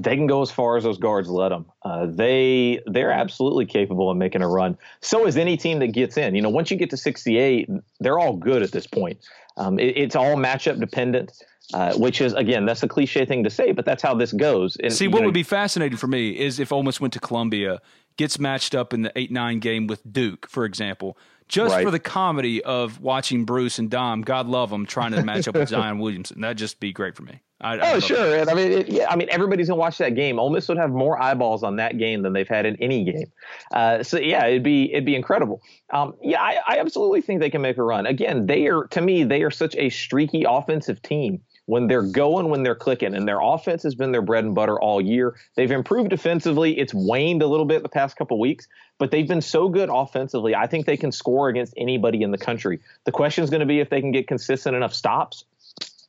They 0.00 0.16
can 0.16 0.26
go 0.26 0.42
as 0.42 0.50
far 0.50 0.76
as 0.76 0.84
those 0.84 0.98
guards 0.98 1.28
let 1.28 1.50
them. 1.50 1.66
Uh, 1.82 2.06
they 2.06 2.80
they're 2.86 3.12
absolutely 3.12 3.64
capable 3.66 4.10
of 4.10 4.16
making 4.16 4.42
a 4.42 4.48
run. 4.48 4.76
So 5.00 5.26
is 5.26 5.36
any 5.36 5.56
team 5.56 5.78
that 5.78 5.88
gets 5.88 6.16
in. 6.16 6.34
You 6.34 6.42
know, 6.42 6.48
once 6.50 6.70
you 6.70 6.76
get 6.76 6.90
to 6.90 6.96
68, 6.96 7.68
they're 8.00 8.18
all 8.18 8.36
good 8.36 8.62
at 8.62 8.72
this 8.72 8.86
point. 8.86 9.18
Um, 9.56 9.78
it, 9.78 9.96
it's 9.96 10.16
all 10.16 10.34
matchup 10.36 10.80
dependent, 10.80 11.32
uh, 11.74 11.94
which 11.94 12.20
is 12.20 12.32
again 12.34 12.66
that's 12.66 12.82
a 12.82 12.88
cliche 12.88 13.24
thing 13.24 13.44
to 13.44 13.50
say, 13.50 13.72
but 13.72 13.84
that's 13.84 14.02
how 14.02 14.14
this 14.14 14.32
goes. 14.32 14.76
And, 14.76 14.92
See, 14.92 15.08
what 15.08 15.20
know, 15.20 15.26
would 15.26 15.34
be 15.34 15.42
fascinating 15.42 15.96
for 15.98 16.06
me 16.08 16.30
is 16.38 16.58
if 16.58 16.72
Ole 16.72 16.82
Miss 16.82 17.00
went 17.00 17.12
to 17.14 17.20
Columbia, 17.20 17.80
gets 18.16 18.38
matched 18.38 18.74
up 18.74 18.92
in 18.92 19.02
the 19.02 19.12
eight 19.16 19.30
nine 19.30 19.60
game 19.60 19.86
with 19.86 20.00
Duke, 20.10 20.48
for 20.48 20.64
example, 20.64 21.16
just 21.48 21.72
Right. 21.74 21.84
for 21.84 21.90
the 21.90 22.00
comedy 22.00 22.64
of 22.64 23.00
watching 23.00 23.44
Bruce 23.44 23.78
and 23.78 23.90
Dom, 23.90 24.22
God 24.22 24.46
love 24.48 24.70
them, 24.70 24.86
trying 24.86 25.12
to 25.12 25.22
match 25.22 25.46
up 25.46 25.54
with 25.54 25.68
Zion 25.68 25.98
Williamson. 25.98 26.40
That'd 26.40 26.58
just 26.58 26.80
be 26.80 26.92
great 26.92 27.14
for 27.14 27.22
me. 27.22 27.40
I, 27.62 27.94
Oh, 27.94 28.00
sure. 28.00 28.36
And 28.36 28.50
I 28.50 28.54
mean, 28.54 28.72
it, 28.72 28.88
yeah, 28.88 29.06
I 29.08 29.16
mean, 29.16 29.28
everybody's 29.30 29.68
gonna 29.68 29.78
watch 29.78 29.98
that 29.98 30.14
game. 30.14 30.38
Ole 30.38 30.50
Miss 30.50 30.68
would 30.68 30.78
have 30.78 30.90
more 30.90 31.22
eyeballs 31.22 31.62
on 31.62 31.76
that 31.76 31.96
game 31.96 32.22
than 32.22 32.32
they've 32.32 32.48
had 32.48 32.66
in 32.66 32.76
any 32.82 33.04
game. 33.04 33.30
Uh, 33.72 34.02
so 34.02 34.18
yeah, 34.18 34.46
it'd 34.46 34.62
be 34.62 34.90
it'd 34.92 35.04
be 35.06 35.14
incredible. 35.14 35.62
Um, 35.92 36.14
yeah, 36.22 36.42
I, 36.42 36.58
I 36.66 36.78
absolutely 36.80 37.20
think 37.22 37.40
they 37.40 37.50
can 37.50 37.62
make 37.62 37.78
a 37.78 37.82
run. 37.82 38.06
Again, 38.06 38.46
they 38.46 38.66
are 38.66 38.86
to 38.88 39.00
me 39.00 39.24
they 39.24 39.42
are 39.42 39.50
such 39.50 39.76
a 39.76 39.90
streaky 39.90 40.44
offensive 40.48 41.00
team. 41.02 41.40
when 41.66 41.86
they're 41.86 42.02
going, 42.02 42.48
when 42.48 42.64
they're 42.64 42.74
clicking, 42.74 43.14
and 43.14 43.26
their 43.26 43.40
offense 43.40 43.82
has 43.84 43.94
been 43.94 44.10
their 44.12 44.22
bread 44.22 44.44
and 44.44 44.54
butter 44.54 44.80
all 44.80 45.00
year. 45.00 45.36
They've 45.54 45.70
improved 45.70 46.10
defensively. 46.10 46.78
It's 46.78 46.92
waned 46.92 47.42
a 47.42 47.46
little 47.46 47.66
bit 47.66 47.82
the 47.82 47.88
past 47.88 48.16
couple 48.16 48.38
weeks, 48.40 48.66
but 48.98 49.10
they've 49.12 49.28
been 49.28 49.40
so 49.40 49.68
good 49.68 49.88
offensively. 49.88 50.54
I 50.54 50.66
think 50.66 50.86
they 50.86 50.96
can 50.96 51.12
score 51.12 51.48
against 51.48 51.72
anybody 51.76 52.22
in 52.22 52.32
the 52.32 52.38
country. 52.38 52.80
The 53.04 53.12
question 53.12 53.44
is 53.44 53.50
going 53.50 53.60
to 53.60 53.66
be 53.66 53.78
if 53.78 53.90
they 53.90 54.00
can 54.00 54.10
get 54.10 54.26
consistent 54.26 54.74
enough 54.74 54.92
stops. 54.92 55.44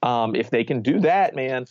Um, 0.04 0.36
if 0.36 0.49
they 0.49 0.66
can 0.66 0.82
do 0.82 0.99
that, 0.99 1.34
man, 1.34 1.66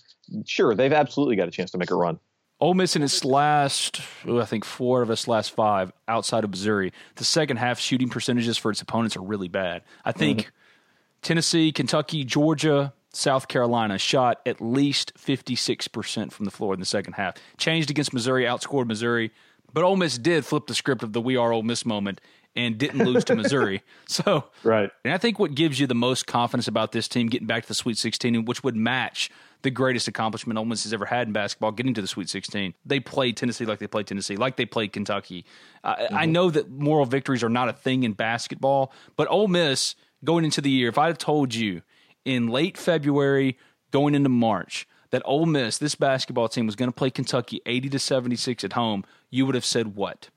sure, 0.46 0.74
they've 0.74 0.92
absolutely 0.92 1.36
got 1.36 1.48
a 1.48 1.50
chance 1.50 1.70
to 1.72 1.78
make 1.78 1.90
a 1.90 1.94
run. 1.94 2.18
Ole 2.60 2.74
Miss 2.74 2.96
in 2.96 3.02
its 3.02 3.24
last, 3.24 4.00
oh, 4.26 4.40
I 4.40 4.46
think 4.46 4.64
four 4.64 5.02
of 5.02 5.10
its 5.10 5.28
last 5.28 5.50
five 5.50 5.92
outside 6.08 6.42
of 6.42 6.50
Missouri, 6.50 6.92
the 7.16 7.24
second 7.24 7.58
half 7.58 7.78
shooting 7.78 8.08
percentages 8.08 8.56
for 8.56 8.70
its 8.70 8.80
opponents 8.80 9.16
are 9.16 9.22
really 9.22 9.48
bad. 9.48 9.82
I 10.04 10.12
think 10.12 10.40
mm-hmm. 10.40 10.50
Tennessee, 11.20 11.72
Kentucky, 11.72 12.24
Georgia, 12.24 12.94
South 13.12 13.48
Carolina 13.48 13.98
shot 13.98 14.40
at 14.46 14.62
least 14.62 15.12
56% 15.16 16.32
from 16.32 16.44
the 16.46 16.50
floor 16.50 16.72
in 16.72 16.80
the 16.80 16.86
second 16.86 17.14
half. 17.14 17.34
Changed 17.58 17.90
against 17.90 18.14
Missouri, 18.14 18.44
outscored 18.44 18.86
Missouri, 18.86 19.30
but 19.74 19.84
Ole 19.84 19.96
Miss 19.96 20.16
did 20.16 20.46
flip 20.46 20.66
the 20.66 20.74
script 20.74 21.02
of 21.02 21.12
the 21.12 21.20
we 21.20 21.36
are 21.36 21.52
Ole 21.52 21.62
Miss 21.62 21.84
moment 21.84 22.20
and 22.54 22.76
didn't 22.78 23.04
lose 23.04 23.24
to 23.24 23.34
Missouri. 23.34 23.82
So, 24.06 24.44
right. 24.62 24.90
And 25.06 25.14
I 25.14 25.16
think 25.16 25.38
what 25.38 25.54
gives 25.54 25.80
you 25.80 25.86
the 25.86 25.94
most 25.94 26.26
confidence 26.26 26.68
about 26.68 26.92
this 26.92 27.08
team 27.08 27.28
getting 27.28 27.46
back 27.46 27.62
to 27.62 27.68
the 27.68 27.74
Sweet 27.74 27.96
16, 27.96 28.44
which 28.44 28.62
would 28.62 28.76
match 28.76 29.30
the 29.62 29.70
greatest 29.70 30.06
accomplishment 30.06 30.58
Ole 30.58 30.66
Miss 30.66 30.82
has 30.82 30.92
ever 30.92 31.06
had 31.06 31.28
in 31.28 31.32
basketball, 31.32 31.72
getting 31.72 31.94
to 31.94 32.02
the 32.02 32.06
Sweet 32.06 32.28
16. 32.28 32.74
They 32.84 33.00
played 33.00 33.38
Tennessee 33.38 33.64
like 33.64 33.78
they 33.78 33.86
played 33.86 34.06
Tennessee, 34.06 34.36
like 34.36 34.56
they 34.56 34.66
played 34.66 34.92
Kentucky. 34.92 35.46
Uh, 35.82 35.96
mm-hmm. 35.96 36.14
I 36.14 36.26
know 36.26 36.50
that 36.50 36.70
moral 36.70 37.06
victories 37.06 37.42
are 37.42 37.48
not 37.48 37.70
a 37.70 37.72
thing 37.72 38.02
in 38.02 38.12
basketball, 38.12 38.92
but 39.16 39.30
Ole 39.30 39.48
Miss 39.48 39.94
going 40.22 40.44
into 40.44 40.60
the 40.60 40.70
year, 40.70 40.90
if 40.90 40.98
I 40.98 41.06
had 41.06 41.18
told 41.18 41.54
you 41.54 41.80
in 42.24 42.48
late 42.48 42.76
February, 42.76 43.56
going 43.90 44.14
into 44.14 44.28
March, 44.28 44.86
that 45.10 45.22
Ole 45.24 45.46
Miss, 45.46 45.78
this 45.78 45.94
basketball 45.94 46.48
team, 46.48 46.66
was 46.66 46.76
going 46.76 46.90
to 46.90 46.94
play 46.94 47.10
Kentucky 47.10 47.60
80 47.66 47.90
to 47.90 47.98
76 47.98 48.64
at 48.64 48.72
home, 48.72 49.04
you 49.30 49.46
would 49.46 49.54
have 49.54 49.64
said 49.64 49.94
what? 49.94 50.28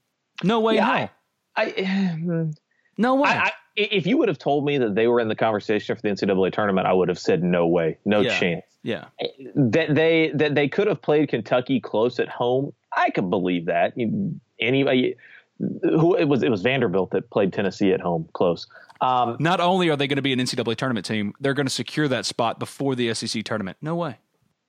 No 0.43 0.59
way, 0.59 0.75
yeah, 0.75 0.85
no. 0.85 0.91
I, 0.91 1.09
I 1.57 2.47
no 2.97 3.15
way. 3.15 3.29
I, 3.29 3.51
if 3.75 4.07
you 4.07 4.17
would 4.17 4.29
have 4.29 4.37
told 4.37 4.65
me 4.65 4.77
that 4.77 4.95
they 4.95 5.07
were 5.07 5.19
in 5.19 5.27
the 5.27 5.35
conversation 5.35 5.95
for 5.95 6.01
the 6.01 6.09
NCAA 6.09 6.53
tournament, 6.53 6.87
I 6.87 6.93
would 6.93 7.09
have 7.09 7.19
said 7.19 7.43
no 7.43 7.67
way, 7.67 7.97
no 8.05 8.21
yeah. 8.21 8.39
chance. 8.39 8.65
Yeah, 8.83 9.05
that 9.55 9.95
they 9.95 10.31
that 10.35 10.55
they 10.55 10.67
could 10.67 10.87
have 10.87 11.01
played 11.01 11.29
Kentucky 11.29 11.79
close 11.79 12.19
at 12.19 12.29
home. 12.29 12.71
I 12.95 13.09
could 13.09 13.29
believe 13.29 13.65
that. 13.65 13.93
Anybody 14.59 15.15
who 15.59 16.15
it 16.15 16.25
was 16.25 16.43
it 16.43 16.49
was 16.49 16.61
Vanderbilt 16.61 17.11
that 17.11 17.29
played 17.29 17.53
Tennessee 17.53 17.91
at 17.93 18.01
home 18.01 18.29
close. 18.33 18.67
Um, 19.01 19.37
Not 19.39 19.59
only 19.59 19.89
are 19.89 19.95
they 19.95 20.07
going 20.07 20.17
to 20.17 20.21
be 20.21 20.33
an 20.33 20.39
NCAA 20.39 20.75
tournament 20.75 21.05
team, 21.05 21.33
they're 21.39 21.53
going 21.53 21.65
to 21.65 21.73
secure 21.73 22.07
that 22.07 22.25
spot 22.25 22.59
before 22.59 22.95
the 22.95 23.13
SEC 23.13 23.43
tournament. 23.43 23.77
No 23.81 23.95
way. 23.95 24.17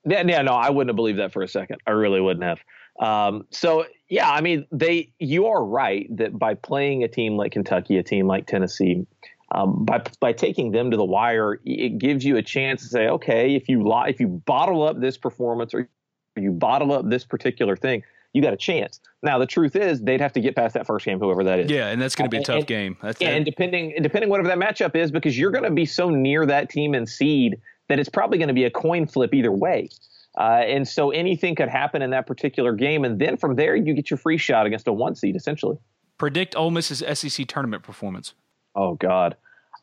Yeah, 0.05 0.23
yeah, 0.27 0.43
no, 0.43 0.53
I 0.53 0.71
wouldn't 0.71 0.91
have 0.91 0.97
believed 0.97 1.19
that 1.19 1.33
for 1.33 1.43
a 1.43 1.49
second. 1.49 1.81
I 1.87 1.91
really 1.91 2.21
wouldn't 2.21 2.45
have. 2.45 2.61
Um, 3.01 3.47
so 3.51 3.85
yeah, 4.09 4.31
I 4.31 4.41
mean, 4.41 4.67
they 4.73 5.13
you 5.19 5.47
are 5.47 5.65
right 5.65 6.09
that 6.17 6.39
by 6.39 6.55
playing 6.55 7.05
a 7.05 7.09
team 7.09 7.37
like 7.37 7.53
Kentucky, 7.53 7.99
a 7.99 8.03
team 8.03 8.27
like 8.27 8.47
Tennessee, 8.47 9.07
um, 9.53 9.85
by 9.85 10.03
by 10.21 10.33
taking 10.33 10.73
them 10.73 10.91
to 10.91 10.97
the 10.97 11.05
wire, 11.05 11.61
it 11.65 11.99
gives 11.99 12.25
you 12.25 12.37
a 12.37 12.43
chance 12.43 12.83
to 12.83 12.89
say, 12.89 13.09
okay, 13.09 13.55
if 13.55 13.69
you 13.69 13.87
lie, 13.87 14.09
if 14.09 14.21
you 14.21 14.29
bottle 14.29 14.83
up 14.83 15.01
this 15.01 15.17
performance 15.17 15.75
or 15.75 15.89
you 16.37 16.53
bottle 16.53 16.93
up 16.93 17.09
this 17.09 17.25
particular 17.25 17.77
thing, 17.77 18.03
you 18.33 18.43
got 18.43 18.53
a 18.53 18.57
chance. 18.57 19.01
Now 19.23 19.39
the 19.39 19.47
truth 19.47 19.77
is 19.77 20.01
they'd 20.01 20.21
have 20.21 20.33
to 20.35 20.41
get 20.41 20.55
past 20.55 20.75
that 20.75 20.87
first 20.87 21.05
game, 21.05 21.19
whoever 21.19 21.45
that 21.45 21.59
is. 21.59 21.71
Yeah, 21.71 21.89
and 21.89 22.01
that's 22.01 22.15
going 22.15 22.31
to 22.31 22.35
be 22.35 22.43
a 22.43 22.45
tough 22.45 22.59
and, 22.59 22.67
game. 22.67 22.97
That's 23.03 23.21
yeah, 23.21 23.31
and 23.31 23.45
depending 23.45 23.95
depending 24.03 24.31
whatever 24.31 24.49
that 24.49 24.59
matchup 24.59 24.95
is, 24.95 25.11
because 25.11 25.39
you're 25.39 25.51
going 25.51 25.65
to 25.65 25.71
be 25.71 25.87
so 25.87 26.11
near 26.11 26.47
that 26.47 26.71
team 26.71 26.95
and 26.95 27.09
seed 27.09 27.61
that 27.89 27.99
it's 27.99 28.09
probably 28.09 28.39
going 28.39 28.49
to 28.49 28.55
be 28.55 28.65
a 28.65 28.71
coin 28.71 29.07
flip 29.07 29.33
either 29.33 29.53
way. 29.53 29.89
Uh, 30.37 30.63
and 30.67 30.87
so 30.87 31.11
anything 31.11 31.55
could 31.55 31.69
happen 31.69 32.03
in 32.03 32.11
that 32.11 32.27
particular 32.27 32.73
game, 32.75 33.05
and 33.05 33.19
then 33.19 33.37
from 33.37 33.57
there 33.57 33.75
you 33.75 33.95
get 33.95 34.11
your 34.11 34.19
free 34.19 34.37
shot 34.37 34.67
against 34.67 34.87
a 34.87 34.93
one 34.93 35.15
seed 35.15 35.35
essentially. 35.35 35.79
Predict 36.19 36.57
Ole 36.57 36.71
Miss's 36.71 37.03
SEC 37.19 37.47
tournament 37.47 37.83
performance. 37.83 38.35
Oh 38.75 38.95
God, 38.95 39.37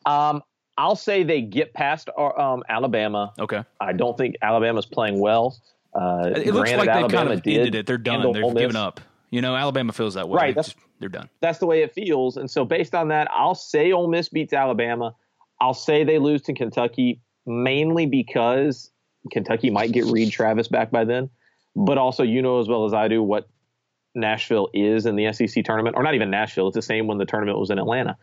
um, 0.06 0.43
I'll 0.78 0.95
say 0.95 1.24
they 1.24 1.41
get 1.41 1.74
past 1.74 2.10
uh, 2.18 2.30
um, 2.30 2.64
Alabama. 2.70 3.34
Okay, 3.39 3.64
I 3.80 3.93
don't 3.93 4.18
think 4.18 4.36
Alabama's 4.41 4.86
playing 4.86 5.20
well. 5.20 5.58
Uh, 5.95 6.32
it 6.36 6.54
looks 6.54 6.72
like 6.72 6.86
they 6.86 7.16
kind 7.16 7.32
of 7.32 7.45
ended 7.45 7.76
it. 7.76 7.86
They're 7.86 7.97
done. 7.97 8.32
They've 8.32 8.56
given 8.56 8.76
up. 8.76 8.99
You 9.34 9.41
know, 9.41 9.56
Alabama 9.56 9.93
feels 9.93 10.14
that 10.14 10.30
way. 10.30 10.38
Right. 10.38 10.56
That's, 10.56 10.76
they're 10.99 11.10
done. 11.10 11.28
That's 11.39 11.58
the 11.58 11.66
way 11.66 11.82
it 11.82 11.91
feels. 11.91 12.38
And 12.38 12.49
so 12.49 12.66
based 12.66 12.93
on 12.93 13.08
that, 13.08 13.28
I'll 13.32 13.56
say 13.56 13.91
Ole 13.91 14.08
Miss 14.08 14.30
beats 14.30 14.54
Alabama. 14.54 15.16
I'll 15.60 15.74
say 15.74 16.04
they 16.04 16.20
lose 16.20 16.43
to 16.43 16.54
Kentucky 16.54 17.20
mainly 17.47 18.06
because 18.06 18.91
Kentucky 19.32 19.69
might 19.69 19.91
get 19.91 20.05
Reid 20.05 20.32
Travis 20.32 20.67
back 20.67 20.91
by 20.91 21.05
then. 21.05 21.30
But 21.76 21.97
also, 21.97 22.24
you 22.24 22.41
know 22.41 22.59
as 22.59 22.67
well 22.67 22.86
as 22.86 22.93
I 22.93 23.07
do 23.07 23.24
what 23.24 23.47
Nashville 24.15 24.69
is 24.74 25.05
in 25.05 25.15
the 25.15 25.32
SEC 25.34 25.63
tournament, 25.63 25.95
or 25.95 26.03
not 26.03 26.13
even 26.13 26.30
Nashville. 26.30 26.67
It's 26.67 26.76
the 26.76 26.82
same 26.82 27.07
when 27.07 27.17
the 27.17 27.26
tournament 27.26 27.57
was 27.57 27.69
in 27.69 27.80
Atlanta. 27.80 28.17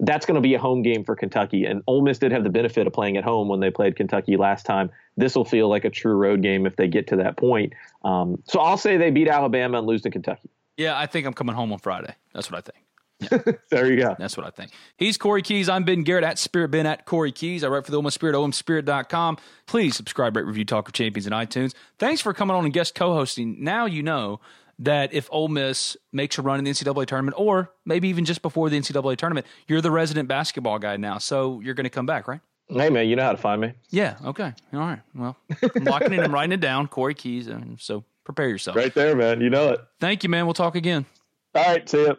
That's 0.00 0.26
going 0.26 0.36
to 0.36 0.40
be 0.40 0.54
a 0.54 0.58
home 0.58 0.82
game 0.82 1.04
for 1.04 1.16
Kentucky, 1.16 1.64
and 1.64 1.82
Ole 1.86 2.02
Miss 2.02 2.18
did 2.18 2.30
have 2.30 2.44
the 2.44 2.50
benefit 2.50 2.86
of 2.86 2.92
playing 2.92 3.16
at 3.16 3.24
home 3.24 3.48
when 3.48 3.60
they 3.60 3.70
played 3.70 3.96
Kentucky 3.96 4.36
last 4.36 4.64
time. 4.64 4.90
This 5.16 5.34
will 5.34 5.44
feel 5.44 5.68
like 5.68 5.84
a 5.84 5.90
true 5.90 6.14
road 6.14 6.40
game 6.40 6.66
if 6.66 6.76
they 6.76 6.86
get 6.86 7.08
to 7.08 7.16
that 7.16 7.36
point. 7.36 7.72
Um, 8.04 8.40
so 8.46 8.60
I'll 8.60 8.76
say 8.76 8.96
they 8.96 9.10
beat 9.10 9.28
Alabama 9.28 9.78
and 9.78 9.86
lose 9.86 10.02
to 10.02 10.10
Kentucky. 10.10 10.50
Yeah, 10.76 10.96
I 10.96 11.06
think 11.06 11.26
I'm 11.26 11.34
coming 11.34 11.56
home 11.56 11.72
on 11.72 11.78
Friday. 11.78 12.14
That's 12.32 12.50
what 12.50 12.58
I 12.58 12.60
think. 12.60 12.84
there 13.70 13.90
you 13.90 14.00
go. 14.00 14.14
That's 14.18 14.36
what 14.36 14.46
I 14.46 14.50
think. 14.50 14.70
He's 14.96 15.16
Kory 15.16 15.42
Keys. 15.42 15.68
I'm 15.68 15.84
Ben 15.84 16.02
Garrett 16.02 16.24
at 16.24 16.38
Spirit 16.38 16.70
Ben 16.70 16.86
at 16.86 17.04
Kory 17.04 17.32
Keys. 17.32 17.64
I 17.64 17.68
write 17.68 17.84
for 17.84 17.90
the 17.90 18.00
Miss 18.00 18.14
Spirit, 18.14 18.36
omspirit.com. 18.36 19.38
Please 19.66 19.96
subscribe, 19.96 20.36
rate, 20.36 20.46
review, 20.46 20.64
talk 20.64 20.88
of 20.88 20.94
champions 20.94 21.26
in 21.26 21.32
iTunes. 21.32 21.74
Thanks 21.98 22.20
for 22.20 22.32
coming 22.32 22.56
on 22.56 22.64
and 22.64 22.72
guest 22.72 22.94
co-hosting. 22.94 23.62
Now 23.62 23.86
you 23.86 24.02
know 24.02 24.40
that 24.78 25.12
if 25.12 25.28
Ole 25.32 25.48
Miss 25.48 25.96
makes 26.12 26.38
a 26.38 26.42
run 26.42 26.58
in 26.60 26.64
the 26.64 26.70
NCAA 26.70 27.06
tournament, 27.06 27.34
or 27.36 27.72
maybe 27.84 28.08
even 28.08 28.24
just 28.24 28.42
before 28.42 28.70
the 28.70 28.78
NCAA 28.78 29.16
tournament, 29.16 29.46
you're 29.66 29.80
the 29.80 29.90
resident 29.90 30.28
basketball 30.28 30.78
guy 30.78 30.96
now. 30.96 31.18
So 31.18 31.60
you're 31.60 31.74
going 31.74 31.84
to 31.84 31.90
come 31.90 32.06
back, 32.06 32.28
right? 32.28 32.40
Hey 32.70 32.90
man, 32.90 33.08
you 33.08 33.16
know 33.16 33.22
how 33.22 33.32
to 33.32 33.38
find 33.38 33.62
me. 33.62 33.72
Yeah. 33.88 34.18
Okay. 34.26 34.52
All 34.74 34.80
right. 34.80 35.00
Well, 35.14 35.36
I'm 35.74 35.84
locking 35.84 36.12
in 36.12 36.20
and 36.20 36.32
writing 36.32 36.52
it 36.52 36.60
down. 36.60 36.86
Kory 36.86 37.14
Keys. 37.14 37.46
And 37.46 37.80
so 37.80 38.04
prepare 38.24 38.48
yourself. 38.48 38.76
Right 38.76 38.94
there, 38.94 39.16
man. 39.16 39.40
You 39.40 39.48
know 39.48 39.70
it. 39.70 39.80
Thank 40.00 40.22
you, 40.22 40.28
man. 40.28 40.44
We'll 40.44 40.52
talk 40.52 40.76
again. 40.76 41.06
All 41.54 41.64
right. 41.64 41.88
See 41.88 42.02
you. 42.02 42.18